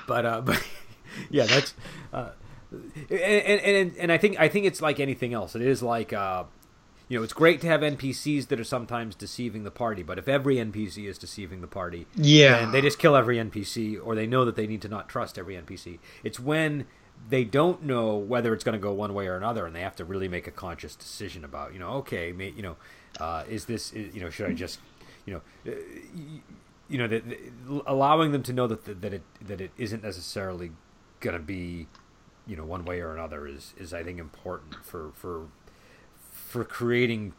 but 0.07 0.25
uh, 0.25 0.41
but 0.45 0.61
yeah, 1.29 1.45
that's 1.45 1.73
uh, 2.11 2.29
and, 2.71 3.11
and 3.11 3.97
and 3.97 4.11
I 4.11 4.17
think 4.17 4.39
I 4.39 4.47
think 4.47 4.65
it's 4.65 4.81
like 4.81 4.99
anything 4.99 5.33
else. 5.33 5.55
It 5.55 5.61
is 5.61 5.81
like 5.81 6.13
uh, 6.13 6.45
you 7.07 7.17
know, 7.17 7.23
it's 7.23 7.33
great 7.33 7.61
to 7.61 7.67
have 7.67 7.81
NPCs 7.81 8.47
that 8.47 8.59
are 8.59 8.65
sometimes 8.65 9.15
deceiving 9.15 9.63
the 9.63 9.71
party, 9.71 10.03
but 10.03 10.17
if 10.17 10.27
every 10.27 10.57
NPC 10.57 11.07
is 11.07 11.17
deceiving 11.17 11.61
the 11.61 11.67
party, 11.67 12.05
yeah, 12.15 12.69
they 12.69 12.81
just 12.81 12.99
kill 12.99 13.15
every 13.15 13.37
NPC, 13.37 13.97
or 14.03 14.15
they 14.15 14.27
know 14.27 14.43
that 14.43 14.55
they 14.55 14.67
need 14.67 14.81
to 14.81 14.89
not 14.89 15.07
trust 15.07 15.37
every 15.37 15.55
NPC. 15.55 15.99
It's 16.23 16.39
when 16.39 16.85
they 17.29 17.43
don't 17.43 17.83
know 17.83 18.15
whether 18.15 18.53
it's 18.53 18.63
going 18.63 18.73
to 18.73 18.81
go 18.81 18.93
one 18.93 19.13
way 19.13 19.27
or 19.27 19.35
another, 19.35 19.65
and 19.65 19.75
they 19.75 19.81
have 19.81 19.95
to 19.97 20.05
really 20.05 20.27
make 20.27 20.47
a 20.47 20.51
conscious 20.51 20.95
decision 20.95 21.43
about, 21.43 21.73
you 21.73 21.79
know, 21.79 21.89
okay, 21.89 22.31
may, 22.31 22.49
you 22.49 22.61
know, 22.61 22.77
uh, 23.19 23.43
is 23.49 23.65
this, 23.65 23.93
you 23.93 24.21
know, 24.21 24.29
should 24.29 24.49
I 24.49 24.53
just, 24.53 24.79
you 25.25 25.33
know, 25.33 25.71
uh, 25.71 25.75
you 26.89 26.97
know, 26.97 27.07
that 27.07 27.23
allowing 27.85 28.31
them 28.31 28.43
to 28.43 28.53
know 28.53 28.67
that 28.67 29.01
that 29.01 29.13
it 29.13 29.23
that 29.41 29.59
it 29.59 29.71
isn't 29.77 30.03
necessarily 30.03 30.71
going 31.19 31.35
to 31.35 31.41
be, 31.41 31.87
you 32.45 32.55
know, 32.55 32.63
one 32.63 32.85
way 32.85 33.01
or 33.01 33.13
another 33.13 33.45
is 33.45 33.73
is 33.77 33.93
I 33.93 34.03
think 34.03 34.19
important 34.19 34.75
for 34.85 35.11
for 35.13 35.47
for 36.21 36.63
creating 36.63 37.33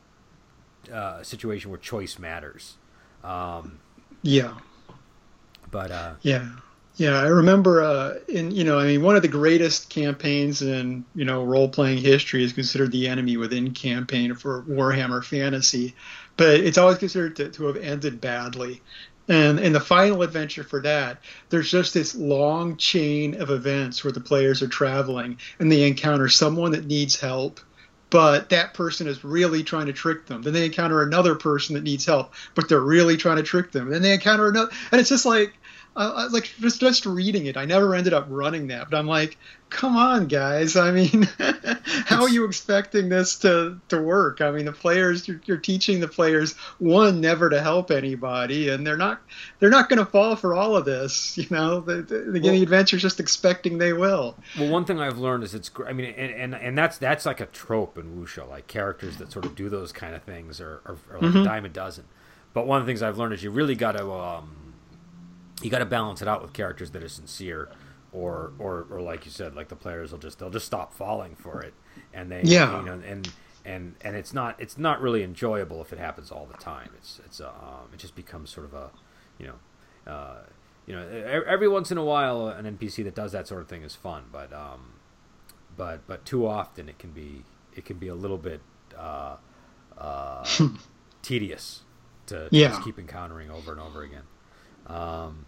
uh, 0.93 1.19
a 1.21 1.25
situation 1.25 1.71
where 1.71 1.79
choice 1.79 2.19
matters. 2.19 2.77
Um, 3.25 3.79
yeah. 4.23 4.59
But 5.71 5.91
uh, 5.91 6.15
yeah. 6.23 6.49
Yeah, 6.99 7.17
I 7.21 7.29
remember 7.29 7.81
uh, 7.81 8.15
in 8.27 8.51
you 8.51 8.65
know 8.65 8.77
I 8.77 8.87
mean 8.87 9.03
one 9.03 9.15
of 9.15 9.23
the 9.23 9.29
greatest 9.29 9.89
campaigns 9.89 10.63
in 10.63 11.05
you 11.15 11.25
know 11.25 11.45
role 11.45 11.69
playing 11.69 11.99
history 11.99 12.43
is 12.43 12.53
considered 12.53 12.91
the 12.91 13.07
enemy 13.07 13.37
within 13.37 13.73
campaign 13.73 14.35
for 14.35 14.65
Warhammer 14.65 15.25
Fantasy, 15.25 15.95
but 16.37 16.59
it's 16.59 16.77
always 16.77 16.99
considered 16.99 17.37
to, 17.37 17.51
to 17.51 17.67
have 17.67 17.77
ended 17.77 18.21
badly. 18.21 18.83
And 19.29 19.61
in 19.61 19.73
the 19.73 19.81
final 19.81 20.23
adventure 20.23 20.65
for 20.65 20.81
that, 20.83 21.23
there's 21.51 21.71
just 21.71 21.95
this 21.95 22.17
long 22.17 22.77
chain 22.79 23.41
of 23.41 23.51
events 23.51 24.03
where 24.03 24.13
the 24.13 24.21
players 24.21 24.61
are 24.63 24.69
traveling 24.69 25.39
and 25.61 25.71
they 25.71 25.87
encounter 25.87 26.29
someone 26.29 26.73
that 26.73 26.87
needs 26.87 27.21
help, 27.21 27.61
but 28.11 28.49
that 28.49 28.75
person 28.75 29.07
is 29.07 29.23
really 29.23 29.63
trying 29.63 29.87
to 29.87 29.93
trick 29.93 30.27
them. 30.27 30.43
Then 30.43 30.55
they 30.55 30.65
encounter 30.65 31.03
another 31.03 31.37
person 31.37 31.75
that 31.77 31.85
needs 31.85 32.07
help, 32.07 32.35
but 32.57 32.69
they're 32.69 32.81
really 32.81 33.17
trying 33.17 33.37
to 33.37 33.43
trick 33.45 33.71
them. 33.71 33.91
Then 33.91 34.03
they 34.03 34.15
encounter 34.15 34.49
another, 34.49 34.73
and 34.91 35.01
it's 35.01 35.11
just 35.11 35.27
like 35.27 35.53
I, 35.97 36.29
like 36.29 36.45
just 36.61 36.81
just 36.81 37.07
reading 37.07 37.47
it. 37.47 37.57
I 37.57 37.65
never 37.65 37.95
ended 37.95 38.13
up 38.13 38.27
running 38.29 38.69
that, 38.69 38.89
but 38.89 38.97
I'm 38.97 39.09
like, 39.09 39.37
come 39.69 39.97
on, 39.97 40.29
guys. 40.29 40.77
I 40.77 40.93
mean, 40.93 41.23
how 42.07 42.23
are 42.23 42.29
you 42.29 42.45
expecting 42.45 43.09
this 43.09 43.37
to 43.41 43.81
to 43.89 44.01
work? 44.01 44.41
I 44.41 44.51
mean, 44.53 44.67
the 44.67 44.73
players 44.73 45.27
you're, 45.27 45.41
you're 45.45 45.57
teaching 45.57 45.99
the 45.99 46.07
players 46.07 46.55
one 46.79 47.21
never 47.21 47.51
to 47.51 47.61
help 47.61 47.91
anybody, 47.91 48.69
and 48.69 48.87
they're 48.87 48.97
not 48.97 49.21
they're 49.59 49.71
not 49.71 49.89
going 49.89 49.99
to 49.99 50.07
fall 50.07 50.37
for 50.37 50.55
all 50.55 50.77
of 50.77 50.85
this. 50.85 51.37
You 51.39 51.47
know, 51.51 51.81
the, 51.81 52.03
the, 52.03 52.19
the 52.19 52.41
well, 52.41 52.63
adventure's 52.63 53.03
just 53.03 53.21
expecting 53.21 53.79
they 53.79 53.93
will. 53.93 54.37
Well, 54.59 54.71
one 54.71 54.85
thing 54.85 55.01
I've 55.01 55.19
learned 55.19 55.45
is 55.45 55.55
it's. 55.55 55.71
I 55.87 55.93
mean, 55.93 56.15
and, 56.15 56.33
and 56.33 56.55
and 56.55 56.79
that's 56.79 56.99
that's 56.99 57.27
like 57.27 57.41
a 57.41 57.47
trope 57.47 57.97
in 57.97 58.17
wuxia, 58.17 58.49
like 58.49 58.67
characters 58.67 59.17
that 59.17 59.33
sort 59.33 59.47
of 59.47 59.55
do 59.55 59.69
those 59.69 59.93
kind 59.93 60.15
of 60.15 60.23
things 60.23 60.61
are, 60.61 60.81
are, 60.85 60.97
are 61.11 61.21
like 61.21 61.31
mm-hmm. 61.31 61.39
a 61.39 61.45
dime 61.45 61.65
a 61.65 61.69
dozen. 61.69 62.05
But 62.53 62.67
one 62.67 62.81
of 62.81 62.87
the 62.87 62.91
things 62.91 63.03
I've 63.03 63.19
learned 63.19 63.35
is 63.35 63.43
you 63.43 63.51
really 63.51 63.75
got 63.75 63.93
to. 63.93 64.13
Um, 64.13 64.68
you 65.63 65.71
got 65.71 65.79
to 65.79 65.87
balance 65.87 66.23
it 66.23 66.29
out 66.29 66.43
with 66.43 66.53
characters 66.53 66.91
that 66.93 67.03
are 67.03 67.09
sincere 67.09 67.69
or, 68.13 68.53
or 68.59 68.87
or 68.91 69.01
like 69.01 69.25
you 69.25 69.31
said 69.31 69.55
like 69.55 69.69
the 69.69 69.77
players 69.77 70.13
will 70.13 70.19
just 70.19 70.39
they'll 70.39 70.51
just 70.51 70.67
stop 70.67 70.93
falling 70.95 71.35
for 71.37 71.63
it. 71.63 71.75
And 72.13 72.31
they 72.31 72.43
yeah. 72.45 72.79
you 72.79 72.87
know 72.87 73.01
and 73.07 73.31
and 73.65 73.95
and 74.01 74.17
it's 74.17 74.33
not 74.33 74.61
it's 74.61 74.79
not 74.79 75.01
really 75.01 75.23
enjoyable 75.23 75.81
if 75.83 75.93
it 75.93 75.99
happens 75.99 76.31
all 76.31 76.47
the 76.47 76.59
time. 76.59 76.91
It's 76.97 77.21
it's 77.25 77.41
uh, 77.41 77.49
um, 77.49 77.89
it 77.93 77.99
just 77.99 78.15
becomes 78.15 78.51
sort 78.51 78.67
of 78.67 78.75
a 78.75 78.91
you 79.39 79.47
know 79.47 80.13
uh, 80.13 80.39
you 80.87 80.95
know 80.95 81.07
every 81.47 81.69
once 81.69 81.91
in 81.91 81.99
a 81.99 82.05
while 82.05 82.49
an 82.49 82.65
npc 82.79 83.05
that 83.05 83.15
does 83.15 83.33
that 83.33 83.47
sort 83.47 83.61
of 83.61 83.69
thing 83.69 83.83
is 83.83 83.95
fun 83.95 84.25
but 84.33 84.51
um 84.55 84.95
but 85.77 86.01
but 86.07 86.25
too 86.25 86.47
often 86.47 86.89
it 86.89 86.99
can 86.99 87.11
be 87.11 87.45
it 87.77 87.85
can 87.85 87.99
be 87.99 88.09
a 88.09 88.15
little 88.15 88.39
bit 88.39 88.61
uh, 88.99 89.37
uh, 89.97 90.45
tedious 91.23 91.83
to, 92.27 92.49
to 92.49 92.57
yeah. 92.57 92.69
just 92.69 92.85
keep 92.85 92.99
encountering 92.99 93.51
over 93.51 93.73
and 93.73 93.81
over 93.81 94.03
again. 94.03 94.25
Um, 94.87 95.47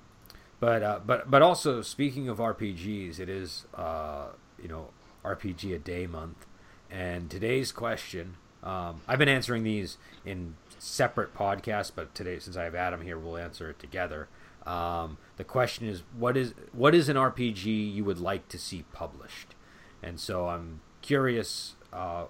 but 0.60 0.82
uh, 0.82 1.00
but 1.04 1.30
but 1.30 1.42
also 1.42 1.80
speaking 1.82 2.28
of 2.28 2.38
RPGs, 2.38 3.18
it 3.18 3.28
is 3.28 3.64
uh, 3.74 4.26
you 4.62 4.68
know 4.68 4.90
RPG 5.24 5.74
a 5.74 5.78
day 5.78 6.06
month, 6.06 6.46
and 6.90 7.30
today's 7.30 7.72
question. 7.72 8.36
Um, 8.62 9.00
I've 9.08 9.18
been 9.18 9.28
answering 9.28 9.62
these 9.62 9.96
in 10.24 10.54
separate 10.78 11.34
podcasts, 11.34 11.90
but 11.94 12.14
today 12.14 12.38
since 12.38 12.58
I 12.58 12.64
have 12.64 12.74
Adam 12.74 13.00
here, 13.00 13.18
we'll 13.18 13.38
answer 13.38 13.70
it 13.70 13.78
together. 13.78 14.28
Um, 14.66 15.16
the 15.38 15.44
question 15.44 15.88
is, 15.88 16.02
what 16.16 16.36
is 16.36 16.52
what 16.72 16.94
is 16.94 17.08
an 17.08 17.16
RPG 17.16 17.94
you 17.94 18.04
would 18.04 18.20
like 18.20 18.48
to 18.48 18.58
see 18.58 18.84
published? 18.92 19.54
And 20.02 20.20
so 20.20 20.48
I'm 20.48 20.80
curious, 21.00 21.74
uh, 21.92 22.24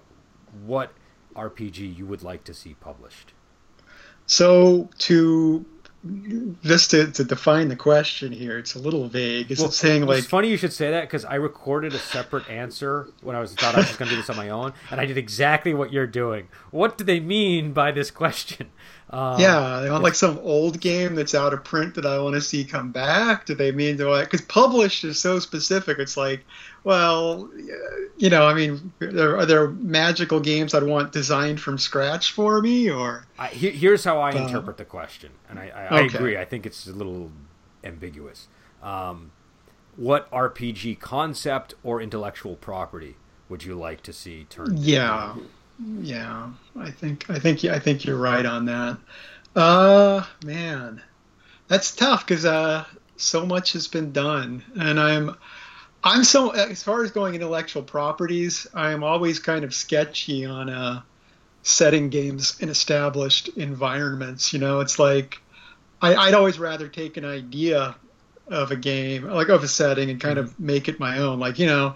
what 0.65 0.93
RPG 1.35 1.97
you 1.97 2.05
would 2.05 2.23
like 2.23 2.43
to 2.45 2.53
see 2.53 2.75
published. 2.75 3.33
So 4.25 4.89
to 4.99 5.65
just 6.63 6.91
to, 6.91 7.11
to 7.11 7.23
define 7.23 7.67
the 7.67 7.75
question 7.75 8.31
here, 8.31 8.57
it's 8.57 8.73
a 8.73 8.79
little 8.79 9.07
vague. 9.07 9.51
Is 9.51 9.59
well, 9.59 9.69
it 9.69 9.73
saying 9.73 10.05
like? 10.05 10.19
It's 10.19 10.27
funny 10.27 10.49
you 10.49 10.57
should 10.57 10.73
say 10.73 10.89
that 10.89 11.01
because 11.01 11.25
I 11.25 11.35
recorded 11.35 11.93
a 11.93 11.99
separate 11.99 12.49
answer 12.49 13.09
when 13.21 13.35
I 13.35 13.39
was 13.39 13.53
thought 13.53 13.75
I 13.75 13.79
was 13.79 13.95
going 13.95 14.09
to 14.09 14.15
do 14.15 14.21
this 14.21 14.29
on 14.29 14.35
my 14.35 14.49
own, 14.49 14.73
and 14.89 14.99
I 14.99 15.05
did 15.05 15.17
exactly 15.17 15.75
what 15.75 15.93
you're 15.93 16.07
doing. 16.07 16.47
What 16.71 16.97
do 16.97 17.03
they 17.03 17.19
mean 17.19 17.73
by 17.73 17.91
this 17.91 18.09
question? 18.09 18.71
Um, 19.11 19.41
yeah, 19.41 19.81
they 19.81 19.91
want 19.91 20.03
like 20.03 20.15
some 20.15 20.39
old 20.39 20.79
game 20.79 21.15
that's 21.15 21.35
out 21.35 21.53
of 21.53 21.65
print 21.65 21.95
that 21.95 22.05
I 22.05 22.19
want 22.19 22.35
to 22.35 22.41
see 22.41 22.63
come 22.63 22.91
back. 22.91 23.45
Do 23.45 23.53
they 23.53 23.73
mean 23.73 23.97
do 23.97 24.13
I? 24.13 24.23
Because 24.23 24.41
published 24.41 25.03
is 25.03 25.19
so 25.19 25.39
specific. 25.39 25.99
It's 25.99 26.15
like, 26.15 26.45
well, 26.85 27.49
you 28.17 28.29
know, 28.29 28.47
I 28.47 28.53
mean, 28.53 28.93
there, 28.99 29.37
are 29.37 29.45
there 29.45 29.67
magical 29.67 30.39
games 30.39 30.73
I'd 30.73 30.83
want 30.83 31.11
designed 31.11 31.59
from 31.59 31.77
scratch 31.77 32.31
for 32.31 32.61
me, 32.61 32.89
or? 32.89 33.25
I, 33.37 33.47
here's 33.47 34.05
how 34.05 34.19
I 34.19 34.31
uh, 34.31 34.45
interpret 34.45 34.77
the 34.77 34.85
question, 34.85 35.31
and 35.49 35.59
I, 35.59 35.69
I, 35.75 35.97
I 35.97 36.01
agree. 36.01 36.37
I 36.37 36.45
think 36.45 36.65
it's 36.65 36.87
a 36.87 36.93
little 36.93 37.31
ambiguous. 37.83 38.47
Um, 38.81 39.31
what 39.97 40.31
RPG 40.31 41.01
concept 41.01 41.73
or 41.83 42.01
intellectual 42.01 42.55
property 42.55 43.17
would 43.49 43.65
you 43.65 43.75
like 43.75 44.01
to 44.03 44.13
see 44.13 44.45
turned? 44.49 44.79
Yeah. 44.79 45.33
Into? 45.33 45.49
Yeah, 45.83 46.51
I 46.77 46.91
think 46.91 47.29
I 47.29 47.39
think 47.39 47.63
I 47.65 47.79
think 47.79 48.05
you're 48.05 48.17
right 48.17 48.45
on 48.45 48.65
that. 48.65 48.97
Uh, 49.55 50.23
man, 50.43 51.01
that's 51.67 51.95
tough 51.95 52.25
because 52.25 52.45
uh, 52.45 52.85
so 53.17 53.45
much 53.45 53.73
has 53.73 53.87
been 53.87 54.11
done, 54.11 54.63
and 54.79 54.99
I'm 54.99 55.35
I'm 56.03 56.23
so 56.23 56.51
as 56.51 56.83
far 56.83 57.03
as 57.03 57.11
going 57.11 57.35
intellectual 57.35 57.83
properties, 57.83 58.67
I 58.73 58.91
am 58.91 59.03
always 59.03 59.39
kind 59.39 59.63
of 59.63 59.73
sketchy 59.73 60.45
on 60.45 60.69
uh, 60.69 61.01
setting 61.63 62.09
games 62.09 62.59
in 62.59 62.69
established 62.69 63.49
environments. 63.49 64.53
You 64.53 64.59
know, 64.59 64.81
it's 64.81 64.99
like 64.99 65.41
I, 66.01 66.15
I'd 66.15 66.33
always 66.33 66.59
rather 66.59 66.87
take 66.87 67.17
an 67.17 67.25
idea 67.25 67.95
of 68.47 68.71
a 68.71 68.75
game, 68.75 69.23
like 69.23 69.49
of 69.49 69.63
a 69.63 69.67
setting, 69.67 70.09
and 70.09 70.19
kind 70.19 70.37
of 70.37 70.59
make 70.59 70.87
it 70.87 70.99
my 70.99 71.19
own. 71.19 71.39
Like 71.39 71.57
you 71.57 71.67
know, 71.67 71.95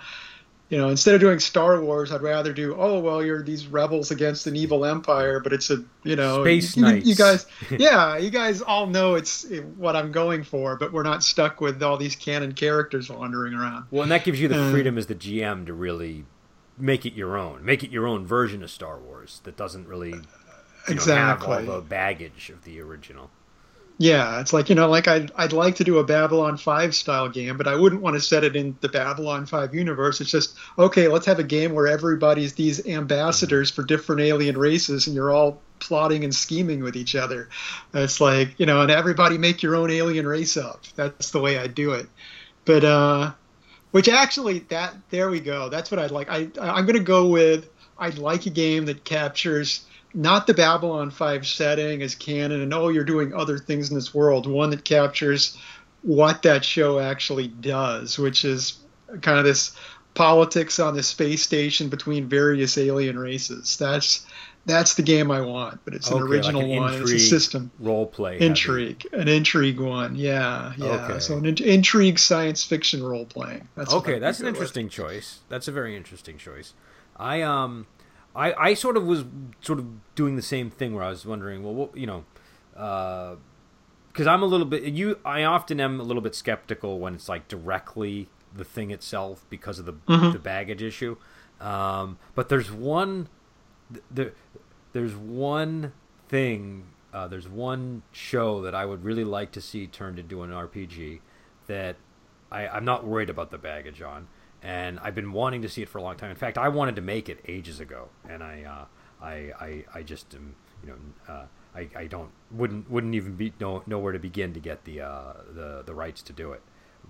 you 0.70 0.78
know, 0.80 0.89
instead 0.89 1.13
of 1.13 1.22
doing 1.22 1.39
Star 1.39 1.80
Wars, 1.80 2.11
I'd 2.11 2.22
rather 2.22 2.51
do 2.53 2.76
oh 2.76 2.99
well, 2.99 3.24
you're 3.24 3.43
these 3.43 3.68
rebels 3.68 4.11
against 4.11 4.47
an 4.47 4.55
evil 4.55 4.84
empire, 4.86 5.39
but 5.39 5.53
it's 5.53 5.70
a 5.70 5.84
you 6.03 6.16
know, 6.16 6.43
Space 6.43 6.76
you, 6.76 6.82
Knights. 6.82 7.05
you 7.07 7.16
guys, 7.16 7.45
yeah, 7.78 8.18
you 8.18 8.30
guys 8.30 8.61
all 8.61 8.88
know 8.88 9.16
it's 9.16 9.45
what 9.78 9.95
I'm 9.95 10.11
going 10.11 10.43
for, 10.43 10.76
but 10.76 10.91
we're 10.91 11.03
not 11.03 11.24
stuck 11.24 11.61
with 11.61 11.82
all 11.84 11.97
these 11.97 12.16
canon 12.16 12.53
characters 12.53 13.09
wandering 13.09 13.53
around. 13.53 13.86
Well, 13.91 14.03
and 14.03 14.11
that 14.11 14.24
gives 14.24 14.41
you 14.41 14.47
the 14.47 14.70
freedom 14.72 14.97
as 14.97 15.05
the 15.07 15.16
GM 15.16 15.66
to 15.68 15.74
really 15.74 16.26
make 16.78 17.05
it 17.05 17.13
your 17.13 17.38
own, 17.38 17.63
make 17.63 17.84
it 17.84 17.91
your 17.91 18.07
own 18.07 18.26
version 18.26 18.63
of 18.63 18.70
Star 18.72 18.99
Wars 18.99 19.41
that 19.43 19.55
doesn't 19.55 19.88
really 19.88 20.09
you 20.09 20.16
know, 20.16 20.22
Exactly. 20.88 21.47
have 21.47 21.70
all 21.70 21.76
the 21.78 21.82
baggage 21.82 22.49
of 22.49 22.63
the 22.63 22.80
original. 22.82 23.30
Yeah, 23.98 24.41
it's 24.41 24.52
like 24.52 24.68
you 24.68 24.76
know, 24.76 24.89
like 24.89 25.08
I'd 25.08 25.32
I'd 25.38 25.54
like 25.54 25.76
to 25.76 25.86
do 25.86 26.00
a 26.00 26.04
Babylon 26.04 26.58
Five 26.58 26.93
style 26.93 27.30
game, 27.30 27.56
but 27.56 27.66
I 27.66 27.76
wouldn't 27.76 28.02
want 28.02 28.16
to 28.16 28.20
set 28.20 28.43
it 28.43 28.56
in 28.56 28.76
the 28.82 28.89
Babylon 28.89 29.46
Five 29.46 29.74
universe. 29.74 30.20
It's 30.20 30.30
just 30.30 30.58
okay. 30.78 31.08
Let's 31.08 31.26
have 31.28 31.39
a 31.39 31.43
game 31.43 31.74
where 31.74 31.88
everybody's 31.88 32.54
these 32.54 32.86
ambassadors 32.86 33.72
for 33.72 33.84
different 33.84 34.22
alien 34.22 34.58
races, 34.58 35.08
and 35.08 35.16
you're 35.16 35.32
all 35.32 35.62
plotting 35.80 36.26
and 36.26 36.36
scheming 36.36 36.84
with 36.84 36.98
each 36.98 37.16
other. 37.16 37.48
It's 37.93 38.20
like 38.20 38.60
you 38.60 38.66
know, 38.66 38.82
and 38.82 38.91
everybody 38.91 39.38
make 39.38 39.64
your 39.64 39.78
own 39.78 39.89
alien 39.89 40.28
race 40.28 40.58
up. 40.58 40.82
That's 40.96 41.32
the 41.32 41.39
way 41.39 41.58
I 41.58 41.68
do 41.68 41.93
it. 41.93 42.08
But 42.66 42.84
uh, 42.84 43.32
which 43.91 44.10
actually 44.10 44.60
that 44.60 44.93
there 45.10 45.30
we 45.30 45.39
go. 45.39 45.70
That's 45.70 45.89
what 45.89 46.02
I'd 46.02 46.12
like. 46.12 46.30
I 46.30 46.50
I'm 46.60 46.86
gonna 46.86 47.00
go 47.00 47.28
with 47.28 47.70
I'd 47.98 48.18
like 48.18 48.46
a 48.46 48.50
game 48.50 48.88
that 48.88 49.06
captures 49.06 49.86
not 50.16 50.47
the 50.47 50.53
Babylon 50.53 51.11
5 51.11 51.45
setting 51.45 52.01
as 52.01 52.16
canon 52.16 52.61
and 52.61 52.74
oh 52.74 52.88
you're 52.88 53.03
doing 53.03 53.34
other 53.34 53.57
things 53.59 53.89
in 53.89 53.95
this 53.95 54.13
world 54.13 54.47
one 54.47 54.70
that 54.72 54.84
captures 54.86 55.57
what 56.01 56.41
that 56.43 56.63
show 56.66 56.99
actually 56.99 57.47
does 57.47 58.18
which 58.18 58.45
is 58.45 58.78
kind 59.22 59.38
of 59.38 59.43
this 59.45 59.76
politics 60.13 60.80
on 60.80 60.95
the 60.95 61.03
space 61.03 61.43
station 61.43 61.89
between 61.89 62.28
various 62.30 62.78
alien 62.78 63.20
races 63.20 63.76
that's 63.78 64.26
that's 64.66 64.95
the 64.95 65.03
game 65.03 65.30
I 65.30 65.41
want 65.41 65.82
but 65.84 65.93
it's 65.93 66.07
an 66.09 66.13
Okay, 66.16 66.24
like 66.24 66.32
original 66.32 66.61
an 66.61 66.70
one 66.78 66.93
it's 67.01 67.11
a 67.11 67.20
system 67.20 67.70
Role 67.80 68.07
play. 68.07 68.34
heavy. 68.34 68.45
intrigue 68.45 69.05
an 69.11 69.28
intrigue 69.28 69.80
one 69.80 70.16
yeah 70.16 70.74
yeah 70.78 71.05
Okay. 71.09 71.20
so 71.20 71.38
an 71.38 71.45
in- 71.45 71.61
intrigue 71.63 72.18
science 72.18 72.63
fiction 72.63 73.03
role 73.03 73.26
playing 73.26 73.68
that's 73.76 73.93
okay, 73.93 74.18
that's 74.20 74.39
an 74.39 74.45
go 74.45 74.51
with. 74.51 74.55
interesting 74.55 74.88
choice. 74.89 75.39
That's 75.49 75.68
a 75.68 75.72
very 75.74 75.95
interesting 75.97 76.38
choice. 76.38 76.74
I 77.18 77.41
um, 77.43 77.86
I 78.36 78.54
I 78.54 78.74
sort 78.74 78.98
of 78.98 79.06
was 79.06 79.24
sort 79.62 79.80
of 79.80 79.86
doing 80.16 80.36
the 80.36 80.42
same 80.42 80.70
thing 80.70 80.94
where 80.94 81.04
I 81.04 81.10
was 81.10 81.26
wondering, 81.26 81.64
well, 81.64 81.74
what, 81.74 81.96
you 81.98 82.06
know, 82.08 82.26
because 82.74 84.28
I'm 84.28 84.42
a 84.44 84.46
little 84.46 84.66
bit 84.66 84.84
you. 84.84 85.20
I 85.26 85.44
often 85.44 85.80
am 85.80 86.00
a 86.00 86.04
little 86.04 86.22
bit 86.22 86.36
skeptical 86.36 87.00
when 87.00 87.16
it's 87.16 87.28
like 87.30 87.48
directly 87.48 88.30
the 88.56 88.64
thing 88.64 88.92
itself 88.92 89.46
because 89.50 89.80
of 89.80 89.86
the 89.86 89.94
Mhm. 89.94 90.34
the 90.34 90.40
baggage 90.40 90.82
issue. 90.84 91.18
Um, 91.60 92.18
but 92.36 92.50
there's 92.50 92.72
one, 92.72 93.28
there, 94.12 94.34
there's 94.94 95.16
one 95.16 95.94
thing. 96.28 96.88
Uh, 97.14 97.28
there's 97.30 97.48
one 97.48 98.02
show 98.12 98.62
that 98.62 98.76
I 98.76 98.86
would 98.86 99.04
really 99.06 99.24
like 99.24 99.52
to 99.54 99.62
see 99.62 99.88
turned 99.88 100.20
into 100.20 100.44
an 100.44 100.52
RPG 100.52 101.22
that 101.68 101.96
I, 102.52 102.68
I'm 102.68 102.84
not 102.84 103.06
worried 103.06 103.30
about 103.30 103.52
the 103.52 103.58
baggage 103.58 104.02
on, 104.02 104.28
and 104.66 104.99
I've 104.99 105.13
been 105.13 105.32
wanting 105.32 105.61
to 105.61 105.70
see 105.70 105.84
it 105.84 105.89
for 105.89 105.99
a 105.99 106.01
long 106.01 106.16
time. 106.18 106.32
In 106.32 106.36
fact, 106.36 106.57
I 106.57 106.70
wanted 106.70 106.95
to 106.95 107.01
make 107.01 107.30
it 107.30 107.39
ages 107.47 107.80
ago, 107.80 108.09
and 108.28 108.41
I, 108.43 108.63
uh, 108.63 109.24
I, 109.24 109.34
I, 109.61 109.86
I 109.93 110.01
just 110.01 110.34
am, 110.34 110.55
you 110.84 110.89
know, 110.89 110.95
uh, 111.34 111.45
I, 111.76 111.88
I 111.95 112.07
don't 112.07 112.32
wouldn't 112.51 112.89
wouldn't 112.89 113.13
even 113.13 113.36
be 113.36 113.53
know, 113.59 113.84
know 113.86 113.99
where 113.99 114.13
to 114.13 114.20
begin 114.20 114.53
to 114.53 114.59
get 114.59 114.84
the 114.86 115.01
uh, 115.01 115.34
the 115.53 115.84
the 115.86 115.93
rights 115.93 116.22
to 116.24 116.34
do 116.34 116.51
it. 116.53 116.61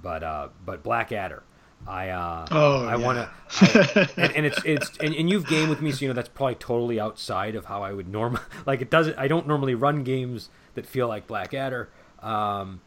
But 0.01 0.21
uh, 0.23 0.49
but 0.65 0.83
Blackadder, 0.83 1.43
I 1.87 2.09
uh, 2.09 2.45
Oh, 2.51 2.85
I 2.85 2.97
yeah. 2.97 3.05
want 3.05 3.29
to, 3.51 4.09
and, 4.17 4.31
and 4.35 4.45
it's 4.45 4.59
it's 4.65 4.91
and, 4.97 5.15
and 5.15 5.29
you've 5.29 5.47
gamed 5.47 5.69
with 5.69 5.81
me, 5.81 5.91
so 5.93 6.01
you 6.01 6.07
know 6.09 6.13
that's 6.13 6.29
probably 6.29 6.55
totally 6.55 6.99
outside 6.99 7.55
of 7.55 7.65
how 7.65 7.83
I 7.83 7.93
would 7.93 8.09
normal. 8.09 8.41
Like 8.65 8.81
it 8.81 8.89
doesn't. 8.89 9.17
I 9.17 9.27
don't 9.29 9.47
normally 9.47 9.75
run 9.75 10.03
games 10.03 10.49
that 10.73 10.85
feel 10.85 11.07
like 11.07 11.27
Blackadder, 11.27 11.89
um, 12.21 12.81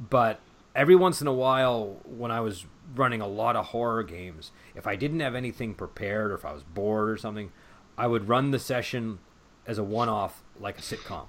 but 0.00 0.40
every 0.74 0.96
once 0.96 1.20
in 1.20 1.26
a 1.28 1.32
while, 1.32 1.98
when 2.04 2.30
I 2.30 2.40
was 2.40 2.64
running 2.94 3.20
a 3.20 3.26
lot 3.28 3.56
of 3.56 3.66
horror 3.66 4.02
games, 4.02 4.50
if 4.74 4.86
I 4.86 4.96
didn't 4.96 5.20
have 5.20 5.34
anything 5.34 5.74
prepared 5.74 6.30
or 6.30 6.34
if 6.34 6.44
I 6.44 6.52
was 6.52 6.62
bored 6.62 7.10
or 7.10 7.16
something, 7.16 7.52
I 7.96 8.06
would 8.06 8.28
run 8.28 8.50
the 8.50 8.58
session 8.58 9.18
as 9.66 9.78
a 9.78 9.84
one-off, 9.84 10.42
like 10.58 10.78
a 10.78 10.82
sitcom, 10.82 11.26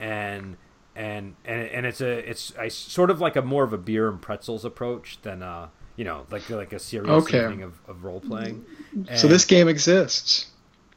and 0.00 0.56
and 0.96 1.36
and 1.44 1.68
and 1.68 1.86
it's 1.86 2.00
a 2.00 2.28
it's 2.28 2.52
I 2.58 2.68
sort 2.68 3.10
of 3.10 3.20
like 3.20 3.36
a 3.36 3.42
more 3.42 3.62
of 3.64 3.72
a 3.72 3.78
beer 3.78 4.08
and 4.08 4.20
pretzels 4.20 4.64
approach 4.64 5.18
than 5.22 5.42
uh 5.42 5.68
you 5.96 6.04
know 6.04 6.26
like 6.30 6.48
like 6.50 6.72
a 6.72 6.78
serious 6.78 7.10
Okay. 7.26 7.42
evening 7.42 7.62
of, 7.62 7.78
of 7.86 8.02
role 8.04 8.20
playing. 8.20 8.64
So 9.14 9.28
this 9.28 9.44
game 9.44 9.68
exists. 9.68 10.46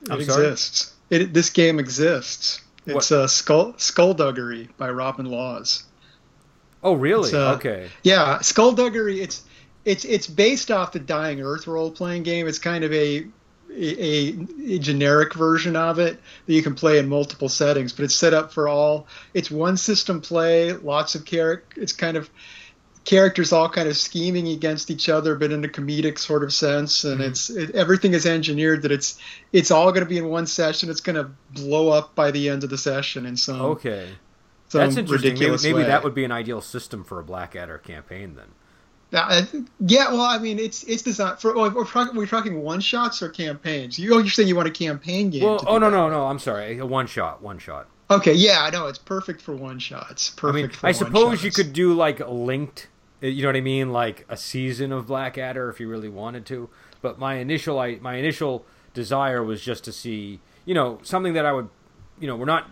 It 0.01 0.11
I'm 0.11 0.23
sorry? 0.23 0.47
exists. 0.47 0.95
It, 1.11 1.33
this 1.33 1.49
game 1.51 1.77
exists. 1.77 2.61
It's 2.87 3.11
uh, 3.11 3.27
Skull 3.27 3.75
Skullduggery 3.77 4.69
by 4.77 4.89
Robin 4.89 5.27
Laws. 5.27 5.83
Oh 6.83 6.93
really? 6.93 7.31
Uh, 7.31 7.53
okay. 7.55 7.89
Yeah, 8.01 8.39
Skullduggery. 8.39 9.21
It's 9.21 9.43
it's 9.85 10.05
it's 10.05 10.27
based 10.27 10.71
off 10.71 10.91
the 10.91 10.99
Dying 10.99 11.41
Earth 11.41 11.67
role 11.67 11.91
playing 11.91 12.23
game. 12.23 12.47
It's 12.47 12.59
kind 12.59 12.83
of 12.83 12.91
a, 12.93 13.25
a 13.71 14.35
a 14.65 14.79
generic 14.79 15.33
version 15.33 15.75
of 15.75 15.99
it 15.99 16.19
that 16.45 16.53
you 16.53 16.61
can 16.61 16.75
play 16.75 16.99
in 16.99 17.09
multiple 17.09 17.49
settings, 17.49 17.93
but 17.93 18.03
it's 18.05 18.15
set 18.15 18.33
up 18.33 18.53
for 18.53 18.67
all. 18.67 19.07
It's 19.33 19.49
one 19.49 19.77
system 19.77 20.21
play, 20.21 20.73
lots 20.73 21.15
of 21.15 21.25
character. 21.25 21.81
It's 21.81 21.93
kind 21.93 22.17
of 22.17 22.29
characters 23.03 23.51
all 23.51 23.67
kind 23.67 23.87
of 23.89 23.97
scheming 23.97 24.47
against 24.49 24.91
each 24.91 25.09
other, 25.09 25.33
but 25.35 25.51
in 25.51 25.65
a 25.65 25.67
comedic 25.67 26.19
sort 26.19 26.43
of 26.43 26.53
sense. 26.53 27.03
And 27.03 27.19
Mhm. 27.19 27.27
it's 27.29 27.49
it, 27.49 27.71
everything 27.71 28.13
is 28.13 28.27
engineered 28.27 28.83
that 28.83 28.91
it's 28.91 29.17
it's 29.51 29.71
all 29.71 29.91
going 29.91 30.03
to 30.03 30.09
be 30.09 30.19
in 30.19 30.27
one 30.27 30.45
session. 30.45 30.89
It's 30.89 31.01
going 31.01 31.15
to 31.15 31.31
blow 31.51 31.89
up 31.89 32.13
by 32.13 32.29
the 32.29 32.49
end 32.49 32.63
of 32.63 32.69
the 32.69 32.77
session 32.77 33.25
in 33.25 33.35
some, 33.37 33.61
Okay. 33.61 34.09
some 34.69 34.81
That's 34.81 34.97
interesting. 34.97 35.33
Maybe, 35.39 35.57
maybe 35.63 35.83
that 35.83 36.03
would 36.03 36.13
be 36.13 36.23
an 36.25 36.31
ideal 36.31 36.61
system 36.61 37.03
for 37.03 37.19
a 37.19 37.23
Blackadder 37.23 37.79
campaign 37.79 38.35
then. 38.35 38.49
Uh, 39.13 39.43
yeah, 39.81 40.09
well, 40.09 40.21
I 40.21 40.37
mean, 40.37 40.57
it's 40.57 40.83
it's 40.83 41.01
designed 41.01 41.39
for. 41.39 41.55
Oh, 41.55 41.69
we're 41.69 41.85
talking 41.85 42.15
we're 42.15 42.27
talking 42.27 42.61
one 42.61 42.79
shots 42.79 43.21
or 43.21 43.29
campaigns. 43.29 43.99
You, 43.99 44.15
oh, 44.15 44.19
you're 44.19 44.29
saying 44.29 44.47
you 44.47 44.55
want 44.55 44.69
a 44.69 44.71
campaign 44.71 45.29
game? 45.29 45.43
Well, 45.43 45.63
oh 45.67 45.77
no 45.77 45.89
that. 45.89 45.97
no 45.97 46.09
no, 46.09 46.27
I'm 46.27 46.39
sorry. 46.39 46.77
A 46.77 46.85
one 46.85 47.07
shot, 47.07 47.41
one 47.41 47.59
shot. 47.59 47.87
Okay, 48.09 48.33
yeah, 48.33 48.61
I 48.61 48.69
know 48.69 48.87
it's 48.87 48.97
perfect 48.97 49.41
for 49.41 49.55
one 49.55 49.79
shots. 49.79 50.29
Perfect. 50.29 50.57
I 50.57 50.61
mean, 50.61 50.69
for 50.69 50.87
I 50.87 50.91
suppose 50.93 51.43
you 51.43 51.51
could 51.51 51.73
do 51.73 51.93
like 51.93 52.19
linked, 52.25 52.87
uh, 53.21 53.27
you 53.27 53.41
know 53.41 53.49
what 53.49 53.55
I 53.55 53.61
mean, 53.61 53.91
like 53.91 54.25
a 54.29 54.37
season 54.37 54.91
of 54.91 55.07
Blackadder 55.07 55.69
if 55.69 55.79
you 55.79 55.89
really 55.89 56.09
wanted 56.09 56.45
to. 56.47 56.69
But 57.01 57.19
my 57.19 57.35
initial, 57.35 57.79
I 57.79 57.95
my 57.95 58.15
initial 58.15 58.65
desire 58.93 59.43
was 59.43 59.61
just 59.61 59.83
to 59.85 59.91
see, 59.91 60.39
you 60.65 60.73
know, 60.73 60.99
something 61.03 61.33
that 61.33 61.45
I 61.45 61.51
would, 61.51 61.69
you 62.19 62.27
know, 62.27 62.35
we're 62.35 62.45
not 62.45 62.69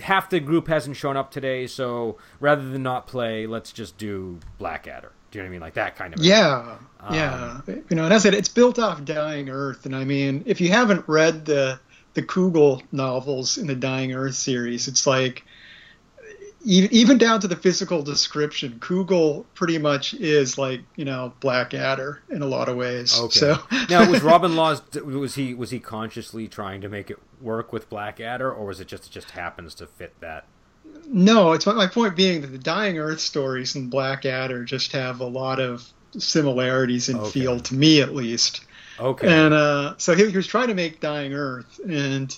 half 0.00 0.30
the 0.30 0.40
group 0.40 0.68
hasn't 0.68 0.96
shown 0.96 1.16
up 1.16 1.30
today, 1.30 1.66
so 1.66 2.18
rather 2.40 2.68
than 2.68 2.82
not 2.82 3.06
play, 3.06 3.46
let's 3.46 3.72
just 3.72 3.96
do 3.98 4.38
Blackadder. 4.58 5.12
Do 5.30 5.38
you 5.38 5.42
know 5.42 5.46
what 5.46 5.48
I 5.48 5.52
mean, 5.52 5.60
like 5.60 5.74
that 5.74 5.96
kind 5.96 6.14
of. 6.14 6.20
Yeah, 6.20 6.76
Um, 7.00 7.14
yeah. 7.14 7.60
You 7.66 7.96
know, 7.96 8.04
and 8.04 8.14
I 8.14 8.18
said 8.18 8.34
it's 8.34 8.48
built 8.48 8.78
off 8.78 9.04
Dying 9.04 9.48
Earth, 9.48 9.86
and 9.86 9.94
I 9.94 10.04
mean, 10.04 10.42
if 10.46 10.60
you 10.60 10.70
haven't 10.70 11.06
read 11.08 11.44
the 11.44 11.78
the 12.14 12.22
Cugel 12.22 12.82
novels 12.92 13.58
in 13.58 13.66
the 13.66 13.74
Dying 13.74 14.14
Earth 14.14 14.36
series, 14.36 14.88
it's 14.88 15.06
like 15.06 15.44
even 16.66 17.16
down 17.16 17.40
to 17.40 17.48
the 17.48 17.54
physical 17.56 18.02
description, 18.02 18.78
Cugel 18.80 19.44
pretty 19.54 19.78
much 19.78 20.14
is 20.14 20.58
like 20.58 20.80
you 20.96 21.04
know 21.04 21.32
Blackadder 21.40 22.22
in 22.28 22.42
a 22.42 22.46
lot 22.46 22.68
of 22.68 22.76
ways. 22.76 23.18
Okay. 23.18 23.38
So 23.38 23.58
now 23.88 24.10
was 24.10 24.22
Robin 24.24 24.56
Laws 24.56 24.82
was 25.04 25.36
he 25.36 25.54
was 25.54 25.70
he 25.70 25.78
consciously 25.78 26.48
trying 26.48 26.80
to 26.80 26.88
make 26.88 27.10
it 27.10 27.18
work 27.40 27.72
with 27.72 27.88
Blackadder, 27.88 28.52
or 28.52 28.66
was 28.66 28.80
it 28.80 28.88
just 28.88 29.06
it 29.06 29.10
just 29.10 29.30
happens 29.30 29.74
to 29.76 29.86
fit 29.86 30.18
that? 30.20 30.46
No, 31.08 31.52
it's 31.52 31.66
my 31.66 31.86
point 31.86 32.16
being 32.16 32.40
that 32.40 32.48
the 32.48 32.58
Dying 32.58 32.98
Earth 32.98 33.20
stories 33.20 33.74
and 33.76 33.90
Blackadder 33.90 34.64
just 34.64 34.92
have 34.92 35.20
a 35.20 35.26
lot 35.26 35.60
of 35.60 35.86
similarities 36.18 37.08
in 37.08 37.16
Okay. 37.16 37.30
feel 37.30 37.60
to 37.60 37.74
me 37.74 38.00
at 38.00 38.14
least. 38.14 38.64
Okay. 38.98 39.28
And 39.28 39.52
uh, 39.52 39.94
so 39.98 40.14
he, 40.14 40.30
he 40.30 40.36
was 40.36 40.46
trying 40.46 40.68
to 40.68 40.74
make 40.74 41.00
Dying 41.00 41.32
Earth, 41.32 41.80
and 41.88 42.36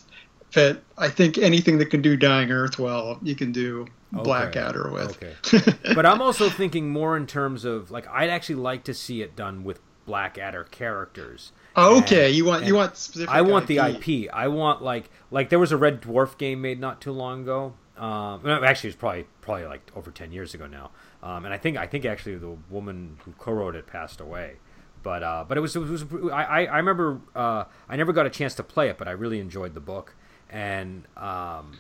but 0.55 0.83
I 0.99 1.09
think 1.09 1.39
anything 1.39 1.79
that 1.79 1.87
can 1.87 2.03
do 2.03 2.17
Dying 2.17 2.51
Earth 2.51 2.79
well, 2.79 3.19
you 3.23 3.35
can 3.35 3.53
do 3.53 3.87
Okay. 4.15 4.23
Blackadder 4.25 4.91
with. 4.91 5.23
Okay. 5.23 5.75
but 5.95 6.07
I'm 6.07 6.23
also 6.23 6.49
thinking 6.49 6.91
more 6.91 7.17
in 7.17 7.27
terms 7.27 7.65
of 7.65 7.91
like 7.91 8.07
I'd 8.09 8.31
actually 8.31 8.57
like 8.57 8.85
to 8.85 8.95
see 8.95 9.21
it 9.23 9.37
done 9.37 9.65
with 9.65 9.81
Blackadder 10.07 10.65
characters. 10.65 11.53
okay, 11.77 12.27
And- 12.29 12.35
you 12.35 12.45
want 12.47 12.65
you 12.65 12.75
want 12.75 12.97
specific. 12.97 13.29
I 13.35 13.43
want 13.43 13.67
the 13.67 13.79
IP. 13.79 14.31
I 14.33 14.49
want 14.49 14.83
like 14.83 15.11
like 15.31 15.51
there 15.51 15.59
was 15.59 15.73
a 15.73 15.77
Red 15.77 16.01
Dwarf 16.01 16.39
game 16.39 16.63
made 16.63 16.81
not 16.81 17.01
too 17.01 17.13
long 17.13 17.43
ago. 17.43 17.75
Um, 17.99 18.47
actually, 18.47 18.89
it 18.89 18.93
was 18.93 18.97
probably 18.97 19.27
probably 19.41 19.67
like 19.67 19.91
over 19.95 20.11
ten 20.11 20.33
years 20.33 20.55
ago 20.55 20.67
now. 20.67 20.91
Um, 21.23 21.45
and 21.45 21.53
I 21.53 21.59
think 21.59 21.77
I 21.77 21.87
think 21.87 22.05
actually 22.05 22.37
the 22.37 22.57
woman 22.71 23.19
who 23.25 23.33
co-wrote 23.33 23.75
it 23.75 23.87
passed 23.87 24.21
away. 24.21 24.57
But 25.03 25.23
uh, 25.23 25.45
but 25.47 25.59
it 25.59 25.61
was, 25.61 25.77
it 25.77 25.81
was 25.81 26.05
I 26.33 26.67
I 26.67 26.77
remember 26.79 27.21
uh, 27.35 27.65
I 27.89 27.97
never 27.97 28.13
got 28.13 28.25
a 28.25 28.31
chance 28.31 28.55
to 28.55 28.63
play 28.63 28.89
it, 28.89 28.99
but 28.99 29.07
I 29.09 29.11
really 29.13 29.41
enjoyed 29.41 29.75
the 29.75 29.81
book. 29.81 30.15
And 30.51 31.05
um, 31.17 31.79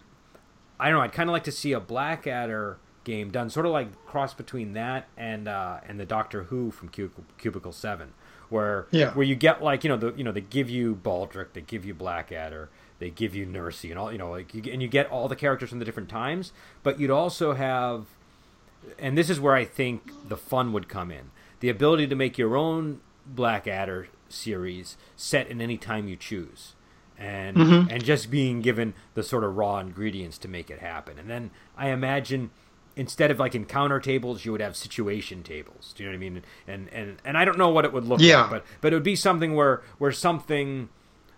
I 0.81 0.89
don't 0.89 0.99
know. 0.99 1.05
I'd 1.05 1.13
kind 1.13 1.29
of 1.29 1.33
like 1.33 1.45
to 1.45 1.53
see 1.53 1.73
a 1.73 1.81
Blackadder 1.81 2.79
game 3.05 3.31
done, 3.31 3.51
sort 3.51 3.67
of 3.67 3.73
like 3.73 4.05
cross 4.07 4.35
between 4.35 4.75
that 4.75 5.09
and 5.17 5.49
uh, 5.49 5.81
and 5.87 5.99
the 5.99 6.05
Doctor 6.05 6.45
Who 6.45 6.71
from 6.71 6.89
Cubicle 6.89 7.73
Seven, 7.73 8.13
where 8.49 8.87
yeah. 8.91 9.13
where 9.13 9.25
you 9.25 9.35
get 9.35 9.63
like 9.63 9.83
you 9.83 9.89
know 9.89 9.97
the 9.97 10.13
you 10.15 10.25
know 10.25 10.33
they 10.33 10.41
give 10.43 10.71
you 10.71 10.95
Baldric, 10.95 11.53
they 11.55 11.61
give 11.61 11.85
you 11.85 11.95
Blackadder, 11.95 12.69
they 12.99 13.11
give 13.11 13.35
you 13.35 13.47
Nursie, 13.47 13.91
and 13.91 13.99
all 13.99 14.13
you 14.13 14.19
know 14.19 14.31
like 14.31 14.55
you, 14.55 14.63
and 14.73 14.83
you 14.83 14.89
get 14.89 15.11
all 15.11 15.27
the 15.29 15.37
characters 15.37 15.71
from 15.71 15.79
the 15.79 15.85
different 15.85 16.09
times, 16.09 16.53
but 16.83 17.01
you'd 17.01 17.11
also 17.11 17.55
have, 17.55 18.07
and 18.99 19.17
this 19.17 19.31
is 19.31 19.41
where 19.41 19.55
I 19.55 19.65
think 19.65 20.29
the 20.29 20.37
fun 20.37 20.73
would 20.73 20.89
come 20.89 21.11
in, 21.11 21.31
the 21.61 21.69
ability 21.69 22.07
to 22.09 22.15
make 22.15 22.39
your 22.39 22.57
own 22.57 23.01
Blackadder 23.27 24.09
series 24.29 24.97
set 25.17 25.49
in 25.49 25.61
any 25.61 25.79
time 25.79 26.09
you 26.09 26.17
choose. 26.17 26.75
And 27.19 27.57
mm-hmm. 27.57 27.91
and 27.91 28.05
just 28.05 28.31
being 28.31 28.61
given 28.61 28.95
the 29.15 29.25
sort 29.25 29.43
of 29.43 29.57
raw 29.57 29.79
ingredients 29.79 30.39
to 30.39 30.49
make 30.49 30.71
it 30.71 30.79
happen. 30.79 31.19
And 31.19 31.29
then 31.29 31.51
I 31.77 31.89
imagine 31.89 32.51
instead 32.95 33.31
of 33.31 33.39
like 33.39 33.55
encounter 33.55 33.99
tables, 34.01 34.45
you 34.45 34.53
would 34.53 34.61
have 34.61 34.77
situation 34.77 35.43
tables. 35.43 35.95
Do 35.97 36.03
you 36.03 36.09
know 36.09 36.13
what 36.13 36.17
I 36.17 36.31
mean? 36.31 36.43
And 36.67 36.89
and 36.93 37.17
and 37.25 37.39
I 37.39 37.45
don't 37.45 37.59
know 37.59 37.71
what 37.71 37.85
it 37.85 37.93
would 37.93 38.05
look 38.05 38.21
yeah. 38.21 38.43
like, 38.43 38.51
but 38.51 38.65
but 38.81 38.93
it 38.93 38.97
would 38.97 39.03
be 39.03 39.17
something 39.17 39.55
where 39.55 39.83
where 39.99 40.13
something 40.13 40.91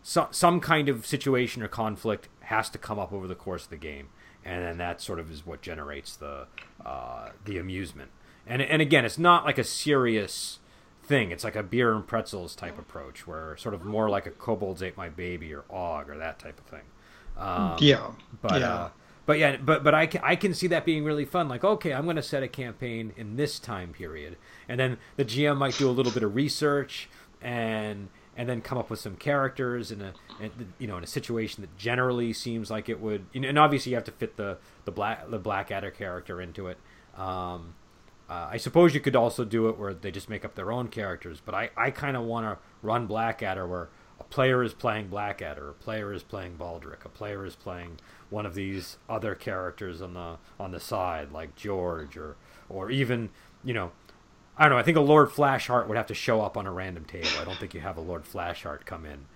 so, 0.03 0.29
some 0.31 0.61
kind 0.61 0.89
of 0.89 1.07
situation 1.07 1.63
or 1.63 1.69
conflict 1.69 2.29
has 2.41 2.71
to 2.71 2.79
come 2.79 2.99
up 2.99 3.13
over 3.13 3.27
the 3.27 3.35
course 3.35 3.65
of 3.65 3.71
the 3.71 3.77
game, 3.77 4.09
and 4.45 4.65
then 4.65 4.79
that 4.79 5.01
sort 5.01 5.19
of 5.19 5.31
is 5.31 5.45
what 5.45 5.61
generates 5.61 6.17
the 6.17 6.47
uh, 6.85 7.31
the 7.45 7.59
amusement. 7.59 8.11
And 8.47 8.63
and 8.63 8.81
again, 8.81 9.05
it's 9.05 9.19
not 9.19 9.45
like 9.45 9.59
a 9.59 9.65
serious 9.65 10.60
thing. 11.11 11.33
It's 11.33 11.43
like 11.43 11.57
a 11.57 11.63
beer 11.63 11.93
and 11.93 12.07
pretzels 12.07 12.55
type 12.55 12.79
approach, 12.79 13.27
where 13.27 13.57
sort 13.57 13.75
of 13.75 13.85
more 13.85 14.09
like 14.09 14.27
a 14.27 14.31
kobolds 14.31 14.81
ate 14.81 14.97
my 14.97 15.09
baby 15.09 15.53
or 15.53 15.65
Og 15.69 16.09
or 16.09 16.17
that 16.17 16.39
type 16.39 16.59
of 16.59 16.67
thing. 16.67 16.87
Um, 17.37 17.77
yeah, 17.81 18.13
but 18.41 18.61
yeah. 18.61 18.75
Uh, 18.75 18.91
but 19.27 19.39
yeah, 19.39 19.57
but 19.57 19.83
but 19.83 19.93
I 19.93 20.07
can, 20.07 20.21
I 20.25 20.37
can 20.37 20.55
see 20.55 20.69
that 20.69 20.85
being 20.85 21.05
really 21.05 21.25
fun. 21.25 21.49
Like, 21.49 21.65
okay, 21.65 21.93
I'm 21.93 22.05
going 22.05 22.17
to 22.17 22.23
set 22.23 22.43
a 22.43 22.49
campaign 22.49 23.13
in 23.17 23.37
this 23.37 23.59
time 23.59 23.93
period, 23.93 24.37
and 24.69 24.79
then 24.79 24.99
the 25.17 25.25
GM 25.25 25.57
might 25.57 25.77
do 25.77 25.91
a 25.91 25.93
little 25.93 26.13
bit 26.13 26.23
of 26.23 26.35
research 26.35 27.09
and 27.43 28.09
and 28.37 28.49
then 28.49 28.61
come 28.61 28.79
up 28.79 28.89
with 28.89 29.01
some 29.01 29.17
characters 29.17 29.91
in 29.91 30.01
a, 30.01 30.15
in, 30.41 30.73
you 30.79 30.87
know 30.87 30.97
in 30.97 31.05
a 31.05 31.09
situation 31.09 31.61
that 31.61 31.77
generally 31.77 32.33
seems 32.33 32.71
like 32.71 32.89
it 32.89 33.01
would. 33.01 33.27
And 33.35 33.59
obviously 33.59 33.91
you 33.91 33.97
have 33.97 34.05
to 34.05 34.13
fit 34.13 34.37
the 34.37 34.59
the 34.85 34.93
black 34.93 35.29
the 35.29 35.39
Blackadder 35.39 35.91
character 35.91 36.41
into 36.41 36.69
it. 36.69 36.79
Um, 37.17 37.75
uh, 38.31 38.49
I 38.53 38.59
suppose 38.59 38.95
you 38.95 39.01
could 39.01 39.17
also 39.17 39.45
do 39.45 39.69
it 39.69 39.77
where 39.77 39.93
they 39.93 40.13
just 40.13 40.31
make 40.31 40.45
up 40.45 40.55
their 40.55 40.71
own 40.71 40.87
characters, 40.87 41.43
but 41.45 41.53
I, 41.53 41.71
I 41.77 41.91
kind 41.91 42.17
of 42.17 42.23
want 42.23 42.47
to 42.47 42.59
run 42.81 43.09
Blackadder 43.09 43.67
where 43.67 43.89
a 44.21 44.25
player 44.25 44.63
is 44.63 44.73
playing 44.73 45.09
Blackadder, 45.09 45.71
a 45.71 45.75
player 45.75 46.13
is 46.13 46.23
playing 46.23 46.57
Baldric, 46.57 47.05
a 47.05 47.09
player 47.09 47.45
is 47.45 47.57
playing 47.57 47.99
one 48.31 48.47
of 48.47 48.55
these 48.55 48.99
other 49.09 49.35
characters 49.35 50.01
on 50.01 50.15
the 50.15 50.37
on 50.61 50.71
the 50.71 50.79
side, 50.79 51.33
like 51.33 51.57
George, 51.57 52.17
or 52.17 52.37
or 52.69 52.89
even 52.89 53.31
you 53.65 53.75
know, 53.75 53.91
I 54.57 54.65
don't 54.65 54.73
know. 54.73 54.79
I 54.79 54.85
think 54.85 54.97
a 54.97 55.01
Lord 55.01 55.31
Flashheart 55.31 55.89
would 55.89 55.97
have 55.97 56.07
to 56.07 56.15
show 56.15 56.41
up 56.41 56.57
on 56.57 56.67
a 56.67 56.73
random 56.73 57.07
table. 57.07 57.31
I 57.41 57.45
don't 57.45 57.59
think 57.59 57.75
you 57.75 57.81
have 57.81 57.97
a 57.97 58.01
Lord 58.01 58.23
Flashheart 58.25 58.85
come 58.85 59.07
in. 59.07 59.27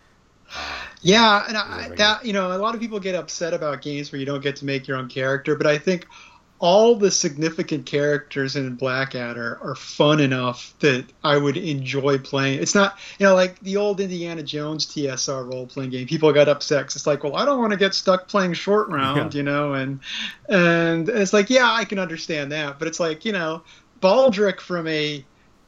Uh, 0.55 0.83
yeah, 1.03 1.45
and 1.49 1.57
I, 1.57 1.89
that 1.97 2.25
you 2.25 2.33
know, 2.33 2.57
a 2.57 2.59
lot 2.59 2.77
of 2.77 2.81
people 2.81 3.01
get 3.01 3.17
upset 3.17 3.55
about 3.55 3.83
games 3.83 4.13
where 4.13 4.21
you 4.21 4.27
don't 4.27 4.43
get 4.43 4.55
to 4.57 4.65
make 4.65 4.87
your 4.87 4.99
own 4.99 5.09
character, 5.09 5.57
but 5.57 5.67
I 5.67 5.79
think 5.79 6.07
all 6.61 6.95
the 6.95 7.11
significant 7.11 7.85
characters 7.85 8.57
in 8.57 8.77
Blackadder 8.77 9.59
are 9.61 9.75
fun 9.75 10.21
enough 10.21 10.75
that 10.81 11.05
I 11.23 11.37
would 11.37 11.57
enjoy 11.57 12.19
playing. 12.19 12.61
It's 12.63 12.75
not, 12.75 12.99
you 13.19 13.27
know, 13.27 13.35
like 13.35 13.59
the 13.61 13.77
old 13.77 14.01
Indiana 14.01 14.43
Jones 14.43 14.87
TSR 14.87 15.53
role 15.53 15.67
playing 15.67 15.91
game. 15.91 16.07
People 16.07 16.33
got 16.33 16.49
upset. 16.49 16.87
Cause 16.87 16.97
it's 16.97 17.07
like, 17.07 17.25
well, 17.25 17.37
I 17.37 17.45
don't 17.45 17.61
want 17.61 17.73
to 17.73 17.79
get 17.79 17.95
stuck 17.95 18.29
playing 18.29 18.55
short 18.55 18.89
round, 18.89 19.35
yeah. 19.35 19.39
you 19.39 19.43
know, 19.43 19.75
and 19.75 20.01
and 20.49 21.09
it's 21.09 21.33
like, 21.33 21.51
yeah, 21.51 21.71
I 21.71 21.85
can 21.85 21.99
understand 21.99 22.53
that, 22.53 22.79
but 22.79 22.89
it's 22.89 23.01
like, 23.01 23.25
you 23.25 23.33
know, 23.33 23.63
Baldric 24.01 24.61
from 24.61 24.87
a 24.87 25.25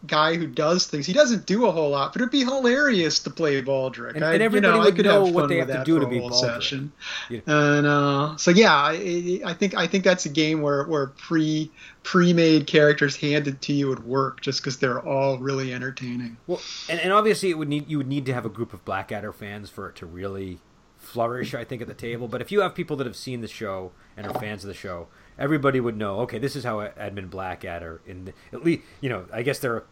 guy 0.07 0.37
who 0.37 0.47
does 0.47 0.87
things. 0.87 1.07
He 1.07 1.13
doesn't 1.13 1.47
do 1.47 1.67
a 1.67 1.73
whole 1.73 1.91
lot, 1.91 2.13
but 2.13 2.21
it'd 2.21 2.31
be 2.31 2.45
hilarious 2.45 3.21
to 3.21 3.31
play 3.31 3.63
Baldric. 3.63 4.15
And, 4.15 4.25
and 4.25 4.43
everybody 4.43 4.73
you 4.73 4.79
know, 4.79 4.85
would 4.85 5.05
know 5.05 5.25
what 5.25 5.49
they 5.49 5.59
have 5.59 5.69
to 5.69 5.83
do 5.85 5.99
to 5.99 6.07
be 6.07 6.19
Baldric. 6.19 6.35
Session. 6.35 6.93
Yeah. 7.31 7.41
And 7.47 7.87
uh, 7.87 8.37
so 8.37 8.51
yeah, 8.51 8.75
I, 8.75 9.41
I, 9.45 9.55
think 9.55 9.75
I 9.75 9.87
think 9.87 10.05
that's 10.05 10.27
a 10.27 10.29
game 10.29 10.63
where 10.63 10.85
where 10.85 11.09
pre 11.09 11.71
pre 12.03 12.33
made 12.33 12.67
characters 12.67 13.17
handed 13.17 13.61
to 13.63 13.73
you 13.73 13.89
would 13.89 14.05
work 14.05 14.41
just 14.41 14.61
because 14.61 14.79
they're 14.79 15.01
all 15.01 15.39
really 15.39 15.73
entertaining. 15.73 16.37
Well, 16.47 16.61
and, 16.89 17.01
and 17.01 17.13
obviously 17.13 17.51
it 17.51 17.59
would 17.59 17.69
need 17.69 17.89
you 17.89 17.99
would 17.99 18.09
need 18.09 18.27
to 18.27 18.35
have 18.35 18.45
a 18.45 18.51
group 18.51 18.73
of 18.73 18.85
Blackadder 18.85 19.33
fans 19.33 19.71
for 19.71 19.89
it 19.89 19.97
to 19.97 20.07
really 20.07 20.59
flourish. 20.99 21.55
I 21.55 21.65
think 21.65 21.83
at 21.83 21.89
the 21.89 21.95
table, 21.95 22.29
but 22.29 22.41
if 22.41 22.53
you 22.53 22.61
have 22.61 22.75
people 22.75 22.97
that 22.97 23.07
have 23.07 23.17
seen 23.17 23.41
the 23.41 23.49
show 23.49 23.93
and 24.17 24.27
are 24.27 24.35
fans 24.39 24.65
of 24.65 24.69
the 24.69 24.75
show 24.75 25.09
everybody 25.39 25.81
would 25.81 25.97
know. 25.97 26.21
Okay, 26.21 26.39
this 26.39 26.57
is 26.57 26.65
how 26.65 26.81
Edmund 26.81 27.31
Blackadder 27.31 28.01
in 28.07 28.27
the, 28.27 28.33
at 28.53 28.65
least 28.65 28.83
you 29.01 29.09
know. 29.09 29.27
I 29.33 29.43
guess 29.43 29.59
there 29.59 29.75
are 29.75 29.87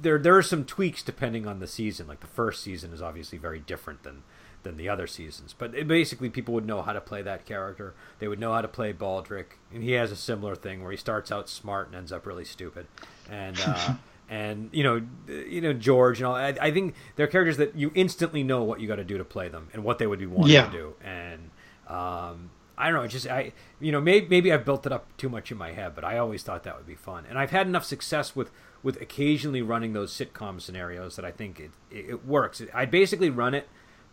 there 0.00 0.18
there 0.18 0.36
are 0.36 0.42
some 0.42 0.64
tweaks 0.64 1.02
depending 1.02 1.46
on 1.46 1.58
the 1.58 1.66
season. 1.66 2.06
Like 2.06 2.20
the 2.20 2.26
first 2.26 2.62
season 2.62 2.92
is 2.92 3.02
obviously 3.02 3.38
very 3.38 3.60
different 3.60 4.02
than 4.02 4.22
than 4.62 4.76
the 4.76 4.88
other 4.88 5.06
seasons. 5.06 5.54
But 5.56 5.74
it, 5.74 5.88
basically, 5.88 6.30
people 6.30 6.54
would 6.54 6.66
know 6.66 6.82
how 6.82 6.92
to 6.92 7.00
play 7.00 7.22
that 7.22 7.46
character. 7.46 7.94
They 8.18 8.28
would 8.28 8.38
know 8.38 8.52
how 8.52 8.60
to 8.60 8.68
play 8.68 8.92
Baldric, 8.92 9.56
and 9.72 9.82
he 9.82 9.92
has 9.92 10.12
a 10.12 10.16
similar 10.16 10.54
thing 10.54 10.82
where 10.82 10.90
he 10.90 10.96
starts 10.96 11.32
out 11.32 11.48
smart 11.48 11.88
and 11.88 11.96
ends 11.96 12.12
up 12.12 12.26
really 12.26 12.44
stupid. 12.44 12.86
And 13.30 13.58
uh, 13.64 13.94
and 14.28 14.70
you 14.72 14.84
know 14.84 15.02
you 15.26 15.60
know 15.60 15.72
George 15.72 16.18
and 16.18 16.26
all. 16.26 16.34
I, 16.34 16.54
I, 16.60 16.70
think 16.70 16.94
they're 17.16 17.26
characters 17.26 17.56
that 17.56 17.74
you 17.74 17.90
instantly 17.94 18.42
know 18.42 18.62
what 18.62 18.80
you 18.80 18.88
got 18.88 18.96
to 18.96 19.04
do 19.04 19.18
to 19.18 19.24
play 19.24 19.48
them 19.48 19.68
and 19.72 19.84
what 19.84 19.98
they 19.98 20.06
would 20.06 20.18
be 20.18 20.26
wanting 20.26 20.54
yeah. 20.54 20.66
to 20.66 20.72
do. 20.72 20.94
And 21.02 21.50
um, 21.88 22.50
I 22.80 22.90
don't 22.90 23.02
know. 23.02 23.06
Just 23.06 23.26
I, 23.26 23.52
you 23.78 23.92
know, 23.92 24.00
maybe 24.00 24.26
maybe 24.28 24.50
I've 24.50 24.64
built 24.64 24.86
it 24.86 24.92
up 24.92 25.14
too 25.18 25.28
much 25.28 25.52
in 25.52 25.58
my 25.58 25.72
head, 25.72 25.94
but 25.94 26.02
I 26.02 26.16
always 26.16 26.42
thought 26.42 26.62
that 26.64 26.76
would 26.76 26.86
be 26.86 26.94
fun, 26.94 27.26
and 27.28 27.38
I've 27.38 27.50
had 27.50 27.66
enough 27.66 27.84
success 27.84 28.34
with 28.34 28.50
with 28.82 29.00
occasionally 29.02 29.60
running 29.60 29.92
those 29.92 30.12
sitcom 30.12 30.60
scenarios 30.62 31.16
that 31.16 31.24
I 31.24 31.30
think 31.30 31.60
it 31.60 31.70
it, 31.90 32.26
works. 32.26 32.62
I 32.72 32.86
basically 32.86 33.28
run 33.28 33.52
it 33.52 33.68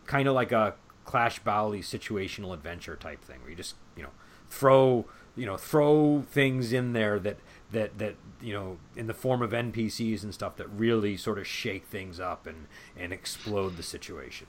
kind 0.05 0.27
of 0.27 0.35
like 0.35 0.51
a 0.51 0.75
Clash 1.05 1.39
Bowley 1.39 1.79
situational 1.79 2.53
adventure 2.53 2.97
type 2.97 3.23
thing, 3.23 3.39
where 3.39 3.49
you 3.49 3.55
just 3.55 3.75
you 3.95 4.03
know 4.03 4.11
throw 4.49 5.05
you 5.37 5.45
know 5.45 5.55
throw 5.55 6.25
things 6.29 6.73
in 6.73 6.91
there 6.91 7.19
that 7.19 7.37
that 7.71 7.97
that 7.99 8.15
you 8.41 8.53
know 8.53 8.79
in 8.97 9.07
the 9.07 9.13
form 9.13 9.41
of 9.41 9.51
NPCs 9.51 10.23
and 10.23 10.33
stuff 10.33 10.57
that 10.57 10.67
really 10.67 11.15
sort 11.15 11.39
of 11.39 11.47
shake 11.47 11.85
things 11.85 12.19
up 12.19 12.45
and 12.45 12.67
and 12.97 13.13
explode 13.13 13.77
the 13.77 13.83
situation. 13.83 14.47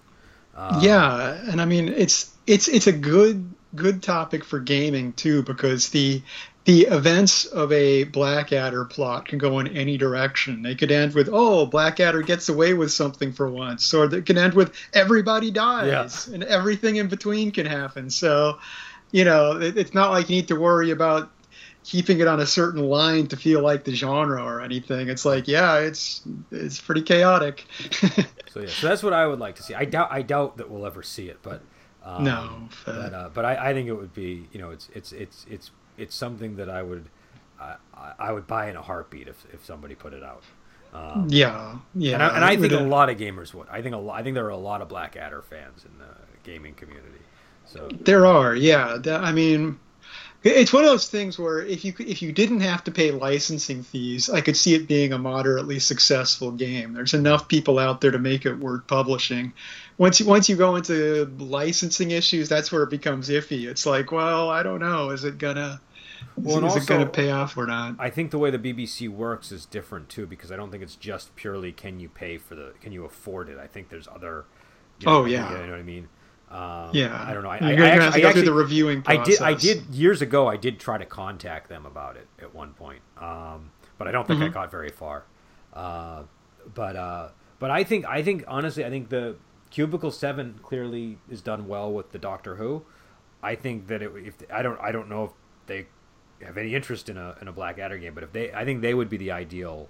Um, 0.59 0.83
yeah, 0.83 1.39
and 1.49 1.61
I 1.61 1.65
mean 1.67 1.89
it's 1.89 2.35
it's 2.47 2.67
it's 2.67 2.89
a 2.89 2.93
good 2.93 3.49
good 3.77 4.03
topic 4.03 4.45
for 4.45 4.59
gaming 4.59 5.13
too 5.13 5.45
because 5.45 5.91
the 5.91 6.21
the 6.65 6.83
events 6.83 7.47
of 7.47 7.71
a 7.73 8.05
Blackadder 8.05 8.85
plot 8.85 9.27
can 9.29 9.39
go 9.39 9.61
in 9.61 9.69
any 9.69 9.97
direction. 9.97 10.63
They 10.63 10.75
could 10.75 10.91
end 10.91 11.15
with, 11.15 11.29
"Oh, 11.33 11.65
Blackadder 11.65 12.23
gets 12.23 12.49
away 12.49 12.75
with 12.75 12.91
something 12.91 13.33
for 13.33 13.49
once," 13.49 13.95
or 13.95 14.09
they 14.09 14.21
can 14.21 14.37
end 14.37 14.55
with 14.55 14.75
"Everybody 14.93 15.53
dies," 15.53 16.27
yeah. 16.29 16.35
and 16.35 16.43
everything 16.43 16.97
in 16.97 17.07
between 17.07 17.53
can 17.53 17.65
happen. 17.65 18.11
So, 18.11 18.59
you 19.13 19.25
know, 19.25 19.61
it, 19.61 19.79
it's 19.79 19.95
not 19.95 20.11
like 20.11 20.29
you 20.29 20.37
need 20.37 20.49
to 20.49 20.57
worry 20.57 20.91
about 20.91 21.31
keeping 21.89 22.21
it 22.21 22.29
on 22.29 22.39
a 22.39 22.45
certain 22.45 22.83
line 22.83 23.27
to 23.27 23.37
feel 23.37 23.63
like 23.63 23.85
the 23.85 23.95
genre 23.95 24.45
or 24.45 24.61
anything. 24.61 25.09
It's 25.09 25.25
like, 25.25 25.49
yeah, 25.49 25.79
it's 25.79 26.21
it's 26.51 26.79
pretty 26.79 27.01
chaotic. 27.01 27.65
so 28.51 28.61
yeah, 28.61 28.67
so 28.67 28.89
that's 28.89 29.03
what 29.03 29.15
I 29.15 29.27
would 29.27 29.39
like 29.39 29.57
to 29.57 29.63
see. 29.63 29.75
I 29.75 29.87
doubt 29.87 30.09
I 30.11 30.21
doubt 30.21 30.59
that 30.59 30.71
we'll 30.71 30.85
ever 30.85 31.03
see 31.03 31.31
it, 31.31 31.39
but 31.43 31.63
um, 32.05 32.25
no, 32.25 32.69
but 32.85 33.15
uh, 33.15 33.31
but 33.33 33.47
I, 33.47 33.71
I 33.71 33.73
think 33.73 33.89
it 33.89 33.95
would 33.95 34.13
be 34.13 34.47
you 34.53 34.61
know 34.61 34.71
it's 34.71 34.91
it's 34.95 35.13
it's 35.13 35.47
it's 35.49 35.71
it's 35.97 36.15
something 36.15 36.57
that 36.57 36.69
I 36.69 36.83
would 36.83 37.07
I, 37.59 37.77
I 38.19 38.33
would 38.33 38.47
buy 38.47 38.69
in 38.69 38.77
a 38.77 38.83
heartbeat 38.83 39.27
if, 39.27 39.47
if 39.53 39.65
somebody 39.65 39.95
put 39.95 40.13
it 40.13 40.23
out. 40.23 40.43
Um, 40.93 41.27
yeah, 41.31 41.79
yeah, 41.95 42.15
and 42.15 42.23
I, 42.23 42.37
and 42.37 42.45
I 42.45 42.57
think 42.57 42.75
a 42.75 42.81
lot 42.81 43.09
of 43.09 43.17
gamers 43.17 43.55
would. 43.55 43.67
I 43.71 43.81
think 43.81 43.95
a 43.95 43.99
lot, 43.99 44.21
I 44.21 44.23
think 44.23 44.35
there 44.35 44.45
are 44.45 44.51
a 44.51 44.59
lot 44.59 44.83
of 44.83 44.89
Blackadder 44.89 45.41
fans 45.41 45.87
in 45.87 45.99
the 45.99 46.15
gaming 46.45 46.75
community. 46.75 47.21
So 47.65 47.89
there 47.93 48.25
are, 48.25 48.55
yeah. 48.55 48.99
I 49.07 49.33
mean, 49.33 49.79
it's 50.43 50.73
one 50.73 50.85
of 50.85 50.91
those 50.91 51.09
things 51.09 51.39
where 51.39 51.61
if 51.61 51.85
you 51.85 51.93
if 51.99 52.23
you 52.23 52.33
didn't 52.33 52.61
have 52.61 52.85
to 52.85 52.91
pay 52.91 53.11
licensing 53.11 53.83
fees, 53.83 54.31
I 54.31 54.41
could 54.41 54.57
see 54.57 54.75
it 54.75 54.87
being 54.87 55.13
a 55.13 55.19
moderately 55.19 55.79
successful 55.79 56.53
game. 56.53 56.93
There's 56.93 57.15
enough 57.15 57.49
people 57.49 57.79
out 57.79 58.01
there 58.01 58.13
to 58.13 58.19
make 58.19 58.47
it 58.47 58.55
worth 58.55 58.87
publishing 58.87 59.53
once 59.99 60.21
you 60.21 60.27
once 60.27 60.49
you 60.49 60.57
go 60.57 60.77
into 60.77 61.27
licensing 61.39 62.13
issues, 62.13 62.49
that's 62.49 62.73
where 62.73 62.85
it 62.85 62.91
becomes 62.91 63.29
iffy. 63.29 63.69
It's 63.69 63.85
like, 63.85 64.13
well, 64.13 64.49
I 64.49 64.63
don't 64.63 64.81
know, 64.81 65.11
is 65.11 65.25
it 65.25 65.39
gonna 65.39 65.81
well, 66.37 66.59
is, 66.59 66.65
also, 66.65 66.79
it 66.79 66.87
going 66.87 67.01
to 67.01 67.07
pay 67.07 67.31
off 67.31 67.57
or 67.57 67.67
not? 67.67 67.97
I 67.99 68.11
think 68.11 68.31
the 68.31 68.39
way 68.39 68.51
the 68.51 68.59
BBC 68.59 69.09
works 69.09 69.53
is 69.53 69.67
different 69.67 70.09
too, 70.09 70.27
because 70.27 70.51
I 70.51 70.57
don't 70.57 70.71
think 70.71 70.83
it's 70.83 70.97
just 70.97 71.35
purely 71.37 71.73
can 71.73 72.01
you 72.01 72.09
pay 72.09 72.39
for 72.39 72.55
the 72.55 72.73
can 72.81 72.93
you 72.93 73.05
afford 73.05 73.49
it. 73.49 73.59
I 73.59 73.67
think 73.67 73.89
there's 73.89 74.09
other. 74.09 74.45
You 75.01 75.07
know, 75.07 75.19
oh 75.19 75.25
yeah, 75.27 75.51
you 75.51 75.67
know 75.67 75.73
what 75.73 75.81
I 75.81 75.83
mean. 75.83 76.09
Um, 76.51 76.91
Yeah, 76.95 77.25
I 77.29 77.35
don't 77.35 77.43
know. 77.43 77.51
I, 77.51 77.59
You're 77.59 77.69
I, 77.69 77.77
gonna 77.77 77.85
I 77.85 77.89
have 77.91 78.03
actually, 78.03 78.21
to 78.21 78.23
go 78.23 78.29
I 78.29 78.33
through 78.33 78.43
the 78.43 78.49
actually- 78.51 78.63
reviewing 78.63 79.03
I 79.07 79.17
did. 79.23 79.41
I 79.43 79.55
did 79.55 79.85
years 79.95 80.23
ago. 80.23 80.47
I 80.49 80.57
did 80.57 80.81
try 80.81 80.99
to 80.99 81.05
contact 81.07 81.69
them 81.69 81.85
about 81.87 82.17
it 82.17 82.27
at 82.41 82.55
one 82.55 82.73
point, 82.75 83.01
um, 83.19 83.71
but 83.99 84.09
I 84.09 84.13
don't 84.13 84.27
think 84.27 84.41
I 84.43 84.49
Mhm. 84.49 84.53
got 84.55 84.71
very 84.71 84.89
far. 84.91 85.25
Uh, 85.75 86.23
but 86.75 86.97
uh, 86.97 87.29
but 87.59 87.71
I 87.71 87.85
think 87.85 88.07
I 88.07 88.23
think 88.23 88.45
honestly, 88.49 88.85
I 88.85 88.91
think 88.91 89.09
the 89.11 89.37
Cubicle 89.71 90.11
Seven 90.11 90.59
clearly 90.63 91.19
is 91.29 91.43
done 91.43 91.69
well 91.69 91.93
with 91.93 92.13
the 92.13 92.19
Doctor 92.19 92.57
Who. 92.57 92.85
I 93.43 93.55
think 93.55 93.87
that 93.89 94.03
it, 94.03 94.11
if 94.17 94.35
I 94.53 94.63
don't 94.63 94.81
I 94.81 94.91
don't 94.91 95.09
know 95.09 95.25
if 95.25 95.31
they 95.67 95.87
have 96.45 96.57
any 96.57 96.75
interest 96.75 97.09
in 97.11 97.17
a 97.19 97.37
in 97.43 97.49
a 97.49 97.53
Blackadder 97.53 97.99
game, 97.99 98.15
but 98.15 98.25
if 98.25 98.33
they 98.33 98.53
I 98.53 98.65
think 98.65 98.81
they 98.81 98.95
would 98.95 99.09
be 99.11 99.19
the 99.19 99.31
ideal 99.33 99.89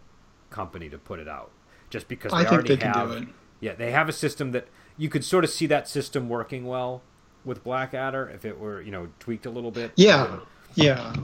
company 0.50 0.88
to 0.88 0.98
put 0.98 1.20
it 1.20 1.28
out, 1.28 1.50
just 1.90 2.08
because 2.08 2.32
they 2.32 2.38
I 2.38 2.40
think 2.42 2.52
already 2.52 2.68
they 2.70 2.76
can 2.78 2.92
have 2.92 3.08
do 3.10 3.16
it. 3.18 3.28
yeah 3.60 3.74
they 3.74 3.92
have 3.92 4.08
a 4.08 4.12
system 4.12 4.50
that 4.52 4.66
you 4.98 5.08
could 5.08 5.24
sort 5.24 5.44
of 5.44 5.50
see 5.50 5.66
that 5.66 5.88
system 5.88 6.28
working 6.28 6.66
well 6.66 7.02
with 7.44 7.62
Blackadder 7.64 8.28
if 8.34 8.44
it 8.44 8.58
were 8.58 8.82
you 8.82 8.90
know 8.90 9.08
tweaked 9.20 9.46
a 9.46 9.50
little 9.50 9.70
bit. 9.70 9.92
Yeah, 9.96 10.40
yeah. 10.74 11.14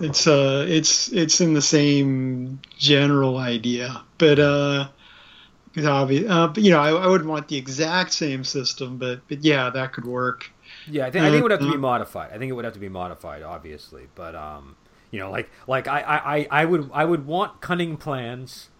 It's 0.00 0.26
uh, 0.26 0.64
it's 0.68 1.12
it's 1.12 1.40
in 1.40 1.52
the 1.54 1.62
same 1.62 2.60
general 2.76 3.36
idea, 3.36 4.02
but 4.18 4.38
uh, 4.38 4.88
it's 5.74 5.86
obvious. 5.86 6.28
Uh, 6.28 6.48
but 6.48 6.62
you 6.62 6.70
know, 6.70 6.80
I, 6.80 6.90
I 6.90 7.06
wouldn't 7.06 7.28
want 7.30 7.48
the 7.48 7.56
exact 7.56 8.12
same 8.12 8.42
system, 8.42 8.96
but 8.98 9.20
but 9.28 9.44
yeah, 9.44 9.70
that 9.70 9.92
could 9.92 10.06
work. 10.06 10.50
Yeah, 10.88 11.06
I 11.06 11.10
think, 11.12 11.24
I 11.24 11.28
think 11.28 11.40
it 11.40 11.42
would 11.42 11.52
have 11.52 11.60
to 11.60 11.70
be 11.70 11.76
Uh, 11.76 11.78
modified. 11.78 12.30
I 12.32 12.38
think 12.38 12.50
it 12.50 12.54
would 12.54 12.64
have 12.64 12.74
to 12.74 12.80
be 12.80 12.88
modified, 12.88 13.42
obviously. 13.42 14.08
But 14.16 14.34
um, 14.34 14.74
you 15.12 15.20
know, 15.20 15.30
like 15.30 15.50
like 15.68 15.86
I, 15.86 16.00
I- 16.50 16.62
I 16.62 16.64
would 16.64 16.90
I 16.92 17.04
would 17.04 17.26
want 17.26 17.60
cunning 17.60 17.96
plans 17.96 18.70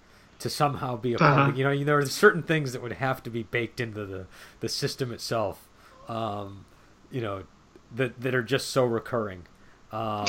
to 0.43 0.51
somehow 0.51 0.97
be 0.97 1.15
a 1.15 1.19
part. 1.19 1.39
Uh-huh. 1.39 1.51
of 1.51 1.59
You 1.59 1.65
know, 1.65 1.85
there 1.85 1.99
are 1.99 2.07
certain 2.07 2.43
things 2.43 2.73
that 2.73 2.83
would 2.83 2.93
have 2.93 3.23
to 3.25 3.31
be 3.31 3.43
baked 3.43 3.81
into 3.81 4.05
the 4.05 4.27
the 4.61 4.69
system 4.69 5.13
itself. 5.13 5.69
Um, 6.09 6.67
you 7.11 7.21
know, 7.21 7.45
that 7.95 8.21
that 8.21 8.35
are 8.35 8.43
just 8.43 8.69
so 8.69 8.85
recurring. 8.85 9.45
Um, 9.91 10.27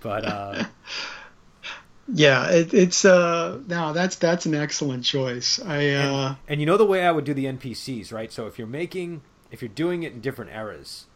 but 0.00 0.24
uh, 0.24 0.64
Yeah, 2.12 2.50
it, 2.50 2.74
it's 2.74 3.04
uh, 3.04 3.60
no, 3.66 3.92
that's 3.92 4.16
that's 4.16 4.46
an 4.46 4.54
excellent 4.54 5.04
choice. 5.04 5.60
I 5.60 5.90
uh, 5.90 6.34
and 6.48 6.60
you 6.60 6.66
know 6.66 6.76
the 6.76 6.86
way 6.86 7.06
I 7.06 7.12
would 7.12 7.24
do 7.24 7.34
the 7.34 7.44
NPCs, 7.44 8.12
right? 8.12 8.32
So 8.32 8.46
if 8.46 8.58
you're 8.58 8.66
making, 8.66 9.22
if 9.50 9.62
you're 9.62 9.68
doing 9.68 10.02
it 10.02 10.12
in 10.12 10.20
different 10.20 10.50
eras, 10.50 11.06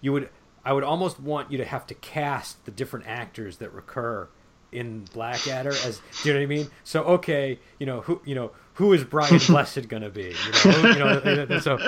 you 0.00 0.12
would, 0.12 0.28
I 0.64 0.72
would 0.72 0.84
almost 0.84 1.20
want 1.20 1.52
you 1.52 1.58
to 1.58 1.64
have 1.64 1.86
to 1.86 1.94
cast 1.94 2.64
the 2.64 2.70
different 2.70 3.06
actors 3.06 3.58
that 3.58 3.72
recur 3.72 4.28
in 4.72 5.04
Blackadder 5.12 5.70
as, 5.70 6.00
do 6.22 6.28
you 6.28 6.34
know 6.34 6.40
what 6.40 6.44
I 6.44 6.46
mean? 6.46 6.70
So 6.84 7.02
okay, 7.04 7.58
you 7.78 7.86
know 7.86 8.00
who, 8.00 8.20
you 8.24 8.34
know 8.34 8.50
who 8.74 8.92
is 8.92 9.04
Brian 9.04 9.38
Blessed 9.46 9.88
gonna 9.88 10.10
be? 10.10 10.34
You 10.64 10.72
know, 10.72 10.88
you 10.90 11.46
know 11.46 11.58
so. 11.58 11.78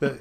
The, 0.00 0.20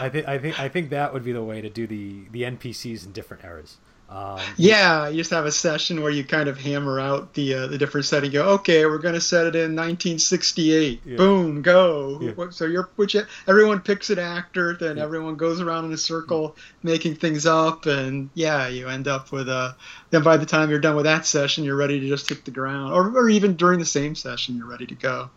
I 0.00 0.08
think 0.08 0.28
I 0.28 0.38
think 0.38 0.60
I 0.60 0.68
think 0.68 0.90
that 0.90 1.12
would 1.12 1.24
be 1.24 1.32
the 1.32 1.42
way 1.42 1.60
to 1.60 1.68
do 1.68 1.86
the 1.86 2.24
the 2.30 2.42
NPCs 2.42 3.04
in 3.04 3.12
different 3.12 3.44
eras. 3.44 3.78
Um, 4.10 4.40
yeah, 4.56 5.08
you 5.08 5.18
just 5.18 5.30
have 5.32 5.44
a 5.44 5.52
session 5.52 6.00
where 6.00 6.10
you 6.10 6.24
kind 6.24 6.48
of 6.48 6.58
hammer 6.58 6.98
out 6.98 7.34
the 7.34 7.52
uh, 7.52 7.66
the 7.66 7.76
different 7.76 8.06
setting. 8.06 8.30
Go, 8.30 8.42
okay, 8.54 8.86
we're 8.86 8.98
gonna 8.98 9.20
set 9.20 9.46
it 9.46 9.54
in 9.54 9.76
1968. 9.76 11.02
Yeah. 11.04 11.16
Boom, 11.16 11.60
go. 11.60 12.18
Yeah. 12.22 12.48
So 12.50 12.64
you're 12.64 12.88
which 12.96 13.16
everyone 13.46 13.80
picks 13.80 14.08
an 14.08 14.18
actor, 14.18 14.74
then 14.80 14.98
everyone 14.98 15.36
goes 15.36 15.60
around 15.60 15.84
in 15.84 15.92
a 15.92 15.98
circle 15.98 16.56
making 16.82 17.16
things 17.16 17.44
up, 17.44 17.84
and 17.84 18.30
yeah, 18.32 18.68
you 18.68 18.88
end 18.88 19.08
up 19.08 19.30
with 19.30 19.48
a. 19.50 19.76
Then 20.08 20.22
by 20.22 20.38
the 20.38 20.46
time 20.46 20.70
you're 20.70 20.78
done 20.78 20.96
with 20.96 21.04
that 21.04 21.26
session, 21.26 21.64
you're 21.64 21.76
ready 21.76 22.00
to 22.00 22.08
just 22.08 22.30
hit 22.30 22.46
the 22.46 22.50
ground, 22.50 22.94
or 22.94 23.14
or 23.14 23.28
even 23.28 23.56
during 23.56 23.78
the 23.78 23.84
same 23.84 24.14
session, 24.14 24.56
you're 24.56 24.66
ready 24.66 24.86
to 24.86 24.94
go. 24.94 25.28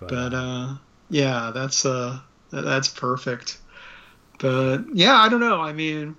But 0.00 0.34
uh, 0.34 0.74
yeah, 1.10 1.52
that's 1.54 1.86
uh, 1.86 2.18
that's 2.50 2.88
perfect. 2.88 3.58
But 4.40 4.84
yeah, 4.94 5.16
I 5.16 5.28
don't 5.28 5.40
know. 5.40 5.60
I 5.60 5.72
mean, 5.72 6.16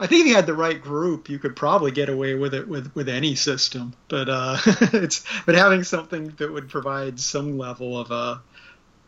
I 0.00 0.06
think 0.06 0.22
if 0.22 0.26
you 0.28 0.34
had 0.34 0.46
the 0.46 0.54
right 0.54 0.80
group, 0.80 1.28
you 1.28 1.38
could 1.38 1.54
probably 1.54 1.90
get 1.90 2.08
away 2.08 2.34
with 2.34 2.54
it 2.54 2.66
with, 2.66 2.90
with 2.94 3.08
any 3.08 3.34
system. 3.34 3.94
But 4.08 4.28
uh, 4.28 4.56
it's 4.66 5.24
but 5.44 5.54
having 5.54 5.84
something 5.84 6.28
that 6.38 6.50
would 6.50 6.68
provide 6.68 7.20
some 7.20 7.58
level 7.58 7.98
of 7.98 8.10
uh, 8.10 8.38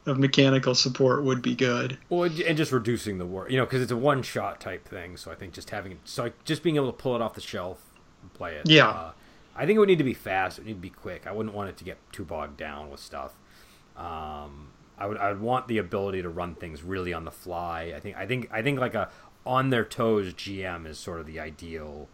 of 0.04 0.18
mechanical 0.18 0.74
support 0.74 1.24
would 1.24 1.42
be 1.42 1.54
good. 1.54 1.98
Well, 2.08 2.24
and 2.24 2.56
just 2.56 2.72
reducing 2.72 3.18
the 3.18 3.26
work, 3.26 3.50
you 3.50 3.56
know, 3.56 3.64
because 3.64 3.82
it's 3.82 3.92
a 3.92 3.96
one-shot 3.96 4.60
type 4.60 4.86
thing. 4.86 5.16
So 5.16 5.30
I 5.30 5.34
think 5.34 5.54
just 5.54 5.70
having 5.70 5.98
so 6.04 6.24
like, 6.24 6.44
just 6.44 6.62
being 6.62 6.76
able 6.76 6.92
to 6.92 6.96
pull 6.96 7.16
it 7.16 7.22
off 7.22 7.34
the 7.34 7.40
shelf 7.40 7.82
and 8.20 8.32
play 8.34 8.56
it. 8.56 8.68
Yeah. 8.68 8.88
Uh, 8.88 9.12
I 9.54 9.66
think 9.66 9.76
it 9.76 9.78
would 9.80 9.88
need 9.88 9.98
to 9.98 10.04
be 10.04 10.14
fast. 10.14 10.58
It 10.58 10.62
would 10.62 10.68
need 10.68 10.74
to 10.74 10.80
be 10.80 10.90
quick. 10.90 11.26
I 11.26 11.32
wouldn't 11.32 11.54
want 11.54 11.68
it 11.70 11.76
to 11.78 11.84
get 11.84 11.98
too 12.12 12.24
bogged 12.24 12.56
down 12.56 12.90
with 12.90 13.00
stuff. 13.00 13.34
Um, 13.96 14.72
I 14.98 15.06
would. 15.06 15.18
I 15.18 15.30
would 15.30 15.40
want 15.40 15.68
the 15.68 15.78
ability 15.78 16.22
to 16.22 16.28
run 16.28 16.54
things 16.54 16.82
really 16.82 17.12
on 17.12 17.24
the 17.24 17.30
fly. 17.30 17.92
I 17.94 18.00
think. 18.00 18.16
I 18.16 18.26
think. 18.26 18.48
I 18.50 18.62
think 18.62 18.78
like 18.78 18.94
a 18.94 19.10
on 19.46 19.70
their 19.70 19.84
toes 19.84 20.32
GM 20.34 20.86
is 20.86 20.98
sort 20.98 21.20
of 21.20 21.26
the 21.26 21.40
ideal. 21.40 22.08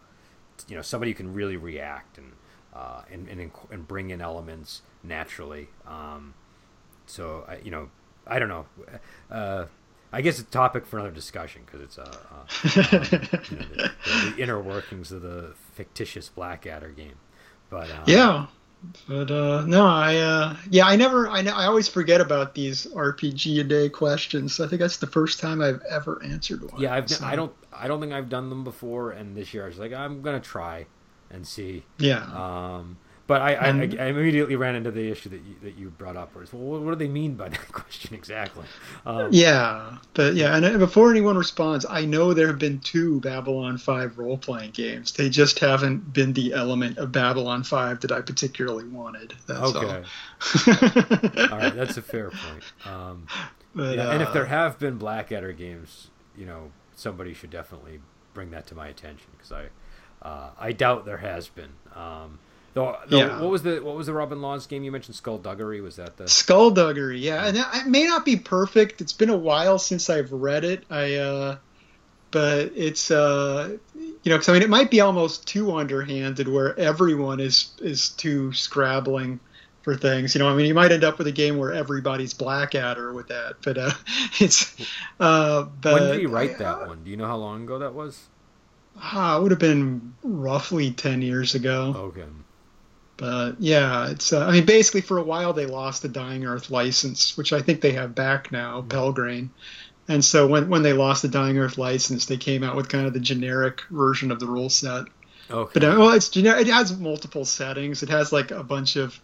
You 0.66 0.76
know, 0.76 0.82
somebody 0.82 1.12
who 1.12 1.16
can 1.16 1.32
really 1.34 1.56
react 1.56 2.18
and 2.18 2.32
uh, 2.74 3.02
and, 3.10 3.28
and 3.28 3.50
and 3.70 3.86
bring 3.88 4.10
in 4.10 4.20
elements 4.20 4.82
naturally. 5.02 5.68
Um, 5.86 6.34
so 7.06 7.44
I, 7.48 7.58
you 7.58 7.70
know, 7.70 7.90
I 8.26 8.38
don't 8.38 8.48
know. 8.48 8.66
Uh, 9.30 9.66
I 10.12 10.22
guess 10.22 10.38
a 10.38 10.42
topic 10.44 10.86
for 10.86 10.98
another 10.98 11.14
discussion 11.14 11.62
because 11.66 11.80
it's 11.82 11.98
uh, 11.98 12.02
uh, 12.02 12.34
um, 12.34 12.46
you 12.74 12.82
know, 12.82 12.98
the, 12.98 13.90
the, 14.04 14.30
the 14.30 14.42
inner 14.42 14.60
workings 14.60 15.12
of 15.12 15.22
the 15.22 15.52
fictitious 15.74 16.28
Blackadder 16.30 16.88
game. 16.90 17.16
But 17.70 17.90
um, 17.90 18.04
Yeah. 18.06 18.46
But 19.08 19.30
uh, 19.30 19.64
no, 19.66 19.86
I 19.86 20.16
uh, 20.16 20.56
yeah, 20.70 20.86
I 20.86 20.96
never, 20.96 21.28
I, 21.28 21.40
I 21.40 21.66
always 21.66 21.88
forget 21.88 22.20
about 22.20 22.54
these 22.54 22.86
RPG 22.86 23.60
a 23.60 23.64
day 23.64 23.88
questions. 23.88 24.60
I 24.60 24.68
think 24.68 24.80
that's 24.80 24.98
the 24.98 25.06
first 25.06 25.40
time 25.40 25.60
I've 25.60 25.82
ever 25.82 26.22
answered 26.22 26.70
one. 26.70 26.80
yeah, 26.80 26.94
I've, 26.94 27.10
so, 27.10 27.24
I 27.24 27.34
don't 27.34 27.52
I 27.72 27.88
don't 27.88 28.00
think 28.00 28.12
I've 28.12 28.28
done 28.28 28.50
them 28.50 28.64
before, 28.64 29.10
and 29.12 29.36
this 29.36 29.52
year 29.52 29.64
I 29.64 29.68
was 29.68 29.78
like 29.78 29.92
I'm 29.92 30.22
gonna 30.22 30.40
try 30.40 30.86
and 31.30 31.46
see. 31.46 31.84
Yeah, 31.98 32.22
Um, 32.22 32.98
but 33.28 33.42
I, 33.42 33.54
I, 33.54 33.68
I, 33.68 34.06
immediately 34.06 34.56
ran 34.56 34.74
into 34.74 34.90
the 34.90 35.10
issue 35.10 35.28
that 35.28 35.42
you, 35.42 35.54
that 35.62 35.76
you 35.76 35.90
brought 35.90 36.16
up. 36.16 36.34
Where 36.34 36.46
well, 36.50 36.80
what, 36.80 36.92
do 36.92 36.96
they 36.96 37.12
mean 37.12 37.34
by 37.34 37.50
that 37.50 37.72
question 37.72 38.14
exactly? 38.14 38.64
Um, 39.04 39.28
yeah, 39.30 39.98
but 40.14 40.34
yeah, 40.34 40.56
and 40.56 40.64
uh, 40.64 40.78
before 40.78 41.10
anyone 41.10 41.36
responds, 41.36 41.84
I 41.88 42.06
know 42.06 42.32
there 42.32 42.46
have 42.46 42.58
been 42.58 42.80
two 42.80 43.20
Babylon 43.20 43.76
Five 43.76 44.18
role 44.18 44.38
playing 44.38 44.70
games. 44.70 45.12
They 45.12 45.28
just 45.28 45.58
haven't 45.58 46.10
been 46.10 46.32
the 46.32 46.54
element 46.54 46.96
of 46.96 47.12
Babylon 47.12 47.64
Five 47.64 48.00
that 48.00 48.10
I 48.10 48.22
particularly 48.22 48.84
wanted. 48.84 49.34
That's 49.46 49.74
Okay. 49.74 49.86
all. 49.86 51.52
All 51.52 51.58
right, 51.58 51.76
that's 51.76 51.98
a 51.98 52.02
fair 52.02 52.30
point. 52.30 52.64
Um, 52.86 53.26
But, 53.74 53.96
yeah, 53.96 54.10
and 54.10 54.22
if 54.22 54.28
uh, 54.28 54.32
there 54.32 54.46
have 54.46 54.78
been 54.78 54.96
Blackadder 54.96 55.52
games, 55.52 56.08
you 56.36 56.46
know, 56.46 56.72
somebody 56.96 57.34
should 57.34 57.50
definitely 57.50 58.00
bring 58.32 58.50
that 58.52 58.66
to 58.68 58.74
my 58.74 58.88
attention 58.88 59.26
because 59.36 59.52
I, 59.52 60.26
uh, 60.26 60.50
I 60.58 60.72
doubt 60.72 61.04
there 61.04 61.18
has 61.18 61.48
been. 61.48 61.72
Um, 61.94 62.38
though, 62.78 62.96
though 63.08 63.18
Yeah. 63.18 63.40
what 63.40 63.50
was 63.50 63.62
the 63.62 63.80
what 63.80 63.96
was 63.96 64.06
the 64.06 64.12
Robin 64.12 64.40
Laws 64.40 64.66
game 64.66 64.84
you 64.84 64.92
mentioned? 64.92 65.16
Skullduggery 65.16 65.80
was 65.80 65.96
that 65.96 66.16
the? 66.16 66.28
Skullduggery, 66.28 67.18
yeah, 67.18 67.46
and 67.46 67.56
it 67.56 67.86
may 67.86 68.04
not 68.04 68.24
be 68.24 68.36
perfect. 68.36 69.00
It's 69.00 69.12
been 69.12 69.30
a 69.30 69.36
while 69.36 69.78
since 69.78 70.08
I've 70.10 70.30
read 70.32 70.64
it. 70.64 70.84
I, 70.90 71.14
uh, 71.16 71.56
but 72.30 72.72
it's, 72.76 73.10
uh, 73.10 73.76
you 74.22 74.30
know, 74.30 74.36
'cause, 74.36 74.48
I 74.50 74.52
mean, 74.52 74.62
it 74.62 74.68
might 74.68 74.90
be 74.90 75.00
almost 75.00 75.46
too 75.48 75.74
underhanded, 75.74 76.46
where 76.48 76.78
everyone 76.78 77.40
is 77.40 77.70
is 77.80 78.10
too 78.10 78.52
scrabbling 78.52 79.40
for 79.82 79.96
things. 79.96 80.34
You 80.34 80.40
know, 80.40 80.48
I 80.50 80.54
mean, 80.54 80.66
you 80.66 80.74
might 80.74 80.92
end 80.92 81.04
up 81.04 81.16
with 81.16 81.26
a 81.26 81.32
game 81.32 81.56
where 81.56 81.72
everybody's 81.72 82.34
Blackadder 82.34 83.12
with 83.14 83.28
that. 83.28 83.54
But 83.64 83.78
uh, 83.78 83.90
it's, 84.40 84.74
uh, 85.18 85.62
but 85.80 85.94
when 85.94 86.02
did 86.12 86.20
you 86.22 86.28
write 86.28 86.56
I- 86.56 86.58
that 86.58 86.86
one? 86.88 87.02
Do 87.04 87.10
you 87.10 87.16
know 87.16 87.26
how 87.26 87.36
long 87.38 87.62
ago 87.64 87.78
that 87.78 87.94
was? 87.94 88.26
Ah, 89.00 89.38
it 89.38 89.42
would 89.42 89.52
have 89.52 89.60
been 89.60 90.12
roughly 90.24 90.90
ten 90.90 91.22
years 91.22 91.54
ago. 91.54 91.94
Okay. 91.96 92.24
But 93.18 93.56
yeah, 93.58 94.10
it's. 94.10 94.32
Uh, 94.32 94.46
I 94.46 94.52
mean, 94.52 94.64
basically, 94.64 95.00
for 95.00 95.18
a 95.18 95.22
while 95.22 95.52
they 95.52 95.66
lost 95.66 96.02
the 96.02 96.08
Dying 96.08 96.46
Earth 96.46 96.70
license, 96.70 97.36
which 97.36 97.52
I 97.52 97.60
think 97.60 97.80
they 97.80 97.92
have 97.92 98.14
back 98.14 98.50
now, 98.52 98.80
Pelgrane. 98.82 99.50
And 100.06 100.24
so 100.24 100.46
when 100.46 100.70
when 100.70 100.82
they 100.82 100.92
lost 100.92 101.22
the 101.22 101.28
Dying 101.28 101.58
Earth 101.58 101.76
license, 101.76 102.26
they 102.26 102.36
came 102.36 102.62
out 102.62 102.76
with 102.76 102.88
kind 102.88 103.06
of 103.06 103.12
the 103.12 103.20
generic 103.20 103.82
version 103.90 104.30
of 104.30 104.38
the 104.38 104.46
rule 104.46 104.70
set. 104.70 105.06
Okay. 105.50 105.70
But 105.74 105.84
uh, 105.84 105.96
well, 105.98 106.10
it's 106.12 106.28
generic. 106.28 106.68
It 106.68 106.72
has 106.72 106.96
multiple 106.96 107.44
settings. 107.44 108.04
It 108.04 108.08
has 108.08 108.32
like 108.32 108.52
a 108.52 108.62
bunch 108.62 108.94
of 108.94 109.18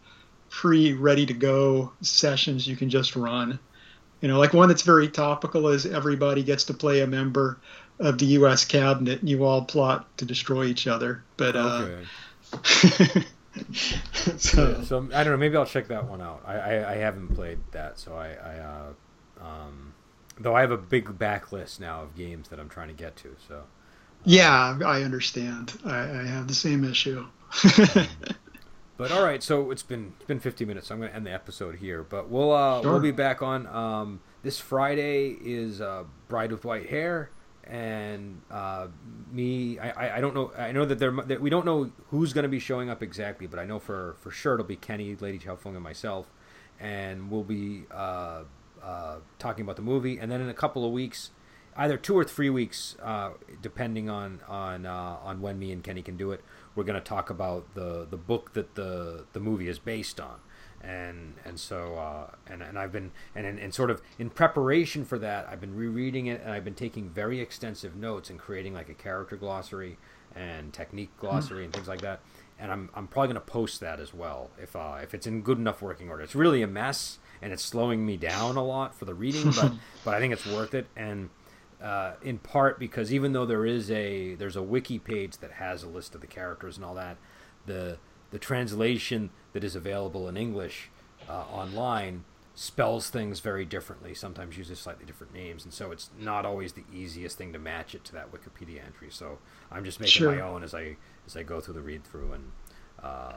pre 0.51 0.93
ready 0.93 1.25
to 1.27 1.35
go 1.35 1.93
sessions 2.01 2.67
you 2.67 2.77
can 2.77 2.91
just 2.91 3.15
run. 3.15 3.61
You 4.21 4.29
know, 4.29 4.41
like 4.41 4.53
one 4.53 4.69
that's 4.69 4.83
very 4.83 5.09
topical 5.09 5.69
is 5.69 5.87
everybody 5.87 6.43
gets 6.43 6.65
to 6.65 6.75
play 6.75 7.01
a 7.01 7.07
member 7.07 7.59
of 8.01 8.19
the 8.19 8.27
U.S. 8.27 8.65
cabinet, 8.65 9.21
and 9.21 9.29
you 9.29 9.45
all 9.45 9.65
plot 9.65 10.19
to 10.19 10.25
destroy 10.25 10.65
each 10.65 10.89
other. 10.89 11.23
But 11.37 11.55
uh, 11.55 11.89
okay. 12.55 13.25
so, 14.37 14.83
So 14.85 15.09
I 15.15 15.25
don't 15.25 15.33
know. 15.33 15.37
Maybe 15.37 15.57
I'll 15.57 15.67
check 15.67 15.89
that 15.89 16.07
one 16.07 16.21
out. 16.21 16.43
I, 16.47 16.55
I, 16.55 16.93
I 16.93 16.95
haven't 16.97 17.35
played 17.35 17.59
that, 17.73 17.99
so 17.99 18.15
I, 18.15 18.29
I 18.29 18.59
uh, 18.59 19.45
um, 19.45 19.95
though 20.39 20.55
I 20.55 20.61
have 20.61 20.71
a 20.71 20.79
big 20.79 21.07
backlist 21.19 21.81
now 21.81 22.03
of 22.03 22.15
games 22.17 22.49
that 22.49 22.59
I'm 22.59 22.69
trying 22.69 22.89
to 22.89 22.95
get 22.95 23.17
to. 23.17 23.37
So 23.49 23.65
yeah, 24.25 24.79
I 24.85 25.03
understand. 25.03 25.79
I, 25.85 25.99
I 25.99 26.27
have 26.27 26.49
the 26.49 26.55
same 26.55 26.85
issue. 26.85 27.27
but 28.97 29.13
all 29.13 29.23
right, 29.23 29.43
so 29.43 29.71
it's 29.71 29.83
been 29.83 30.15
it's 30.17 30.27
been 30.27 30.41
50 30.41 30.65
minutes. 30.65 30.89
So 30.89 30.95
I'm 30.95 31.01
going 31.01 31.11
to 31.11 31.17
end 31.17 31.27
the 31.27 31.33
episode 31.33 31.77
here, 31.77 32.03
but 32.03 32.29
we'll 32.29 32.53
uh, 32.53 32.83
sure. 32.83 32.93
we'll 32.93 33.01
be 33.01 33.11
back 33.11 33.43
on 33.43 33.67
um, 33.69 34.21
this 34.43 34.59
Friday. 34.59 35.37
Is 35.41 35.81
uh, 35.81 36.05
Bride 36.29 36.53
with 36.53 36.65
White 36.65 36.89
Hair, 36.89 37.31
and 37.67 38.41
uh, 38.51 38.89
me. 39.33 39.79
I, 39.79 40.19
I 40.19 40.21
don't 40.21 40.35
know. 40.35 40.53
I 40.57 40.73
know 40.73 40.85
that 40.85 40.99
there 40.99 41.13
that 41.13 41.41
we 41.41 41.51
don't 41.51 41.65
know 41.65 41.91
who's 42.11 42.33
going 42.33 42.45
to 42.45 42.49
be 42.49 42.59
showing 42.59 42.91
up 42.91 43.03
exactly, 43.03 43.47
but 43.47 43.59
I 43.59 43.65
know 43.65 43.79
for 43.79 44.17
for 44.21 44.31
sure 44.31 44.55
it'll 44.55 44.67
be 44.67 44.77
Kenny, 44.77 45.17
Lady 45.17 45.39
Chaofeng, 45.39 45.75
and 45.75 45.83
myself, 45.83 46.31
and 46.81 47.31
we'll 47.31 47.45
be 47.45 47.85
uh, 47.91 48.43
uh, 48.83 49.17
talking 49.39 49.63
about 49.63 49.77
the 49.77 49.83
movie. 49.83 50.19
And 50.19 50.31
then 50.31 50.41
in 50.41 50.49
a 50.49 50.55
couple 50.55 50.85
of 50.85 50.93
weeks, 50.93 51.31
either 51.77 51.97
two 51.97 52.17
or 52.17 52.25
three 52.25 52.51
weeks, 52.51 52.97
uh, 53.03 53.31
depending 53.63 54.09
on 54.09 54.41
on 54.49 54.87
uh, 54.87 55.17
on 55.23 55.41
when 55.41 55.59
me 55.59 55.73
and 55.73 55.83
Kenny 55.83 56.03
can 56.03 56.17
do 56.17 56.33
it 56.33 56.43
we're 56.75 56.85
going 56.85 57.01
to 57.01 57.05
talk 57.05 57.31
about 57.31 57.75
the 57.75 58.07
the 58.09 58.17
book 58.17 58.53
that 58.55 58.75
the 58.75 59.25
the 59.33 59.41
movie 59.41 59.69
is 59.69 59.79
based 59.79 60.21
on 60.21 60.41
and 60.87 61.35
and 61.45 61.59
so 61.59 61.95
uh, 61.97 62.31
and 62.47 62.63
and 62.63 62.79
I've 62.79 62.93
been 62.93 63.11
and, 63.35 63.47
and 63.47 63.59
and 63.59 63.75
sort 63.75 63.91
of 63.91 64.03
in 64.19 64.31
preparation 64.31 65.05
for 65.05 65.19
that 65.19 65.49
I've 65.49 65.61
been 65.61 65.75
rereading 65.75 66.27
it 66.27 66.43
and 66.43 66.53
I've 66.53 66.65
been 66.65 66.75
taking 66.75 67.09
very 67.09 67.41
extensive 67.41 67.97
notes 67.97 68.31
and 68.31 68.39
creating 68.39 68.75
like 68.75 68.89
a 68.89 68.95
character 68.95 69.37
glossary 69.37 69.99
and 70.35 70.73
technique 70.73 71.11
glossary 71.19 71.63
mm. 71.63 71.65
and 71.67 71.73
things 71.73 71.89
like 71.89 72.01
that. 72.03 72.21
And 72.59 72.71
I'm 72.71 72.91
I'm 72.95 73.07
probably 73.07 73.29
going 73.29 73.45
to 73.45 73.53
post 73.53 73.81
that 73.81 74.01
as 74.01 74.13
well 74.13 74.51
if 74.61 74.77
uh, 74.77 74.99
if 75.03 75.15
it's 75.15 75.27
in 75.27 75.43
good 75.43 75.59
enough 75.59 75.81
working 75.81 76.11
order. 76.11 76.23
It's 76.23 76.35
really 76.35 76.63
a 76.63 76.67
mess 76.67 77.19
and 77.41 77.53
it's 77.53 77.65
slowing 77.65 78.05
me 78.07 78.17
down 78.17 78.57
a 78.57 78.65
lot 78.65 78.95
for 78.95 79.05
the 79.05 79.15
reading 79.15 79.51
but 79.51 79.73
but 80.05 80.15
I 80.15 80.21
think 80.21 80.33
it's 80.33 80.47
worth 80.47 80.75
it. 80.75 80.87
And 80.97 81.31
uh, 81.83 82.15
in 82.23 82.39
part 82.39 82.79
because 82.79 83.13
even 83.13 83.33
though 83.33 83.47
there 83.47 83.67
is 83.67 83.91
a 83.91 84.35
there's 84.35 84.57
a 84.57 84.63
wiki 84.63 84.99
page 84.99 85.39
that 85.39 85.53
has 85.53 85.83
a 85.83 85.89
list 85.89 86.15
of 86.15 86.21
the 86.21 86.27
characters 86.27 86.77
and 86.77 86.85
all 86.85 86.95
that, 86.95 87.17
the 87.67 87.99
the 88.31 88.39
translation 88.39 89.31
that 89.55 89.65
is 89.65 89.75
available 89.75 90.29
in 90.29 90.37
English 90.37 90.91
uh, 91.29 91.45
online 91.51 92.25
spells 92.55 93.11
things 93.11 93.41
very 93.41 93.65
differently. 93.65 94.15
Sometimes 94.15 94.57
uses 94.57 94.79
slightly 94.79 95.05
different 95.05 95.33
names, 95.35 95.65
and 95.65 95.73
so 95.73 95.91
it's 95.91 96.11
not 96.19 96.45
always 96.45 96.73
the 96.75 96.85
easiest 96.93 97.39
thing 97.39 97.53
to 97.53 97.59
match 97.59 97.95
it 97.95 98.05
to 98.05 98.13
that 98.13 98.31
Wikipedia 98.31 98.85
entry. 98.85 99.09
So 99.11 99.39
I'm 99.71 99.85
just 99.85 100.01
making 100.01 100.13
sure. 100.13 100.35
my 100.35 100.41
own 100.41 100.63
as 100.63 100.75
I 100.75 100.97
as 101.27 101.37
I 101.37 101.43
go 101.43 101.61
through 101.61 101.75
the 101.75 101.81
read 101.81 102.05
through, 102.05 102.33
and 102.33 102.53
uh, 103.03 103.33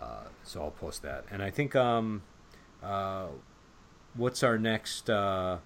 uh, 0.00 0.24
so 0.42 0.62
I'll 0.62 0.70
post 0.70 1.02
that. 1.02 1.24
And 1.30 1.42
I 1.42 1.50
think 1.50 1.74
um, 1.74 2.22
uh, 2.82 3.26
what's 4.14 4.42
our 4.42 4.58
next 4.58 5.10
uh, 5.10 5.58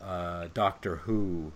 uh, 0.00 0.48
Doctor 0.54 0.96
Who. 0.96 1.52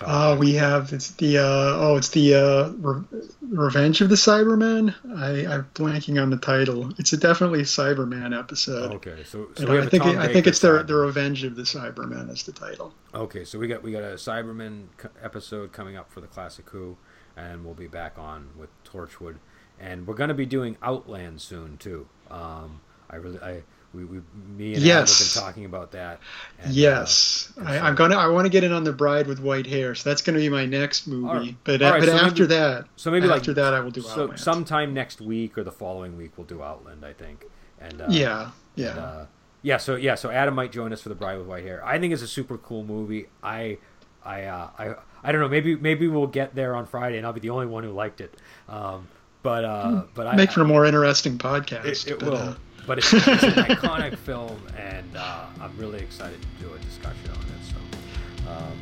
Uh, 0.00 0.36
we 0.38 0.54
have 0.54 0.92
it's 0.92 1.12
the 1.12 1.38
uh, 1.38 1.42
oh 1.42 1.96
it's 1.96 2.10
the 2.10 2.34
uh, 2.34 2.68
Re- 2.78 3.04
Revenge 3.40 4.00
of 4.00 4.08
the 4.08 4.14
Cybermen. 4.14 4.94
I, 5.16 5.52
I'm 5.52 5.68
blanking 5.74 6.20
on 6.20 6.30
the 6.30 6.36
title. 6.36 6.92
It's 6.98 7.12
a 7.12 7.16
definitely 7.16 7.62
Cyberman 7.62 8.38
episode. 8.38 8.92
Okay, 8.96 9.24
so, 9.24 9.48
so 9.54 9.80
I 9.80 9.86
think 9.86 10.04
it, 10.04 10.16
I 10.18 10.32
think 10.32 10.46
it's 10.46 10.58
the 10.58 10.82
the 10.82 10.94
Revenge 10.94 11.44
of 11.44 11.56
the 11.56 11.62
Cybermen 11.62 12.30
is 12.30 12.42
the 12.42 12.52
title. 12.52 12.92
Okay, 13.14 13.44
so 13.44 13.58
we 13.58 13.68
got 13.68 13.82
we 13.82 13.92
got 13.92 14.02
a 14.02 14.16
Cyberman 14.16 14.86
episode 15.22 15.72
coming 15.72 15.96
up 15.96 16.10
for 16.10 16.20
the 16.20 16.26
Classic 16.26 16.68
Who, 16.70 16.96
and 17.36 17.64
we'll 17.64 17.74
be 17.74 17.88
back 17.88 18.18
on 18.18 18.50
with 18.58 18.70
Torchwood, 18.84 19.36
and 19.80 20.06
we're 20.06 20.14
going 20.14 20.28
to 20.28 20.34
be 20.34 20.46
doing 20.46 20.76
Outland 20.82 21.40
soon 21.40 21.78
too. 21.78 22.06
Um, 22.30 22.80
I 23.08 23.16
really 23.16 23.40
I 23.40 23.62
we, 23.96 24.04
we 24.04 24.20
me 24.56 24.74
and 24.74 24.82
yes. 24.82 25.18
have 25.18 25.34
been 25.34 25.42
talking 25.42 25.64
about 25.64 25.92
that. 25.92 26.20
And, 26.60 26.72
yes, 26.72 27.52
uh, 27.58 27.64
I, 27.64 27.88
am 27.88 27.94
gonna. 27.94 28.16
I 28.16 28.28
want 28.28 28.44
to 28.44 28.50
get 28.50 28.62
in 28.62 28.72
on 28.72 28.84
the 28.84 28.92
Bride 28.92 29.26
with 29.26 29.40
White 29.40 29.66
Hair, 29.66 29.94
so 29.94 30.10
that's 30.10 30.20
going 30.20 30.34
to 30.34 30.40
be 30.40 30.48
my 30.48 30.66
next 30.66 31.06
movie. 31.06 31.26
Right. 31.26 31.56
But 31.64 31.80
right, 31.80 32.00
but 32.00 32.08
so 32.08 32.16
after 32.16 32.42
maybe, 32.42 32.54
that, 32.54 32.84
so 32.96 33.10
maybe 33.10 33.28
after 33.28 33.52
like, 33.52 33.56
that, 33.56 33.74
I 33.74 33.80
will 33.80 33.90
do 33.90 34.02
so 34.02 34.22
Outland. 34.22 34.40
sometime 34.40 34.92
next 34.92 35.20
week 35.20 35.56
or 35.56 35.64
the 35.64 35.72
following 35.72 36.16
week 36.16 36.32
we'll 36.36 36.46
do 36.46 36.62
Outland, 36.62 37.04
I 37.04 37.14
think. 37.14 37.46
And 37.80 38.02
uh, 38.02 38.06
yeah, 38.10 38.50
yeah, 38.74 38.90
and, 38.90 38.98
uh, 38.98 39.26
yeah. 39.62 39.78
So 39.78 39.96
yeah, 39.96 40.14
so 40.14 40.30
Adam 40.30 40.54
might 40.54 40.72
join 40.72 40.92
us 40.92 41.00
for 41.00 41.08
the 41.08 41.14
Bride 41.14 41.38
with 41.38 41.46
White 41.46 41.64
Hair. 41.64 41.84
I 41.84 41.98
think 41.98 42.12
it's 42.12 42.22
a 42.22 42.28
super 42.28 42.58
cool 42.58 42.84
movie. 42.84 43.26
I. 43.42 43.78
I, 44.24 44.42
uh, 44.42 44.70
I 44.76 44.94
I 45.22 45.30
don't 45.30 45.40
know. 45.40 45.48
Maybe 45.48 45.76
maybe 45.76 46.08
we'll 46.08 46.26
get 46.26 46.56
there 46.56 46.74
on 46.74 46.84
Friday, 46.84 47.16
and 47.16 47.24
I'll 47.24 47.32
be 47.32 47.38
the 47.38 47.50
only 47.50 47.66
one 47.66 47.84
who 47.84 47.92
liked 47.92 48.20
it. 48.20 48.34
Um, 48.68 49.06
but 49.44 49.64
uh, 49.64 49.88
hmm. 49.88 50.00
but 50.14 50.34
make 50.34 50.50
I, 50.50 50.52
for 50.52 50.62
a 50.62 50.64
more 50.64 50.84
interesting 50.84 51.38
podcast. 51.38 51.84
It, 51.84 52.06
it 52.08 52.18
but, 52.18 52.28
will. 52.28 52.36
Uh, 52.36 52.54
but 52.86 52.98
it's, 52.98 53.12
it's 53.12 53.26
an 53.26 53.52
iconic 53.52 54.16
film, 54.28 54.60
and 54.76 55.16
uh, 55.16 55.46
I'm 55.60 55.76
really 55.76 55.98
excited 55.98 56.40
to 56.40 56.64
do 56.64 56.72
a 56.72 56.78
discussion 56.78 57.30
on 57.30 57.38
it. 57.38 57.64
So, 57.64 58.50
um, 58.50 58.78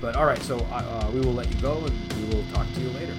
but 0.00 0.16
all 0.16 0.26
right, 0.26 0.42
so 0.42 0.58
uh, 0.72 1.10
we 1.12 1.20
will 1.20 1.34
let 1.34 1.52
you 1.54 1.60
go, 1.60 1.84
and 1.84 2.12
we 2.14 2.34
will 2.34 2.44
talk 2.52 2.66
to 2.74 2.80
you 2.80 2.90
later. 2.90 3.14